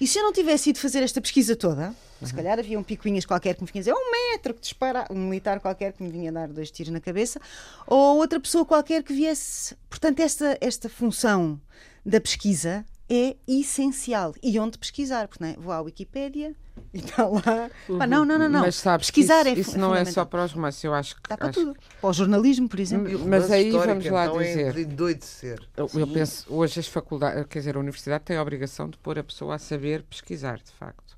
E 0.00 0.06
se 0.06 0.18
eu 0.18 0.24
não 0.24 0.32
tivesse 0.32 0.70
ido 0.70 0.78
fazer 0.78 1.02
esta 1.02 1.20
pesquisa 1.20 1.54
toda, 1.54 1.94
uhum. 2.20 2.26
se 2.26 2.34
calhar 2.34 2.58
havia 2.58 2.78
um 2.78 2.82
picuinhas 2.82 3.24
qualquer 3.24 3.54
que 3.54 3.62
me 3.62 3.70
vinha 3.70 3.80
dizer 3.80 3.94
um 3.94 4.10
metro 4.10 4.52
que 4.52 4.60
dispara, 4.60 5.06
um 5.10 5.28
militar 5.28 5.60
qualquer 5.60 5.92
que 5.92 6.02
me 6.02 6.10
vinha 6.10 6.32
dar 6.32 6.48
dois 6.48 6.70
tiros 6.70 6.92
na 6.92 7.00
cabeça, 7.00 7.40
ou 7.86 8.16
outra 8.16 8.40
pessoa 8.40 8.64
qualquer 8.64 9.02
que 9.02 9.14
viesse. 9.14 9.76
Portanto, 9.88 10.20
esta, 10.20 10.58
esta 10.60 10.88
função 10.88 11.60
da 12.04 12.20
pesquisa 12.20 12.84
é 13.08 13.36
essencial. 13.46 14.34
E 14.42 14.58
onde 14.58 14.78
pesquisar? 14.78 15.28
Porque, 15.28 15.44
não 15.44 15.50
é? 15.50 15.54
Vou 15.54 15.72
à 15.72 15.80
Wikipédia 15.80 16.54
e 16.92 16.98
está 16.98 17.26
lá. 17.26 17.70
Uhum. 17.88 18.02
Ah, 18.02 18.06
não, 18.06 18.24
não, 18.24 18.38
não, 18.38 18.48
não. 18.48 18.60
Mas 18.60 18.76
sabes, 18.76 19.06
pesquisar 19.06 19.46
isso, 19.46 19.48
é 19.48 19.60
Isso 19.60 19.78
não 19.78 19.94
é 19.94 20.04
só 20.04 20.24
para 20.24 20.44
os 20.44 20.52
romances, 20.52 20.82
eu 20.82 20.94
acho 20.94 21.14
que. 21.16 21.20
Está 21.22 21.36
para 21.36 21.48
acho... 21.48 21.60
tudo. 21.60 21.76
Para 22.00 22.10
o 22.10 22.12
jornalismo, 22.12 22.68
por 22.68 22.80
exemplo. 22.80 23.18
Mas 23.26 23.50
aí 23.50 23.70
vamos 23.70 24.06
lá 24.06 24.26
então 24.26 24.38
dizer. 24.38 24.78
É 24.78 25.14
de 25.14 25.24
ser. 25.24 25.68
Eu, 25.76 25.90
eu 25.94 26.06
penso, 26.06 26.46
hoje 26.52 26.80
as 26.80 26.86
faculdades, 26.86 27.46
quer 27.48 27.58
dizer, 27.58 27.76
a 27.76 27.80
universidade 27.80 28.24
tem 28.24 28.36
a 28.36 28.42
obrigação 28.42 28.88
de 28.88 28.96
pôr 28.98 29.18
a 29.18 29.24
pessoa 29.24 29.56
a 29.56 29.58
saber 29.58 30.02
pesquisar, 30.02 30.58
de 30.58 30.72
facto. 30.72 31.16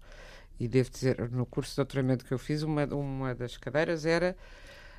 E 0.59 0.67
devo 0.67 0.89
dizer, 0.91 1.31
no 1.31 1.45
curso 1.45 1.73
de 1.73 1.77
doutoramento 1.77 2.25
que 2.25 2.33
eu 2.33 2.39
fiz, 2.39 2.63
uma, 2.63 2.87
uma 2.87 3.35
das 3.35 3.59
cadeiras 3.59 4.07
era 4.07 4.35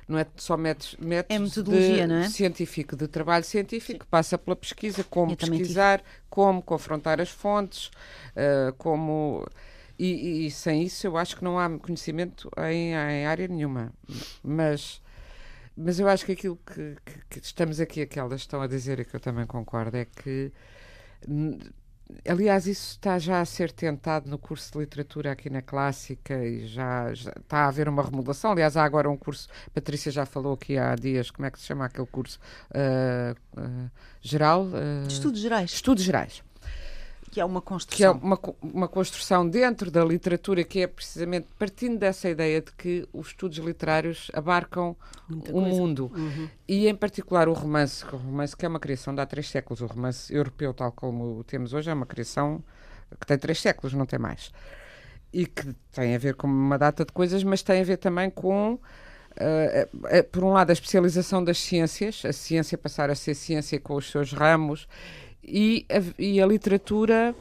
não 0.08 0.18
é 0.18 0.26
só 0.36 0.56
métodos, 0.56 0.96
métodos 0.98 1.36
é 1.36 1.38
metodologia, 1.38 2.06
de, 2.06 2.06
não 2.06 2.16
é? 2.16 2.28
científico, 2.28 2.96
de 2.96 3.06
trabalho 3.06 3.44
científico, 3.44 4.04
Sim. 4.04 4.10
passa 4.10 4.38
pela 4.38 4.56
pesquisa, 4.56 5.04
como 5.04 5.32
Eu 5.32 5.36
pesquisar, 5.36 6.02
como 6.30 6.62
confrontar 6.62 7.20
as 7.20 7.28
fontes, 7.28 7.90
uh, 8.34 8.72
como. 8.78 9.46
E, 9.98 10.46
e, 10.46 10.50
sem 10.50 10.84
isso 10.84 11.06
eu 11.06 11.16
acho 11.16 11.36
que 11.36 11.44
não 11.44 11.58
há 11.58 11.68
conhecimento 11.78 12.48
em, 12.70 12.92
em 12.92 13.26
área 13.26 13.48
nenhuma. 13.48 13.92
Mas, 14.42 15.02
mas 15.76 15.98
eu 15.98 16.08
acho 16.08 16.24
que 16.24 16.32
aquilo 16.32 16.56
que, 16.64 16.96
que, 17.04 17.40
que 17.40 17.44
estamos 17.44 17.80
aqui, 17.80 18.00
aquelas 18.00 18.40
estão 18.40 18.62
a 18.62 18.66
dizer 18.68 19.00
e 19.00 19.04
que 19.04 19.14
eu 19.14 19.20
também 19.20 19.44
concordo, 19.44 19.96
é 19.96 20.04
que 20.04 20.52
Aliás, 22.26 22.66
isso 22.66 22.92
está 22.92 23.18
já 23.18 23.40
a 23.40 23.44
ser 23.44 23.70
tentado 23.70 24.30
no 24.30 24.38
curso 24.38 24.72
de 24.72 24.78
literatura 24.78 25.32
aqui 25.32 25.50
na 25.50 25.60
Clássica 25.60 26.42
e 26.42 26.66
já, 26.66 27.12
já, 27.12 27.32
está 27.38 27.58
a 27.58 27.68
haver 27.68 27.88
uma 27.88 28.02
remodelação. 28.02 28.52
Aliás, 28.52 28.76
há 28.76 28.84
agora 28.84 29.10
um 29.10 29.16
curso, 29.16 29.48
Patrícia 29.74 30.10
já 30.10 30.24
falou 30.24 30.54
aqui 30.54 30.78
há 30.78 30.94
dias, 30.94 31.30
como 31.30 31.46
é 31.46 31.50
que 31.50 31.58
se 31.58 31.66
chama 31.66 31.84
aquele 31.84 32.06
curso? 32.06 32.38
Uh, 32.70 33.60
uh, 33.60 33.90
geral? 34.20 34.64
Uh, 34.64 35.06
Estudos 35.06 35.40
Gerais. 35.40 35.72
Estudos 35.72 36.02
Gerais 36.02 36.42
que 37.38 37.42
é 37.42 37.44
uma 37.44 37.62
construção. 37.62 37.96
Que 37.96 38.04
é 38.04 38.10
uma, 38.10 38.38
uma 38.60 38.88
construção 38.88 39.48
dentro 39.48 39.90
da 39.90 40.04
literatura 40.04 40.64
que 40.64 40.80
é 40.80 40.86
precisamente 40.88 41.46
partindo 41.56 41.96
dessa 41.96 42.28
ideia 42.28 42.60
de 42.60 42.72
que 42.72 43.08
os 43.12 43.28
estudos 43.28 43.58
literários 43.58 44.28
abarcam 44.34 44.96
Muita 45.28 45.50
o 45.50 45.54
coisa. 45.54 45.68
mundo. 45.68 46.10
Uhum. 46.14 46.48
E 46.66 46.88
em 46.88 46.94
particular 46.94 47.48
o 47.48 47.52
romance, 47.52 48.04
o 48.04 48.16
romance 48.16 48.56
que 48.56 48.66
é 48.66 48.68
uma 48.68 48.80
criação 48.80 49.14
de 49.14 49.20
há 49.20 49.26
três 49.26 49.48
séculos. 49.48 49.80
O 49.80 49.86
romance 49.86 50.34
europeu, 50.34 50.74
tal 50.74 50.90
como 50.90 51.38
o 51.38 51.44
temos 51.44 51.72
hoje, 51.72 51.88
é 51.88 51.94
uma 51.94 52.06
criação 52.06 52.62
que 53.18 53.26
tem 53.26 53.38
três 53.38 53.60
séculos, 53.60 53.94
não 53.94 54.04
tem 54.04 54.18
mais. 54.18 54.50
E 55.32 55.46
que 55.46 55.74
tem 55.92 56.14
a 56.14 56.18
ver 56.18 56.34
com 56.34 56.48
uma 56.48 56.76
data 56.76 57.04
de 57.04 57.12
coisas, 57.12 57.44
mas 57.44 57.62
tem 57.62 57.80
a 57.80 57.84
ver 57.84 57.98
também 57.98 58.30
com. 58.30 58.80
Uh, 59.40 60.24
por 60.32 60.42
um 60.42 60.52
lado, 60.52 60.70
a 60.70 60.72
especialização 60.72 61.44
das 61.44 61.58
ciências, 61.58 62.24
a 62.24 62.32
ciência 62.32 62.76
passar 62.76 63.08
a 63.08 63.14
ser 63.14 63.34
ciência 63.34 63.78
com 63.78 63.94
os 63.94 64.10
seus 64.10 64.32
ramos 64.32 64.88
e 65.50 65.86
a, 65.88 66.22
e 66.22 66.40
a 66.40 66.46
literatura, 66.46 67.34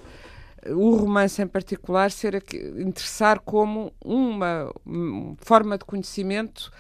o 0.68 0.96
romance 0.96 1.42
em 1.42 1.48
particular, 1.48 2.12
ser 2.12 2.36
interessar 2.78 3.40
como 3.40 3.94
uma, 4.04 4.72
uma 4.86 5.36
forma 5.40 5.78
de 5.78 5.86
conhecimento 5.86 6.72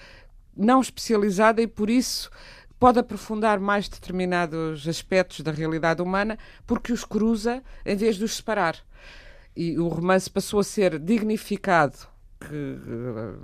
não 0.56 0.82
especializada 0.82 1.62
e 1.62 1.68
por 1.68 1.90
isso 1.90 2.32
pode 2.80 3.00
aprofundar 3.00 3.60
mais 3.60 3.88
determinados 3.88 4.88
aspectos 4.88 5.42
da 5.42 5.52
realidade 5.52 6.02
humana 6.02 6.38
porque 6.66 6.94
os 6.94 7.04
cruza 7.04 7.64
em 7.86 7.96
vez 7.96 8.16
de 8.16 8.24
os 8.24 8.36
separar. 8.36 8.78
E 9.56 9.78
o 9.80 9.88
romance 9.88 10.30
passou 10.30 10.60
a 10.60 10.64
ser 10.64 11.00
dignificado 11.00 11.98
que 12.40 12.54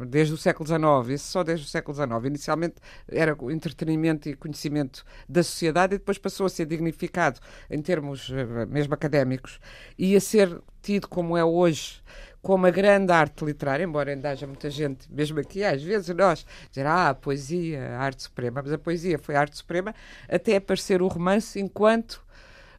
eh, 0.02 0.06
desde 0.06 0.34
o 0.34 0.38
século 0.38 0.68
XIX, 0.68 1.16
isso 1.16 1.32
só 1.32 1.44
desde 1.44 1.66
o 1.66 1.70
século 1.70 1.96
XIX, 1.96 2.26
inicialmente 2.26 2.76
era 3.08 3.36
o 3.40 3.52
entretenimento 3.52 4.30
e 4.30 4.36
conhecimento 4.36 5.04
da 5.28 5.44
sociedade 5.44 5.96
e 5.96 5.98
depois 5.98 6.18
passou 6.18 6.46
a 6.46 6.50
ser 6.50 6.66
dignificado 6.66 7.40
em 7.70 7.82
termos 7.82 8.30
eh, 8.32 8.66
mesmo 8.66 8.94
académicos 8.94 9.60
e 9.98 10.16
a 10.16 10.22
ser 10.22 10.62
tido 10.82 11.08
como 11.08 11.38
é 11.38 11.44
hoje 11.44 12.02
como 12.44 12.68
a 12.68 12.70
grande 12.70 13.12
arte 13.14 13.46
literária, 13.46 13.86
embora 13.86 14.12
ainda 14.12 14.30
haja 14.30 14.46
muita 14.46 14.70
gente, 14.70 15.10
mesmo 15.10 15.40
aqui, 15.40 15.64
às 15.64 15.82
vezes 15.82 16.14
nós, 16.14 16.46
dizer, 16.70 16.86
ah, 16.86 17.10
a 17.10 17.14
poesia, 17.14 17.96
a 17.96 18.00
arte 18.00 18.24
suprema, 18.24 18.62
mas 18.62 18.74
a 18.74 18.78
poesia 18.78 19.18
foi 19.18 19.36
a 19.36 19.40
arte 19.40 19.56
suprema 19.56 19.96
até 20.28 20.58
aparecer 20.58 21.02
o 21.02 21.08
romance 21.08 21.58
enquanto 21.58 22.22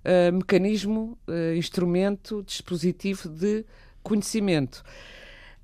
uh, 0.05 0.31
mecanismo, 0.35 1.18
uh, 1.27 1.57
instrumento, 1.57 2.42
dispositivo 2.42 3.27
de 3.31 3.64
conhecimento. 4.03 4.85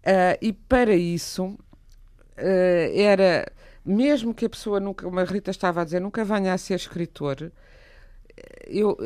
Uh, 0.00 0.36
e 0.40 0.52
para 0.52 0.94
isso 0.94 1.44
uh, 1.44 1.58
era, 2.94 3.50
mesmo 3.84 4.34
que 4.34 4.46
a 4.46 4.50
pessoa 4.50 4.80
nunca, 4.80 5.04
como 5.04 5.20
a 5.20 5.24
Rita 5.24 5.50
estava 5.50 5.82
a 5.82 5.84
dizer, 5.84 6.00
nunca 6.00 6.24
venha 6.24 6.54
a 6.54 6.58
ser 6.58 6.74
escritor, 6.74 7.52
eu, 8.66 8.96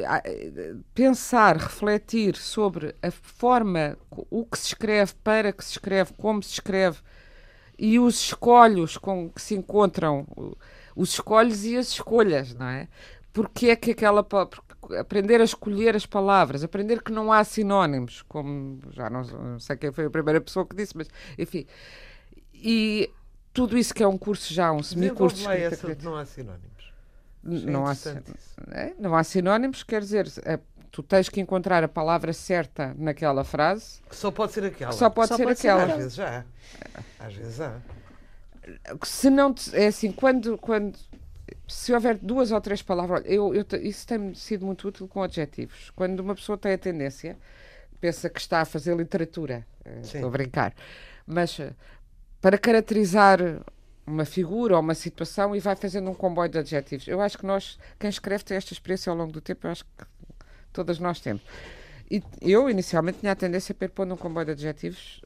pensar, 0.94 1.56
refletir 1.56 2.36
sobre 2.36 2.94
a 3.02 3.10
forma, 3.10 3.96
o 4.30 4.44
que 4.44 4.58
se 4.58 4.68
escreve, 4.68 5.12
para 5.24 5.52
que 5.52 5.64
se 5.64 5.72
escreve, 5.72 6.12
como 6.12 6.42
se 6.42 6.52
escreve 6.52 6.98
e 7.78 7.98
os 7.98 8.20
escolhos 8.20 8.96
com 8.96 9.30
que 9.30 9.40
se 9.40 9.54
encontram, 9.54 10.26
os 10.94 11.10
escolhos 11.10 11.64
e 11.64 11.76
as 11.76 11.88
escolhas, 11.88 12.54
não 12.54 12.66
é? 12.66 12.88
Porque 13.32 13.68
é 13.68 13.76
que 13.76 13.90
aquela 13.90 14.22
aprender 14.98 15.40
a 15.40 15.44
escolher 15.44 15.94
as 15.96 16.06
palavras, 16.06 16.62
aprender 16.64 17.02
que 17.02 17.12
não 17.12 17.32
há 17.32 17.42
sinónimos, 17.44 18.22
como 18.22 18.80
já 18.90 19.08
não, 19.08 19.22
não 19.22 19.58
sei 19.58 19.76
quem 19.76 19.92
foi 19.92 20.06
a 20.06 20.10
primeira 20.10 20.40
pessoa 20.40 20.66
que 20.66 20.74
disse, 20.76 20.96
mas 20.96 21.08
enfim. 21.38 21.66
E 22.52 23.10
tudo 23.52 23.76
isso 23.78 23.94
que 23.94 24.02
é 24.02 24.08
um 24.08 24.18
curso 24.18 24.52
já, 24.52 24.72
um 24.72 24.82
semicurso. 24.82 25.44
Lá 25.44 25.54
essa 25.56 25.94
de 25.94 26.04
não 26.04 26.16
há 26.16 26.24
sinónimos. 26.24 26.64
É 27.46 27.48
não, 27.70 27.86
há, 27.86 27.92
interessante 27.92 28.32
isso. 28.38 28.54
é, 28.70 28.94
não 28.98 29.14
há 29.14 29.22
sinónimos, 29.22 29.82
quer 29.82 30.00
dizer, 30.00 30.26
é, 30.46 30.58
tu 30.90 31.02
tens 31.02 31.28
que 31.28 31.40
encontrar 31.40 31.84
a 31.84 31.88
palavra 31.88 32.32
certa 32.32 32.94
naquela 32.96 33.44
frase, 33.44 34.00
Que 34.08 34.16
só 34.16 34.30
pode 34.30 34.52
ser 34.52 34.64
aquela. 34.64 34.90
que 34.92 34.96
só 34.98 35.10
pode 35.10 35.28
Só 35.28 35.36
ser 35.36 35.44
pode 35.44 35.58
ser 35.58 35.68
aquela. 35.68 35.92
Às 35.92 35.96
vezes 35.98 36.14
já 36.14 36.38
há. 36.38 37.24
Às 37.26 37.34
vezes 37.34 37.60
há. 37.60 37.80
se 39.04 39.28
não 39.28 39.52
te- 39.52 39.76
é 39.76 39.88
assim 39.88 40.10
quando 40.10 40.56
quando 40.56 40.98
se 41.66 41.92
houver 41.92 42.18
duas 42.18 42.52
ou 42.52 42.60
três 42.60 42.82
palavras 42.82 43.22
eu, 43.26 43.54
eu 43.54 43.64
isso 43.82 44.06
tem 44.06 44.34
sido 44.34 44.66
muito 44.66 44.86
útil 44.86 45.08
com 45.08 45.22
adjetivos 45.22 45.90
quando 45.96 46.20
uma 46.20 46.34
pessoa 46.34 46.58
tem 46.58 46.72
a 46.72 46.78
tendência 46.78 47.36
pensa 48.00 48.28
que 48.28 48.38
está 48.38 48.60
a 48.60 48.64
fazer 48.64 48.94
literatura 48.96 49.66
eh, 49.84 50.02
Sim. 50.02 50.18
estou 50.18 50.28
a 50.28 50.30
brincar 50.30 50.74
mas 51.26 51.58
eh, 51.58 51.72
para 52.40 52.58
caracterizar 52.58 53.38
uma 54.06 54.26
figura 54.26 54.74
ou 54.74 54.80
uma 54.80 54.94
situação 54.94 55.56
e 55.56 55.60
vai 55.60 55.74
fazendo 55.74 56.10
um 56.10 56.14
comboio 56.14 56.50
de 56.50 56.58
adjetivos 56.58 57.08
eu 57.08 57.20
acho 57.20 57.38
que 57.38 57.46
nós 57.46 57.78
quem 57.98 58.10
escreve 58.10 58.44
tem 58.44 58.56
esta 58.56 58.72
experiência 58.72 59.10
ao 59.10 59.16
longo 59.16 59.32
do 59.32 59.40
tempo 59.40 59.66
eu 59.66 59.70
acho 59.70 59.84
que 59.84 60.04
todas 60.72 60.98
nós 60.98 61.20
temos 61.20 61.42
e 62.10 62.22
eu 62.42 62.68
inicialmente 62.68 63.20
tinha 63.20 63.32
a 63.32 63.36
tendência 63.36 63.74
a 63.78 63.84
ir 63.84 63.88
pondo 63.88 64.12
um 64.12 64.18
comboio 64.18 64.44
de 64.44 64.52
adjetivos 64.52 65.22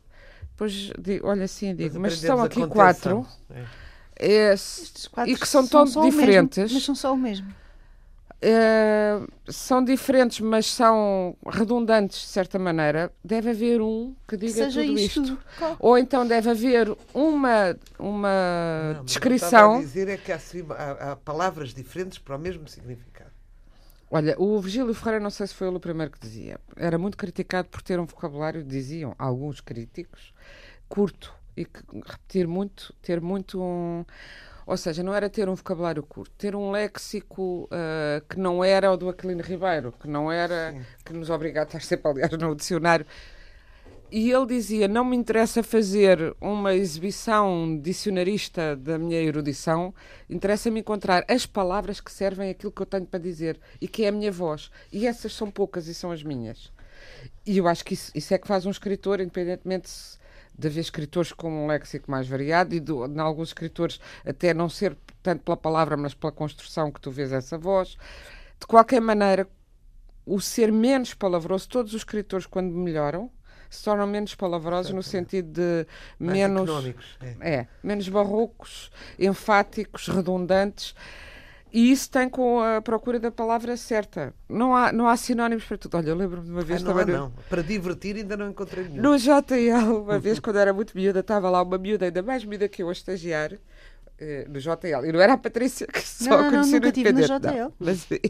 depois 0.51 0.93
olha 1.25 1.45
assim 1.45 1.75
digo 1.75 1.99
mas 1.99 2.13
estão 2.15 2.41
aprendemos 2.41 2.63
a 2.63 2.65
aqui 2.65 2.73
quatro. 2.73 3.27
É. 3.51 3.88
é, 4.19 4.55
e 5.27 5.37
que 5.37 5.47
são 5.49 5.67
tão 5.67 5.87
só 5.87 6.01
o 6.01 6.13
mesmo, 6.13 6.21
diferentes. 6.21 6.73
mas 6.73 6.85
são 6.85 6.95
só 6.95 7.13
o 7.13 7.17
mesmo. 7.17 7.55
é, 8.41 9.19
são 9.49 9.83
diferentes, 9.83 10.41
mas 10.41 10.67
são 10.67 11.37
redundantes 11.47 12.21
de 12.21 12.27
certa 12.29 12.59
maneira. 12.59 13.13
Deve 13.25 13.51
haver 13.51 13.81
um 13.81 14.15
que 14.29 14.37
diga 14.37 14.53
Seja 14.53 14.81
tudo 14.83 14.99
isto. 14.99 15.23
isto. 15.23 15.39
Ou 15.81 15.99
então 15.99 16.27
deve 16.27 16.51
haver 16.51 16.97
uma, 17.13 17.77
uma 17.99 18.95
Não, 18.95 19.05
mas 19.05 19.17
o 19.17 19.21
que 19.21 19.31
eu 19.33 19.35
descrição. 19.35 19.49
estava 19.49 19.77
a 19.79 19.81
dizer 19.81 20.09
é 20.09 20.17
que 20.17 20.31
há, 20.33 20.39
há- 20.71 21.13
há 21.13 21.17
palavras 21.17 21.75
diferentes 21.75 22.19
para 22.19 22.37
o 22.37 22.39
mesmo 22.39 22.69
significado. 22.69 23.31
Olha, 24.11 24.35
o 24.39 24.59
Virgílio 24.61 24.95
Ferreira, 24.95 25.21
não 25.21 25.31
sei 25.31 25.47
se 25.47 25.55
foi 25.55 25.67
ele 25.69 25.77
o 25.77 25.81
primeiro 25.81 26.11
que 26.11 26.19
dizia, 26.19 26.59
era 26.77 26.97
muito 26.97 27.17
criticado 27.17 27.69
por 27.69 27.83
ter 27.83 28.01
um 28.01 28.07
vocabulário, 28.07 28.65
diziam 28.65 29.15
alguns 29.19 29.61
críticos, 29.61 30.33
curto 30.89 31.35
e 31.61 31.65
que 31.65 31.81
repetir 32.07 32.47
muito, 32.47 32.95
ter 33.03 33.21
muito 33.21 33.61
um. 33.63 34.05
Ou 34.67 34.77
seja, 34.77 35.03
não 35.03 35.15
era 35.15 35.31
ter 35.31 35.49
um 35.49 35.55
vocabulário 35.55 36.03
curto, 36.03 36.31
ter 36.37 36.55
um 36.55 36.71
léxico 36.71 37.69
ah, 37.71 38.23
que 38.29 38.39
não 38.39 38.63
era 38.63 38.93
o 38.93 38.97
do 38.99 39.09
Aquilino 39.09 39.43
Ribeiro, 39.43 39.93
que 39.99 40.07
não 40.07 40.31
era, 40.31 40.75
que 41.05 41.13
nos 41.15 41.31
obriga 41.31 41.61
a 41.61 41.65
estar 41.65 41.81
sempre, 41.81 42.11
aliás, 42.11 42.33
no 42.33 42.55
dicionário. 42.55 43.07
E 44.11 44.31
ele 44.31 44.47
dizia: 44.47 44.89
Não 44.89 45.05
me 45.05 45.17
interessa 45.17 45.63
fazer 45.63 46.35
uma 46.41 46.75
exibição 46.75 47.79
dicionarista 47.79 48.75
da 48.75 48.99
minha 48.99 49.21
erudição, 49.21 49.95
interessa-me 50.31 50.81
encontrar 50.81 51.25
as 51.29 51.45
palavras 51.45 52.01
que 52.01 52.11
servem 52.11 52.49
aquilo 52.51 52.73
que 52.73 52.81
eu 52.81 52.87
tenho 52.87 53.05
para 53.07 53.19
dizer 53.21 53.61
e 53.81 53.87
que 53.87 54.05
é 54.05 54.09
a 54.09 54.13
minha 54.13 54.33
voz. 54.33 54.71
E 54.93 55.07
essas 55.07 55.35
são 55.35 55.51
poucas 55.51 55.87
e 55.89 55.95
são 55.95 56.11
as 56.11 56.23
minhas. 56.23 56.73
E 57.47 57.59
eu 57.59 57.69
acho 57.69 57.85
que 57.85 57.95
isso, 57.95 58.11
isso 58.15 58.33
é 58.35 58.39
que 58.39 58.47
faz 58.49 58.65
um 58.67 58.71
escritor, 58.71 59.21
independentemente 59.21 59.89
se- 59.91 60.18
de 60.59 60.67
haver 60.67 60.81
escritores 60.81 61.33
com 61.33 61.65
um 61.65 61.67
léxico 61.69 62.11
mais 62.11 62.27
variado 62.27 62.75
e 62.75 62.81
de, 62.81 62.93
de 62.93 63.21
alguns 63.21 63.49
escritores 63.49 64.01
até 64.27 64.53
não 64.53 64.69
ser 64.69 64.97
tanto 65.23 65.45
pela 65.45 65.57
palavra, 65.57 65.97
mas 65.97 66.15
pela 66.15 66.33
construção 66.33 66.91
que 66.91 67.01
tu 67.01 67.11
vês 67.11 67.33
essa 67.33 67.57
voz. 67.57 67.97
De 68.59 68.67
qualquer 68.67 69.01
maneira, 69.01 69.49
o 70.27 70.41
ser 70.41 70.73
menos 70.73 71.15
palavroso, 71.15 71.69
todos 71.69 71.95
os 71.95 72.01
escritores, 72.01 72.45
quando 72.45 72.73
melhoram, 72.75 73.31
se 73.71 73.85
tornam 73.85 74.07
menos 74.07 74.35
palavrosos 74.35 74.93
no 74.93 75.03
sentido 75.03 75.53
de 75.53 75.87
menos. 76.19 76.69
É. 77.21 77.55
É, 77.55 77.69
menos 77.83 78.09
barrocos, 78.09 78.91
enfáticos, 79.19 80.09
redundantes. 80.09 80.95
E 81.73 81.91
isso 81.93 82.11
tem 82.11 82.29
com 82.29 82.61
a 82.61 82.81
procura 82.81 83.19
da 83.21 83.31
palavra 83.31 83.77
certa. 83.77 84.35
Não 84.49 84.75
há, 84.75 84.93
não 84.93 85.07
há 85.09 85.17
sinónimos 85.17 85.65
para 85.65 85.77
tudo. 85.79 85.97
Olha, 85.97 86.09
eu 86.11 86.15
lembro-me 86.17 86.47
de 86.47 86.53
uma 86.53 86.61
Ah, 86.61 86.65
vez 86.65 86.83
não, 86.83 86.91
há, 86.93 86.95
também. 87.01 87.15
no- 87.15 87.21
não. 87.23 87.33
Para 87.49 87.63
divertir 87.63 88.17
ainda 88.17 88.37
não 88.37 88.49
encontrei 88.51 88.85
nenhum. 88.85 89.03
no 89.03 89.17
JL, 89.19 90.03
uma 90.03 90.19
vez 90.19 90.39
quando 90.39 90.59
era 90.59 90.73
muito 90.73 90.97
miúda, 90.97 91.21
estava 91.21 91.51
lá 91.51 91.63
uma 91.63 91.79
miúda, 91.79 92.07
ainda 92.07 92.23
mais 92.23 92.45
miúda 92.45 92.69
que 92.69 92.83
eu 92.83 92.89
a 92.89 92.93
estagiar, 92.93 93.53
eh, 94.19 94.47
no 94.49 94.59
JL. 94.59 95.05
E 95.07 95.13
não 95.13 95.21
era 95.21 95.35
a 95.35 95.39
Patrícia, 95.39 95.87
que 95.87 96.01
só 96.01 96.31
Não, 96.31 96.43
não, 96.45 96.51
conheci 96.51 96.73
nunca 96.73 96.87
no 96.87 96.93
tive 96.93 97.13
no 97.13 97.19
Independente, 97.21 97.47
JL. 97.53 97.65
não. 97.65 97.73
Mas, 97.79 98.07
eh, 98.11 98.21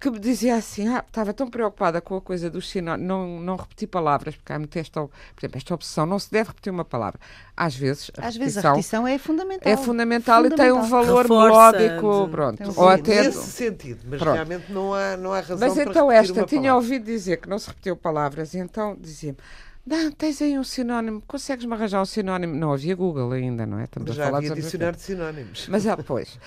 que 0.00 0.10
me 0.10 0.18
dizia 0.18 0.56
assim, 0.56 0.86
ah, 0.88 1.02
estava 1.06 1.32
tão 1.32 1.48
preocupada 1.48 1.98
com 2.00 2.14
a 2.16 2.20
coisa 2.20 2.50
dos 2.50 2.68
sinónimos, 2.68 3.08
não, 3.08 3.40
não 3.40 3.56
repetir 3.56 3.88
palavras, 3.88 4.36
porque 4.36 4.52
há 4.52 4.58
muito 4.58 4.76
esta, 4.78 5.00
por 5.00 5.10
exemplo, 5.40 5.56
esta 5.56 5.74
opção, 5.74 6.04
não 6.04 6.18
se 6.18 6.30
deve 6.30 6.48
repetir 6.48 6.70
uma 6.70 6.84
palavra. 6.84 7.18
Às 7.56 7.74
vezes, 7.74 8.10
a 8.18 8.26
Às 8.26 8.36
vezes 8.36 8.58
a 8.58 8.68
repetição 8.70 9.04
repetição 9.04 9.08
é 9.08 9.18
fundamental. 9.18 9.72
é 9.72 9.76
fundamental, 9.78 10.44
e 10.46 10.50
tem 10.50 10.72
um 10.72 10.82
Fundamental. 10.84 11.04
valor 11.04 11.22
Reforça, 11.22 11.78
melódico, 11.78 12.24
de- 12.26 12.30
pronto. 12.30 12.62
um 12.62 12.66
Ou 12.68 12.72
valor. 12.74 12.90
até... 12.92 13.22
Nesse 13.22 13.46
sentido, 13.50 14.00
mas 14.06 14.18
Pronto. 14.20 14.34
realmente 14.34 14.72
não 14.72 14.92
há, 14.92 15.16
não 15.16 15.32
há 15.32 15.40
razão 15.40 15.58
Mas 15.58 15.72
para 15.74 15.82
então 15.84 16.08
repetir 16.08 16.30
esta, 16.30 16.40
uma 16.40 16.46
tinha 16.46 16.60
palavra. 16.62 16.74
ouvido 16.84 17.04
dizer 17.06 17.36
que 17.38 17.48
não 17.48 17.58
se 17.58 17.68
repetiu 17.68 17.96
palavras, 17.96 18.52
e 18.52 18.58
então 18.58 18.96
dizia-me, 19.00 19.38
não, 19.86 20.10
tens 20.12 20.40
aí 20.40 20.58
um 20.58 20.64
sinónimo, 20.64 21.22
consegues-me 21.26 21.72
arranjar 21.74 22.00
um 22.00 22.06
sinónimo? 22.06 22.54
Não 22.54 22.72
havia 22.72 22.94
Google 22.96 23.32
ainda, 23.32 23.66
não 23.66 23.78
é? 23.78 23.84
Estamos 23.84 24.08
Mas 24.08 24.18
a 24.18 24.22
já 24.22 24.26
falar 24.26 24.38
havia 24.38 24.54
dicionário 24.54 24.96
de 24.96 25.02
sinónimos. 25.02 25.58
80. 25.68 25.70
Mas, 25.72 25.86
ah, 25.86 25.96
pois, 25.96 26.38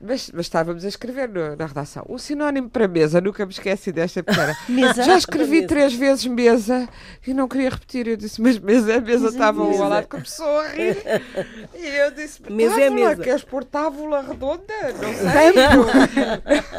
mas, 0.00 0.30
mas 0.32 0.46
estávamos 0.46 0.84
a 0.84 0.88
escrever 0.88 1.28
no- 1.28 1.56
na 1.56 1.66
redação. 1.66 2.04
O 2.08 2.18
sinónimo 2.18 2.70
para 2.70 2.86
mesa, 2.86 3.20
nunca 3.20 3.44
me 3.44 3.52
esqueci 3.52 3.90
desta 3.90 4.22
pequena. 4.22 4.56
Mesa. 4.68 5.02
Já 5.02 5.16
escrevi 5.18 5.56
Mesa. 5.56 5.66
três 5.68 5.94
vezes 5.94 6.24
mesa 6.26 6.88
e 7.26 7.34
não 7.34 7.48
queria 7.48 7.70
repetir. 7.70 8.06
Eu 8.06 8.16
disse, 8.16 8.40
mas 8.40 8.58
mesa 8.58 8.92
é 8.92 9.00
mesa, 9.00 9.26
é 9.26 9.28
estava 9.30 9.62
um 9.62 9.82
ao 9.82 9.88
lado, 9.88 10.06
começou 10.08 10.46
a 10.60 10.68
rir. 10.68 10.96
E 11.74 11.86
eu 11.86 12.10
disse, 12.12 12.40
Mesa 12.50 12.80
é 12.80 12.90
mesa. 12.90 13.16
queres 13.22 13.42
pôr 13.44 13.64
tábula 13.64 14.22
redonda? 14.22 14.62
Não 15.02 15.12
sei. 15.14 15.52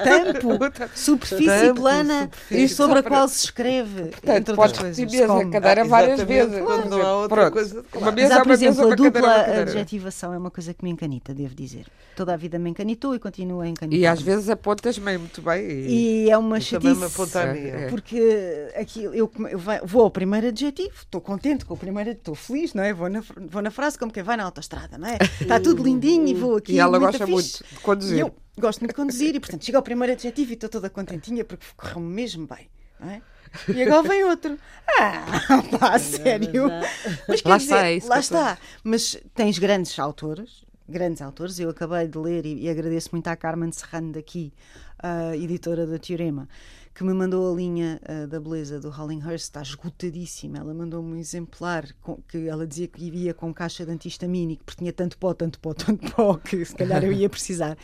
Tampo, 0.03 0.89
superfície 0.95 1.45
Tampo, 1.67 1.81
plana 1.81 2.21
superfície. 2.23 2.75
sobre 2.75 2.99
a 2.99 3.03
qual 3.03 3.27
se 3.27 3.45
escreve. 3.45 4.03
Portanto, 4.11 4.55
podes 4.55 4.77
repetir 4.79 5.09
mesa, 5.11 5.49
cadeira 5.49 5.81
Ah, 5.81 5.85
várias 6.07 6.27
vezes. 6.27 6.63
quando 6.63 6.89
não 6.89 7.01
há 7.01 7.15
outra 7.15 7.35
Pronto. 7.35 7.53
coisa 7.53 7.69
de 7.69 7.79
Uma 7.79 7.83
falar. 7.89 8.05
Mas 8.05 8.15
mesa 8.15 8.33
há, 8.33 8.37
por 8.37 8.45
uma 8.45 8.57
mesa, 8.57 8.65
exemplo, 8.65 8.91
a 8.91 8.95
dupla 8.95 9.61
adjetivação 9.61 10.33
é 10.33 10.37
uma 10.37 10.51
coisa 10.51 10.73
que 10.73 10.83
me 10.83 10.89
encanita, 10.89 11.33
devo 11.33 11.55
dizer. 11.55 11.85
Toda 12.15 12.33
a 12.33 12.37
vida 12.37 12.57
me 12.57 12.69
encanitou 12.69 13.13
e 13.15 13.19
continua 13.19 13.63
a 13.63 13.67
encanitar. 13.67 13.99
E 13.99 14.05
às 14.07 14.21
vezes 14.21 14.49
apontas 14.49 14.97
meio 14.97 15.19
muito 15.19 15.41
bem. 15.41 15.61
E... 15.65 16.25
E 16.25 16.29
é 16.29 16.37
uma 16.37 16.57
E 16.57 16.61
chatice. 16.61 17.03
É, 17.37 17.85
é. 17.85 17.89
Porque 17.89 18.71
aqui 18.75 19.03
eu, 19.03 19.13
eu 19.13 19.31
vou 19.83 20.03
ao 20.03 20.11
primeiro 20.11 20.47
adjetivo, 20.47 20.93
estou 20.97 21.19
contente 21.19 21.65
com 21.65 21.73
o 21.73 21.77
primeiro, 21.77 22.11
estou 22.11 22.35
feliz, 22.35 22.73
não 22.73 22.83
é? 22.83 22.93
Vou 22.93 23.09
na, 23.09 23.21
vou 23.49 23.61
na 23.61 23.71
frase 23.71 23.97
como 23.97 24.11
quem 24.11 24.23
vai 24.23 24.37
na 24.37 24.43
autostrada, 24.43 24.97
não 24.97 25.07
é? 25.07 25.17
Está 25.41 25.59
tudo 25.59 25.83
lindinho 25.83 26.27
e 26.27 26.33
vou 26.33 26.57
aqui. 26.57 26.73
E 26.73 26.79
ela 26.79 26.97
gosta 26.97 27.25
fixe. 27.25 27.63
muito 27.63 27.75
de 27.75 27.79
conduzir. 27.81 28.17
E 28.17 28.19
eu 28.21 28.35
gosto 28.57 28.79
muito 28.79 28.91
de 28.91 28.95
conduzir 28.95 29.35
e, 29.35 29.39
portanto, 29.39 29.65
chego 29.65 29.77
ao 29.77 29.83
primeiro 29.83 30.13
adjetivo 30.13 30.51
e 30.51 30.53
estou 30.53 30.69
toda 30.69 30.89
contentinha 30.89 31.43
porque 31.43 31.65
correu-me 31.75 32.07
mesmo 32.13 32.47
bem, 32.47 32.69
não 32.99 33.09
é? 33.09 33.21
E 33.73 33.83
agora 33.83 34.07
vem 34.07 34.23
outro. 34.23 34.57
Ah, 34.99 35.63
pá, 35.79 35.99
sério. 35.99 36.69
Mas 37.27 37.41
quer 37.41 37.49
Lá 37.49 37.57
dizer, 37.57 37.73
está, 37.75 37.87
é 37.87 37.95
isso 37.95 38.07
lá 38.09 38.19
está. 38.19 38.57
Mas 38.83 39.17
tens 39.33 39.57
grandes 39.57 39.97
autores, 39.99 40.63
grandes 40.87 41.21
autores. 41.21 41.59
Eu 41.59 41.69
acabei 41.69 42.07
de 42.07 42.17
ler 42.17 42.45
e, 42.45 42.63
e 42.63 42.69
agradeço 42.69 43.09
muito 43.11 43.27
à 43.27 43.35
Carmen 43.35 43.71
Serrano 43.71 44.13
daqui, 44.13 44.53
a 44.99 45.35
editora 45.35 45.85
da 45.85 45.97
Teorema, 45.99 46.47
que 46.95 47.03
me 47.03 47.13
mandou 47.13 47.51
a 47.51 47.55
linha 47.55 47.99
ah, 48.07 48.25
da 48.25 48.39
beleza 48.39 48.79
do 48.79 48.89
Hollinghurst, 48.89 49.43
está 49.43 49.61
esgotadíssima. 49.61 50.59
Ela 50.59 50.73
mandou-me 50.73 51.13
um 51.13 51.17
exemplar 51.17 51.85
com- 52.01 52.17
que 52.27 52.47
ela 52.47 52.65
dizia 52.65 52.87
que 52.87 53.03
iria 53.03 53.33
com 53.33 53.53
caixa 53.53 53.85
de 53.85 53.91
antihistamínico, 53.91 54.63
porque 54.63 54.79
tinha 54.79 54.93
tanto 54.93 55.17
pó, 55.17 55.33
tanto 55.33 55.59
pó, 55.59 55.73
tanto 55.73 56.09
pó, 56.13 56.35
que 56.39 56.63
se 56.63 56.73
calhar 56.73 57.03
eu 57.03 57.11
ia 57.11 57.29
precisar. 57.29 57.77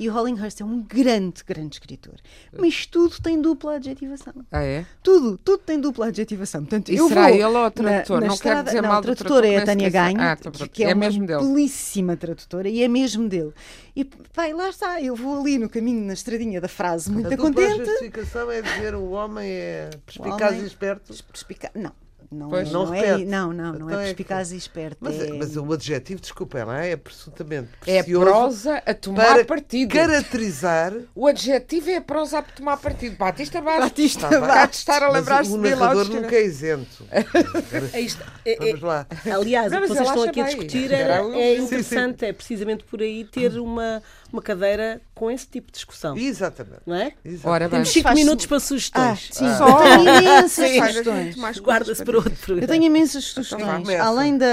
E 0.00 0.08
o 0.08 0.12
Hollinghurst 0.14 0.60
é 0.60 0.64
um 0.64 0.82
grande, 0.82 1.44
grande 1.46 1.76
escritor. 1.76 2.14
Mas 2.58 2.86
tudo 2.86 3.20
tem 3.22 3.38
dupla 3.40 3.74
adjetivação. 3.76 4.32
Ah, 4.50 4.62
é? 4.64 4.86
Tudo, 5.02 5.36
tudo 5.38 5.58
tem 5.58 5.78
dupla 5.78 6.06
adjetivação. 6.06 6.62
Portanto, 6.62 6.88
E 6.90 6.96
eu 6.96 7.06
será 7.06 7.24
vou 7.28 7.30
ele 7.34 7.44
ou 7.44 7.50
o 7.50 7.52
na- 7.62 7.70
tradutor? 7.70 8.20
na 8.20 8.26
Não 8.28 8.28
quero 8.28 8.32
estrada- 8.34 8.62
dizer 8.64 8.80
não, 8.82 8.88
mal 8.88 8.98
a 8.98 9.02
tradutora 9.02 9.28
tradutor, 9.42 9.60
é 9.60 9.62
a 9.62 9.66
Tânia. 9.66 9.90
Ganho, 9.90 10.20
Ah, 10.20 10.36
que- 10.36 10.42
pronto. 10.42 10.68
que 10.70 10.82
é, 10.84 10.90
É 10.90 10.94
uma 10.94 11.10
belíssima 11.10 12.16
tradutora 12.16 12.68
e 12.68 12.82
é 12.82 12.88
mesmo 12.88 13.28
dele. 13.28 13.52
E 13.96 14.04
pai, 14.04 14.52
lá 14.52 14.68
está, 14.70 15.00
eu 15.00 15.14
vou 15.14 15.40
ali 15.40 15.56
no 15.56 15.68
caminho, 15.68 16.04
na 16.04 16.14
estradinha 16.14 16.60
da 16.60 16.66
frase, 16.66 17.10
muito 17.12 17.32
A 17.32 17.36
contente. 17.36 17.84
justificação 17.84 18.50
é 18.50 18.60
dizer 18.60 18.94
o 18.94 19.10
homem 19.10 19.48
é 19.48 19.90
perspicaz 20.04 20.50
homem- 20.52 20.62
e 20.62 20.66
esperto. 20.66 21.14
Perspica... 21.30 21.70
Não, 21.74 21.92
não, 22.34 22.48
Pois. 22.50 22.68
é, 22.68 22.72
Não 22.72 22.84
não, 22.86 22.94
é, 22.94 23.18
não, 23.18 23.52
não, 23.52 23.64
não 23.72 23.74
Então 23.86 23.90
é 23.90 23.94
é 24.02 24.04
perspicaz 24.06 24.52
e 24.52 24.56
esperto. 24.56 24.98
Mas, 25.00 25.20
é... 25.20 25.32
mas 25.32 25.56
o 25.56 25.72
adjetivo, 25.72 26.20
desculpem 26.20 26.64
lá, 26.64 26.84
é 26.84 26.92
absolutamente 26.92 27.68
É 27.86 28.02
precioso 28.02 28.24
prosa 28.26 28.82
a 28.84 28.94
tomar 28.94 29.34
para 29.34 29.44
partido. 29.44 29.92
caracterizar 29.92 30.92
O 31.14 31.26
adjetivo 31.26 31.90
é 31.90 32.00
prosa 32.00 32.38
a 32.38 32.42
tomar 32.42 32.76
partido. 32.76 33.16
Batista 33.16 33.60
Bastos. 33.60 33.84
Batista. 33.84 34.40
Bastos. 34.40 34.70
De 34.70 34.76
estar 34.76 35.02
a 35.02 35.10
lembrar-se 35.10 35.50
o 35.52 35.56
narrador 35.56 36.08
nunca 36.08 36.34
é 36.34 36.44
isento. 36.44 37.04
Aí 37.92 38.04
está. 38.06 38.24
É- 38.44 38.52
é- 38.54 38.66
Vamos 38.72 38.82
lá. 38.82 39.06
Aliás, 39.32 39.72
Não, 39.72 39.78
o 39.78 39.82
que 39.82 39.88
vocês 39.88 40.08
estão 40.08 40.22
aqui 40.24 40.40
a 40.40 40.44
bem. 40.44 40.54
discutir 40.56 40.92
Era 40.92 41.16
é, 41.36 41.54
é 41.54 41.56
Sim, 41.58 41.64
interessante, 41.64 42.24
é 42.24 42.32
precisamente 42.32 42.84
por 42.84 43.00
aí 43.00 43.24
ter 43.24 43.58
uma, 43.58 44.02
uma 44.32 44.42
cadeira 44.42 45.00
com 45.14 45.30
esse 45.30 45.46
tipo 45.46 45.68
de 45.68 45.74
discussão. 45.74 46.16
Exatamente. 46.16 46.82
Não 46.86 46.94
é? 46.96 47.14
Exatamente. 47.24 47.46
Ora. 47.46 47.68
Temos 47.68 47.88
5 47.90 48.02
Faz- 48.02 48.18
minutos 48.18 48.46
para 48.46 48.56
Ah, 48.56 48.60
sugestões. 48.60 49.28
sim, 49.32 49.54
Só? 49.56 49.68
eu 49.68 49.76
tenho 50.04 50.18
imensas 50.18 50.52
Sim. 50.70 50.80
sugestões. 50.86 51.36
Mais 51.36 51.58
Guarda-se 51.58 52.04
para 52.04 52.16
outro 52.16 52.32
programa. 52.36 52.62
Eu 52.64 52.68
tenho 52.68 52.84
imensas 52.84 53.30
Então 53.30 53.44
sugestões. 53.44 53.82
começa. 53.84 54.02
Além 54.04 54.36
da 54.36 54.46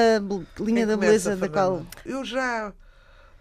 linha 0.60 0.86
da 0.86 0.96
beleza 0.98 1.36
da 1.36 1.50
qual. 1.50 1.86
Eu 2.06 2.24
já, 2.24 2.72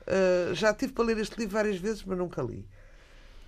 ah, 0.06 0.54
já 0.54 0.72
tive 0.72 0.92
para 0.92 1.04
ler 1.04 1.18
este 1.18 1.38
livro 1.38 1.52
várias 1.54 1.76
vezes, 1.76 2.02
mas 2.04 2.16
nunca 2.16 2.42
li. 2.42 2.66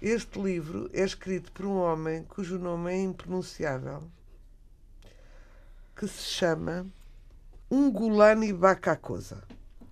Este 0.02 0.38
livro 0.40 0.90
é 0.92 1.04
escrito 1.04 1.50
por 1.52 1.64
um 1.64 1.76
homem 1.76 2.24
cujo 2.24 2.58
nome 2.58 2.92
é 2.92 3.00
impronunciável, 3.02 4.02
que 5.96 6.06
se 6.08 6.24
chama 6.24 6.86
Ungulani 7.70 8.52
Bakakosa, 8.52 9.42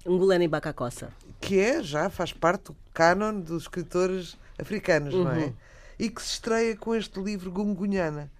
Ngulani 0.07 0.49
Bacacossa. 0.49 1.13
Que 1.41 1.59
é, 1.59 1.83
já 1.83 2.11
faz 2.11 2.33
parte 2.33 2.65
do 2.67 2.77
canon 2.93 3.41
dos 3.41 3.63
escritores 3.63 4.37
africanos, 4.59 5.15
não 5.25 5.31
é? 5.33 5.53
E 5.99 6.09
que 6.11 6.21
se 6.23 6.33
estreia 6.33 6.77
com 6.77 6.95
este 6.95 7.21
livro 7.21 7.51
Gungunhana, 7.51 8.31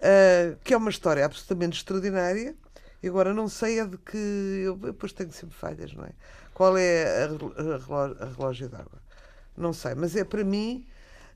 ah, 0.00 0.56
que 0.62 0.74
é 0.74 0.76
uma 0.76 0.90
história 0.90 1.24
absolutamente 1.24 1.78
extraordinária. 1.78 2.54
E 3.02 3.08
agora 3.08 3.32
não 3.32 3.48
sei 3.48 3.78
é 3.80 3.86
de 3.86 3.96
que. 3.96 4.16
Eu 4.64 4.76
depois 4.76 5.12
tenho 5.12 5.30
sempre 5.32 5.54
falhas, 5.56 5.92
não 5.94 6.04
é? 6.04 6.10
Qual 6.52 6.76
é 6.76 7.24
a, 7.24 7.26
relo- 7.28 7.54
a 7.56 7.62
reló- 7.62 8.16
a 8.20 8.24
relógio 8.36 8.68
d'água? 8.68 9.00
Não 9.56 9.72
sei, 9.72 9.94
mas 9.94 10.16
é 10.16 10.24
para 10.24 10.42
mim, 10.44 10.84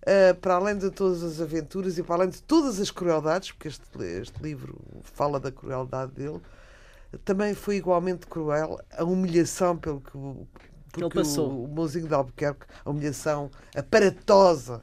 ah, 0.05 0.35
para 0.41 0.55
além 0.57 0.77
de 0.77 0.91
todas 0.91 1.23
as 1.23 1.41
aventuras 1.41 1.99
e 1.99 2.03
para 2.03 2.17
além 2.17 2.31
de 2.31 2.43
todas 2.43 2.81
as 2.81 2.91
crueldades, 2.91 3.53
porque 3.53 3.69
este, 3.69 3.85
este 4.21 4.43
livro 4.43 4.79
fala 5.05 5.39
da 5.39 5.53
crueldade 5.53 6.13
dele, 6.13 6.41
também 7.25 7.55
foi 7.55 7.77
igualmente 7.77 8.27
cruel 8.27 8.81
a 8.97 9.05
humilhação 9.05 9.77
pelo 9.77 10.01
que 10.01 10.17
porque 10.93 11.05
Ele 11.05 11.15
passou. 11.15 11.51
O, 11.51 11.65
o 11.65 11.69
Mozinho 11.69 12.07
de 12.07 12.15
Albuquerque, 12.15 12.67
a 12.85 12.91
humilhação 12.91 13.51
aparatosa 13.75 14.81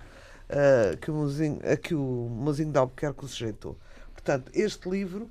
ah, 0.49 0.97
que, 0.99 1.11
o 1.11 1.13
Mozinho, 1.13 1.59
a 1.63 1.77
que 1.77 1.93
o 1.93 2.27
Mozinho 2.29 2.71
de 2.71 2.77
Albuquerque 2.77 3.23
o 3.23 3.27
sujeitou. 3.27 3.77
Portanto, 4.13 4.51
este 4.53 4.89
livro, 4.89 5.29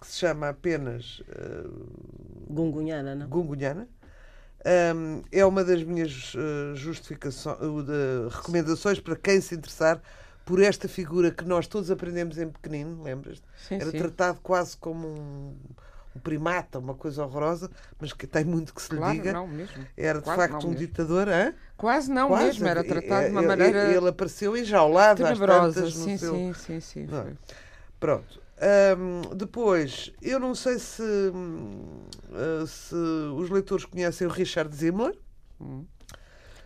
que 0.00 0.06
se 0.06 0.18
chama 0.18 0.50
apenas 0.50 1.22
ah, 1.30 1.68
Gungunhana, 2.48 3.14
não? 3.14 3.28
Gungunhana, 3.28 3.88
hum, 4.94 5.22
é 5.32 5.44
uma 5.44 5.64
das 5.64 5.82
minhas 5.82 6.34
uh, 6.34 6.74
justificações, 6.74 7.58
uh, 7.60 8.28
recomendações 8.28 9.00
para 9.00 9.16
quem 9.16 9.40
se 9.40 9.54
interessar 9.54 10.00
por 10.44 10.62
esta 10.62 10.88
figura 10.88 11.30
que 11.30 11.44
nós 11.44 11.66
todos 11.66 11.90
aprendemos 11.90 12.38
em 12.38 12.48
pequenino, 12.48 13.02
lembras? 13.02 13.42
Sim, 13.68 13.74
Era 13.74 13.90
sim. 13.90 13.98
tratado 13.98 14.40
quase 14.42 14.76
como 14.78 15.06
um, 15.06 15.56
um 16.18 16.20
primata, 16.20 16.78
uma 16.78 16.94
coisa 16.94 17.24
horrorosa, 17.24 17.70
mas 17.98 18.12
que 18.12 18.26
tem 18.26 18.44
muito 18.44 18.74
que 18.74 18.82
se 18.82 18.90
lhe 18.92 18.98
Claro, 18.98 19.14
diga. 19.14 19.32
não 19.32 19.46
mesmo. 19.46 19.86
Era 19.96 20.18
de 20.18 20.24
Quase 20.24 20.36
facto 20.36 20.52
não 20.52 20.60
um 20.60 20.72
mesmo. 20.72 20.86
ditador, 20.86 21.28
hã? 21.28 21.54
Quase 21.76 22.10
não 22.10 22.28
Quase. 22.28 22.44
mesmo, 22.46 22.66
era 22.66 22.84
tratado 22.84 23.24
de 23.26 23.30
uma 23.30 23.40
Ele- 23.40 23.48
maneira 23.48 23.84
Ele, 23.92 24.08
apareceu 24.08 24.56
enjaulado 24.56 25.24
às 25.24 25.38
tenebrosa. 25.38 25.74
tantas 25.80 25.96
no 25.96 26.04
Sim, 26.04 26.16
seu... 26.18 26.34
sim, 26.34 26.54
sim, 26.54 26.80
sim. 26.80 27.08
É? 27.10 27.32
Pronto. 28.00 28.40
Hum, 28.98 29.22
depois, 29.36 30.12
eu 30.20 30.40
não 30.40 30.52
sei 30.54 30.78
se, 30.80 31.02
hum, 31.02 32.02
uh, 32.30 32.66
se 32.66 32.94
os 32.94 33.48
leitores 33.50 33.84
conhecem 33.84 34.26
o 34.26 34.30
Richard 34.30 34.74
Zimmler. 34.74 35.16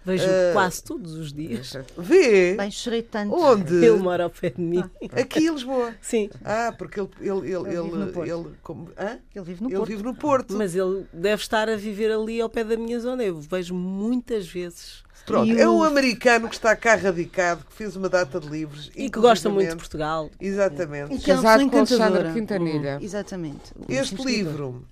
Vejo 0.05 0.25
Eh, 0.27 0.51
quase 0.53 0.83
todos 0.83 1.13
os 1.15 1.33
dias. 1.33 1.73
Vê 1.97 2.55
Bem, 2.57 2.71
chorei 2.71 3.03
tanto. 3.03 3.35
onde? 3.35 3.75
Ele 3.77 3.99
mora 3.99 4.25
ao 4.25 4.31
pé 4.31 4.51
de 4.51 4.61
mim. 4.61 4.83
Aqui 5.13 5.47
em 5.47 5.53
Lisboa. 5.53 5.95
Sim, 6.01 6.29
Ah, 6.45 6.75
porque 6.77 6.99
ele, 7.01 7.09
ele, 7.21 7.31
ele, 7.31 7.55
Ele 7.55 7.83
vive 7.83 7.97
no 7.97 8.03
ele, 8.05 8.13
Porto. 8.13 8.29
ele, 8.31 8.55
como, 8.63 8.89
hã? 8.99 9.19
Ele 9.35 9.45
vive 9.45 9.63
no 9.63 9.69
Ele 9.69 9.77
Porto. 9.77 9.89
vive 9.89 10.03
no 10.03 10.15
Porto. 10.15 10.55
mas 10.57 10.75
ele 10.75 11.07
deve 11.13 11.41
estar 11.43 11.69
a 11.69 11.77
viver 11.77 12.11
ali 12.11 12.41
ao 12.41 12.49
pé 12.49 12.65
da 12.65 12.77
minha 12.77 12.99
zona. 12.99 13.23
Eu 13.23 13.41
vejo 13.41 13.75
muitas 13.75 14.47
vezes. 14.49 15.03
Pronto, 15.25 15.47
E 15.53 15.61
é 15.61 15.69
o- 15.69 15.75
um 15.77 15.83
americano 15.85 16.49
que 16.49 16.55
está 16.57 16.75
cá 16.75 16.97
radicado, 16.97 17.65
que 17.65 17.73
fez 17.73 17.95
uma 17.95 18.09
data 18.09 18.41
de 18.41 18.49
livros. 18.49 18.91
E 18.97 19.09
que 19.09 19.21
gosta 19.21 19.49
muito 19.49 19.71
de 19.71 19.77
Portugal. 19.77 20.29
Exatamente. 20.41 21.15
E 21.15 21.19
que 21.21 21.31
é 21.31 21.35
uma 21.35 21.43
pessoa 21.43 21.63
encantadora. 21.63 22.33
Quintanilha. 22.33 22.99
Exatamente. 23.01 23.73
O 23.77 23.85
Este 23.93 24.17
livro 24.25 24.85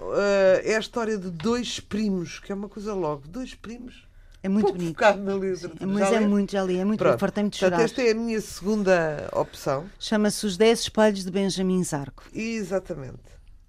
uh, 0.00 0.60
é 0.64 0.74
a 0.74 0.80
história 0.80 1.16
de 1.16 1.30
dois 1.30 1.78
primos, 1.78 2.40
que 2.40 2.50
é 2.50 2.54
uma 2.56 2.68
coisa 2.68 2.92
logo. 2.94 3.28
Dois 3.28 3.54
primos. 3.54 4.04
É 4.46 4.48
muito 4.48 4.66
Pouco 4.66 4.78
bonito. 4.78 4.94
focado 4.94 5.20
na 5.22 5.34
literatura. 5.34 5.82
É, 5.82 5.86
mas 5.86 6.08
Já 6.08 6.16
é 6.16 6.20
muito, 6.20 6.52
já 6.52 6.62
li, 6.62 6.78
é 6.78 6.84
muito 6.84 6.98
Pronto. 7.00 7.18
Fartei-me 7.18 7.50
de 7.50 7.58
Portanto, 7.58 7.74
chorar. 7.78 7.84
esta 7.84 8.02
é 8.02 8.10
a 8.12 8.14
minha 8.14 8.40
segunda 8.40 9.28
opção. 9.32 9.90
Chama-se 9.98 10.46
Os 10.46 10.56
Dez 10.56 10.80
Espelhos 10.80 11.24
de 11.24 11.30
Benjamin 11.32 11.82
Zarco. 11.82 12.22
Exatamente. 12.32 13.18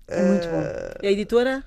É 0.07 0.23
muito 0.23 0.47
bom. 0.47 0.61
Uh, 0.61 1.05
A 1.07 1.11
editora? 1.11 1.63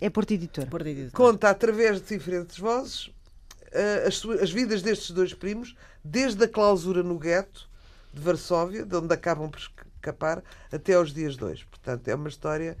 É 0.00 0.08
Porto 0.08 0.30
Editora. 0.30 0.68
Porta 0.68 0.88
Editora. 0.88 1.12
conta 1.12 1.50
através 1.50 2.00
de 2.00 2.06
diferentes 2.16 2.56
vozes 2.56 3.06
uh, 3.06 4.06
as, 4.06 4.14
sua- 4.16 4.36
as 4.36 4.50
vidas 4.52 4.80
destes 4.80 5.10
dois 5.10 5.34
primos, 5.34 5.74
desde 6.04 6.44
a 6.44 6.48
clausura 6.48 7.02
no 7.02 7.18
gueto 7.18 7.68
de 8.14 8.20
Varsóvia, 8.20 8.84
de 8.86 8.94
onde 8.96 9.12
acabam 9.12 9.50
por 9.50 9.58
escapar, 9.60 10.40
até 10.72 10.94
aos 10.94 11.12
dias 11.12 11.36
de 11.36 11.44
hoje. 11.44 11.66
Portanto, 11.68 12.06
é 12.06 12.14
uma 12.14 12.28
história 12.28 12.76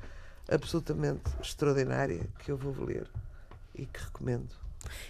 absolutamente 0.48 1.22
extraordinária 1.42 2.20
que 2.38 2.50
eu 2.52 2.56
vou 2.56 2.72
ler 2.84 3.06
e 3.74 3.84
que 3.86 4.00
recomendo. 4.00 4.48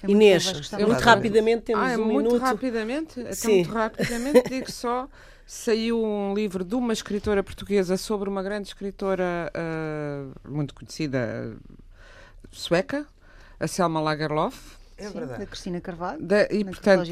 É 0.02 0.06
muito 0.06 0.16
Inês, 0.16 0.44
muito 0.72 0.86
muito. 0.88 1.00
rapidamente, 1.02 1.62
temos 1.62 1.84
Ah, 1.84 1.90
é 1.92 1.96
um 1.98 2.04
muito 2.04 2.16
minuto. 2.28 2.40
rapidamente. 2.42 3.34
Sim. 3.34 3.54
muito 3.56 3.70
rapidamente, 3.72 4.42
digo 4.48 4.70
só. 4.70 5.08
Saiu 5.46 6.00
um 6.04 6.32
livro 6.32 6.62
de 6.64 6.74
uma 6.76 6.92
escritora 6.92 7.42
portuguesa 7.42 7.96
sobre 7.96 8.28
uma 8.28 8.42
grande 8.42 8.68
escritora 8.68 9.50
ah, 9.52 10.26
muito 10.48 10.74
conhecida 10.74 11.56
sueca, 12.50 13.06
a 13.58 13.66
Selma 13.66 14.00
Lagerlof. 14.00 14.78
É 14.96 15.04
Sim, 15.08 15.14
da 15.14 15.20
verdade. 15.20 15.46
Cristina 15.46 15.80
Carvalho. 15.80 16.22
Da- 16.22 16.46
e, 16.50 16.62
portanto, 16.64 17.08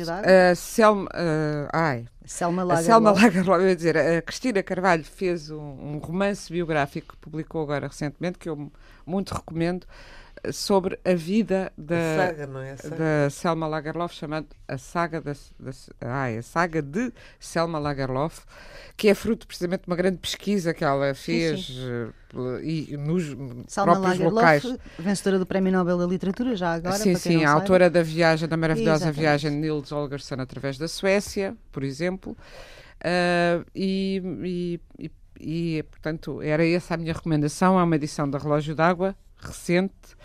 a 0.50 0.54
Selma. 0.54 1.08
ah, 1.14 1.68
ai, 1.72 2.06
Selma 2.26 2.62
a 2.62 2.64
Lagerlof. 2.66 2.86
Selma 2.86 3.10
Lagerlof, 3.12 3.60
eu 3.62 3.68
ia 3.68 3.76
dizer, 3.76 3.96
a 3.96 4.20
Cristina 4.22 4.62
Carvalho 4.62 5.04
fez 5.04 5.50
um, 5.50 5.58
um 5.58 5.98
romance 5.98 6.52
biográfico 6.52 7.14
que 7.14 7.16
publicou 7.16 7.62
agora 7.62 7.88
recentemente, 7.88 8.38
que 8.38 8.48
eu 8.48 8.70
muito 9.06 9.32
recomendo, 9.34 9.86
sobre 10.52 10.98
a 11.04 11.14
vida 11.14 11.72
A 11.76 11.80
da, 11.80 12.16
saga, 12.16 12.46
não 12.46 12.60
é? 12.60 12.72
A 12.72 12.76
saga. 12.76 12.96
da 12.96 13.30
Selma 13.30 13.66
Lagerlof, 13.66 14.14
chamado 14.14 14.46
a 14.66 14.78
saga, 14.78 15.20
da, 15.20 15.32
da, 15.58 15.70
ai, 16.00 16.38
a 16.38 16.42
saga 16.42 16.80
de 16.82 17.12
Selma 17.40 17.78
Lagerlof, 17.78 18.40
que 18.96 19.08
é 19.08 19.14
fruto 19.14 19.46
precisamente 19.46 19.82
de 19.82 19.88
uma 19.90 19.96
grande 19.96 20.18
pesquisa 20.18 20.72
que 20.74 20.84
ela 20.84 21.14
fez 21.14 21.70
eh, 21.78 22.08
pela- 22.28 22.62
e 22.62 22.96
nos 22.96 23.24
Selma 23.66 23.92
próprios 23.92 24.18
Lagerlof, 24.18 24.34
locais. 24.34 24.76
vencedora 24.98 25.38
do 25.38 25.46
Prémio 25.46 25.72
Nobel 25.72 25.98
da 25.98 26.06
Literatura, 26.06 26.56
já 26.56 26.72
agora. 26.74 26.96
sim, 26.96 27.14
sim, 27.14 27.44
a 27.44 27.50
autora 27.52 27.88
da 27.90 28.02
viagem, 28.02 28.48
da 28.48 28.56
maravilhosa 28.56 29.04
Exatamente. 29.04 29.20
viagem 29.20 29.50
de 29.52 29.56
Nils 29.58 29.90
Holgersson 29.92 30.34
através 30.40 30.78
da 30.78 30.88
Suécia, 30.88 31.56
por 31.72 31.82
exemplo. 31.82 32.36
Ah, 33.02 33.64
e, 33.74 34.20
e, 34.44 34.80
e- 35.06 35.10
e, 35.40 35.82
portanto, 35.84 36.42
era 36.42 36.66
essa 36.66 36.94
a 36.94 36.96
minha 36.96 37.12
recomendação. 37.12 37.78
É 37.78 37.82
uma 37.84 37.94
edição 37.94 38.28
da 38.28 38.38
Relógio 38.38 38.74
d'Água, 38.74 39.14
recente, 39.38 40.16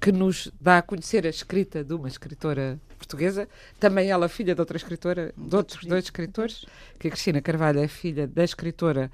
que 0.00 0.12
nos 0.12 0.50
dá 0.60 0.78
a 0.78 0.82
conhecer 0.82 1.26
a 1.26 1.30
escrita 1.30 1.84
de 1.84 1.92
uma 1.92 2.08
escritora 2.08 2.80
portuguesa, 2.96 3.48
também 3.78 4.10
ela 4.10 4.28
filha 4.28 4.54
de 4.54 4.60
outra 4.60 4.76
escritora, 4.76 5.32
de 5.36 5.56
outros 5.56 5.84
dois 5.84 6.04
escritores, 6.04 6.64
que 6.98 7.08
a 7.08 7.10
Cristina 7.10 7.40
Carvalho 7.42 7.80
é 7.80 7.88
filha 7.88 8.26
da 8.26 8.44
escritora 8.44 9.10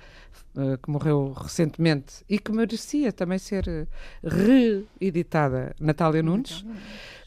eh, 0.56 0.78
que 0.82 0.90
morreu 0.90 1.32
recentemente 1.32 2.24
e 2.28 2.38
que 2.38 2.52
merecia 2.52 3.12
também 3.12 3.38
ser 3.38 3.68
eh, 3.68 3.86
reeditada, 4.22 5.74
Natália 5.78 6.22
Nunes, 6.22 6.64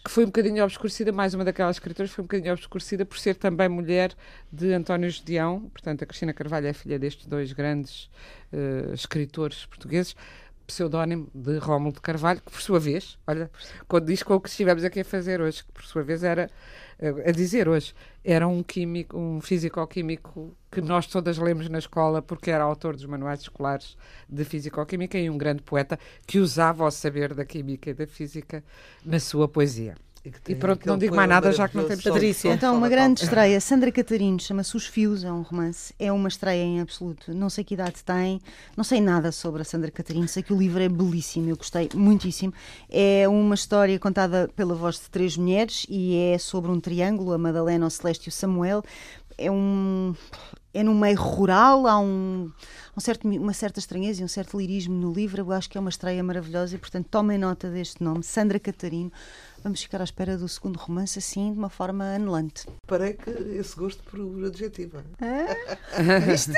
que 0.03 0.09
foi 0.09 0.23
um 0.23 0.27
bocadinho 0.27 0.63
obscurecida, 0.63 1.11
mais 1.11 1.33
uma 1.33 1.43
daquelas 1.43 1.75
escritoras, 1.75 2.11
foi 2.11 2.23
um 2.23 2.27
bocadinho 2.27 2.53
obscurecida 2.53 3.05
por 3.05 3.19
ser 3.19 3.35
também 3.35 3.69
mulher 3.69 4.15
de 4.51 4.73
António 4.73 5.09
Gedeão, 5.09 5.69
portanto 5.69 6.03
a 6.03 6.05
Cristina 6.05 6.33
Carvalho 6.33 6.67
é 6.67 6.73
filha 6.73 6.97
destes 6.97 7.25
dois 7.25 7.53
grandes 7.53 8.09
eh, 8.51 8.91
escritores 8.93 9.65
portugueses, 9.65 10.15
pseudónimo 10.69 11.27
de 11.33 11.57
Rómulo 11.57 11.93
de 11.93 12.01
Carvalho, 12.01 12.41
que 12.41 12.51
por 12.51 12.61
sua 12.61 12.79
vez, 12.79 13.17
olha, 13.27 13.51
quando 13.87 14.05
diz 14.05 14.23
com 14.23 14.35
o 14.35 14.39
que 14.41 14.49
estivemos 14.49 14.83
aqui 14.83 15.01
a 15.01 15.05
fazer 15.05 15.41
hoje, 15.41 15.63
que 15.63 15.71
por 15.71 15.83
sua 15.83 16.03
vez 16.03 16.23
era, 16.23 16.49
eh, 16.99 17.13
a 17.27 17.31
dizer 17.31 17.67
hoje, 17.67 17.93
era 18.23 18.47
um 18.47 18.63
químico, 18.63 19.17
um 19.17 19.41
físico-químico 19.41 20.55
que 20.71 20.81
nós 20.81 21.07
todas 21.07 21.37
lemos 21.37 21.67
na 21.69 21.79
escola 21.79 22.21
porque 22.21 22.51
era 22.51 22.63
autor 22.63 22.95
dos 22.95 23.05
manuais 23.05 23.41
escolares 23.41 23.97
de 24.27 24.45
físico-química 24.45 25.17
e 25.17 25.29
um 25.29 25.37
grande 25.37 25.63
poeta 25.63 25.99
que 26.25 26.39
usava 26.39 26.85
o 26.85 26.91
saber 26.91 27.33
da 27.33 27.43
química 27.45 27.89
e 27.89 27.93
da 27.93 28.05
física 28.05 28.63
na 29.03 29.19
sua 29.19 29.47
poesia. 29.47 29.95
Que 30.29 30.37
E 30.37 30.41
tem 30.41 30.55
pronto, 30.55 30.85
não 30.85 30.97
digo 30.97 31.15
mais 31.15 31.27
nada, 31.27 31.51
já 31.51 31.67
que 31.67 31.75
não 31.75 31.87
sobre- 31.87 32.03
Patrícia. 32.03 32.53
Então, 32.53 32.75
uma 32.77 32.87
grande 32.89 33.23
estreia. 33.23 33.59
Sandra 33.59 33.91
Catarino, 33.91 34.39
chama-se 34.39 34.75
Os 34.77 34.85
Fios, 34.85 35.23
é 35.23 35.31
um 35.31 35.41
romance. 35.41 35.93
É 35.99 36.11
uma 36.11 36.27
estreia 36.27 36.63
em 36.63 36.79
absoluto. 36.81 37.33
Não 37.33 37.49
sei 37.49 37.63
que 37.63 37.73
idade 37.73 38.03
tem, 38.03 38.39
não 38.77 38.83
sei 38.83 39.01
nada 39.01 39.31
sobre 39.31 39.61
a 39.61 39.65
Sandra 39.65 39.91
Catarino. 39.91 40.27
Sei 40.27 40.41
que 40.43 40.53
o 40.53 40.57
livro 40.57 40.81
é 40.81 40.89
belíssimo, 40.89 41.49
eu 41.49 41.57
gostei 41.57 41.89
muitíssimo. 41.95 42.53
É 42.89 43.27
uma 43.27 43.55
história 43.55 43.97
contada 43.99 44.49
pela 44.55 44.75
voz 44.75 44.95
de 44.95 45.09
três 45.09 45.35
mulheres 45.37 45.85
e 45.89 46.15
é 46.33 46.37
sobre 46.37 46.71
um 46.71 46.79
triângulo, 46.79 47.33
a 47.33 47.37
Madalena, 47.37 47.85
o 47.85 47.89
Celeste 47.89 48.27
e 48.27 48.29
o 48.29 48.31
Samuel. 48.31 48.83
É 49.37 49.49
um. 49.49 50.13
É 50.71 50.83
num 50.83 50.93
meio 50.93 51.17
rural, 51.19 51.87
há 51.87 51.99
um, 51.99 52.51
um 52.95 52.99
certo, 52.99 53.27
uma 53.27 53.53
certa 53.53 53.79
estranheza 53.79 54.21
e 54.21 54.23
um 54.23 54.27
certo 54.27 54.55
lirismo 54.55 54.93
no 54.95 55.11
livro. 55.11 55.41
Eu 55.41 55.51
acho 55.51 55.67
que 55.67 55.77
é 55.79 55.81
uma 55.81 55.89
estreia 55.89 56.23
maravilhosa 56.23 56.75
e, 56.75 56.77
portanto, 56.77 57.07
tomem 57.09 57.39
nota 57.39 57.71
deste 57.71 58.03
nome, 58.03 58.21
Sandra 58.23 58.59
Catarino. 58.59 59.11
Vamos 59.63 59.81
ficar 59.81 60.01
à 60.01 60.03
espera 60.03 60.37
do 60.37 60.47
segundo 60.47 60.77
romance 60.77 61.17
assim, 61.19 61.51
de 61.51 61.57
uma 61.57 61.69
forma 61.69 62.15
anelante. 62.15 62.65
Parei 62.87 63.13
que 63.13 63.29
esse 63.29 63.75
gosto 63.75 64.01
por 64.03 64.19
adjetivo. 64.45 64.97
Ah, 65.21 65.55
viste? 66.25 66.53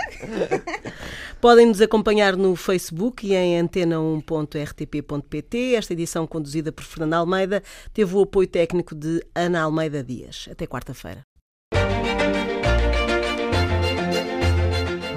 Podem 1.40 1.68
nos 1.68 1.80
acompanhar 1.82 2.36
no 2.36 2.56
Facebook 2.56 3.28
e 3.28 3.36
em 3.36 3.62
antena1.rtp.pt. 3.62 5.76
Esta 5.76 5.94
edição, 5.94 6.28
conduzida 6.28 6.72
por 6.72 6.84
Fernando 6.84 7.14
Almeida, 7.16 7.64
teve 7.94 8.16
o 8.16 8.22
apoio 8.22 8.48
técnico 8.48 8.96
de 8.96 9.24
Ana 9.36 9.62
Almeida 9.62 10.04
Dias. 10.04 10.48
Até 10.52 10.66
quarta-feira. 10.66 11.24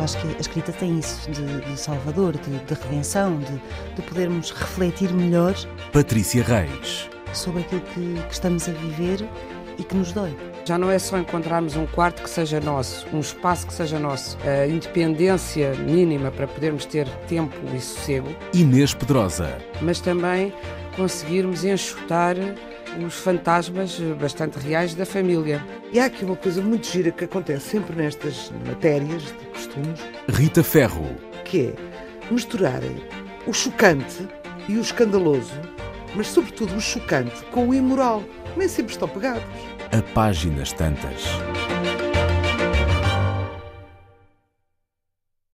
acho 0.04 0.20
que 0.20 0.28
a 0.28 0.38
escrita 0.38 0.72
tem 0.72 0.98
isso 0.98 1.30
de, 1.30 1.60
de 1.62 1.80
salvador, 1.80 2.36
de, 2.36 2.58
de 2.58 2.74
redenção, 2.74 3.38
de, 3.38 3.60
de, 3.96 4.02
podermos 4.02 4.50
refletir 4.50 5.10
melhor. 5.12 5.54
Patrícia 5.92 6.44
Reis. 6.44 7.08
Sobre 7.34 7.62
aquilo 7.62 7.80
que, 7.82 8.22
que 8.28 8.32
estamos 8.32 8.68
a 8.68 8.72
viver 8.72 9.28
e 9.78 9.82
que 9.82 9.94
nos 9.94 10.12
dói. 10.12 10.34
Já 10.64 10.78
não 10.78 10.90
é 10.90 10.98
só 10.98 11.18
encontrarmos 11.18 11.76
um 11.76 11.86
quarto 11.86 12.22
que 12.22 12.30
seja 12.30 12.60
nosso, 12.60 13.06
um 13.12 13.20
espaço 13.20 13.66
que 13.66 13.74
seja 13.74 13.98
nosso, 13.98 14.38
a 14.46 14.66
independência 14.66 15.74
mínima 15.74 16.30
para 16.30 16.46
podermos 16.46 16.86
ter 16.86 17.06
tempo 17.26 17.54
e 17.74 17.80
sossego. 17.80 18.34
Inês 18.54 18.94
Pedrosa. 18.94 19.58
Mas 19.82 20.00
também 20.00 20.54
conseguirmos 20.96 21.64
enxutar 21.64 22.36
os 23.04 23.14
fantasmas 23.14 23.98
bastante 24.20 24.58
reais 24.58 24.94
da 24.94 25.04
família. 25.04 25.62
E 25.92 25.98
há 25.98 26.06
aqui 26.06 26.24
uma 26.24 26.36
coisa 26.36 26.62
muito 26.62 26.86
gira 26.86 27.10
que 27.10 27.24
acontece 27.24 27.70
sempre 27.70 27.96
nestas 27.96 28.52
matérias 28.66 29.22
de 29.22 29.46
costumes. 29.52 30.00
Rita 30.28 30.62
Ferro. 30.62 31.04
Que 31.44 31.66
é 31.66 32.32
misturarem 32.32 32.96
o 33.46 33.52
chocante 33.52 34.26
e 34.68 34.76
o 34.76 34.80
escandaloso, 34.80 35.60
mas 36.14 36.28
sobretudo 36.28 36.76
o 36.76 36.80
chocante 36.80 37.44
com 37.46 37.68
o 37.68 37.74
imoral. 37.74 38.22
Nem 38.56 38.68
sempre 38.68 38.92
estão 38.92 39.08
pegados. 39.08 39.42
A 39.92 40.02
páginas 40.14 40.72
tantas. 40.72 41.24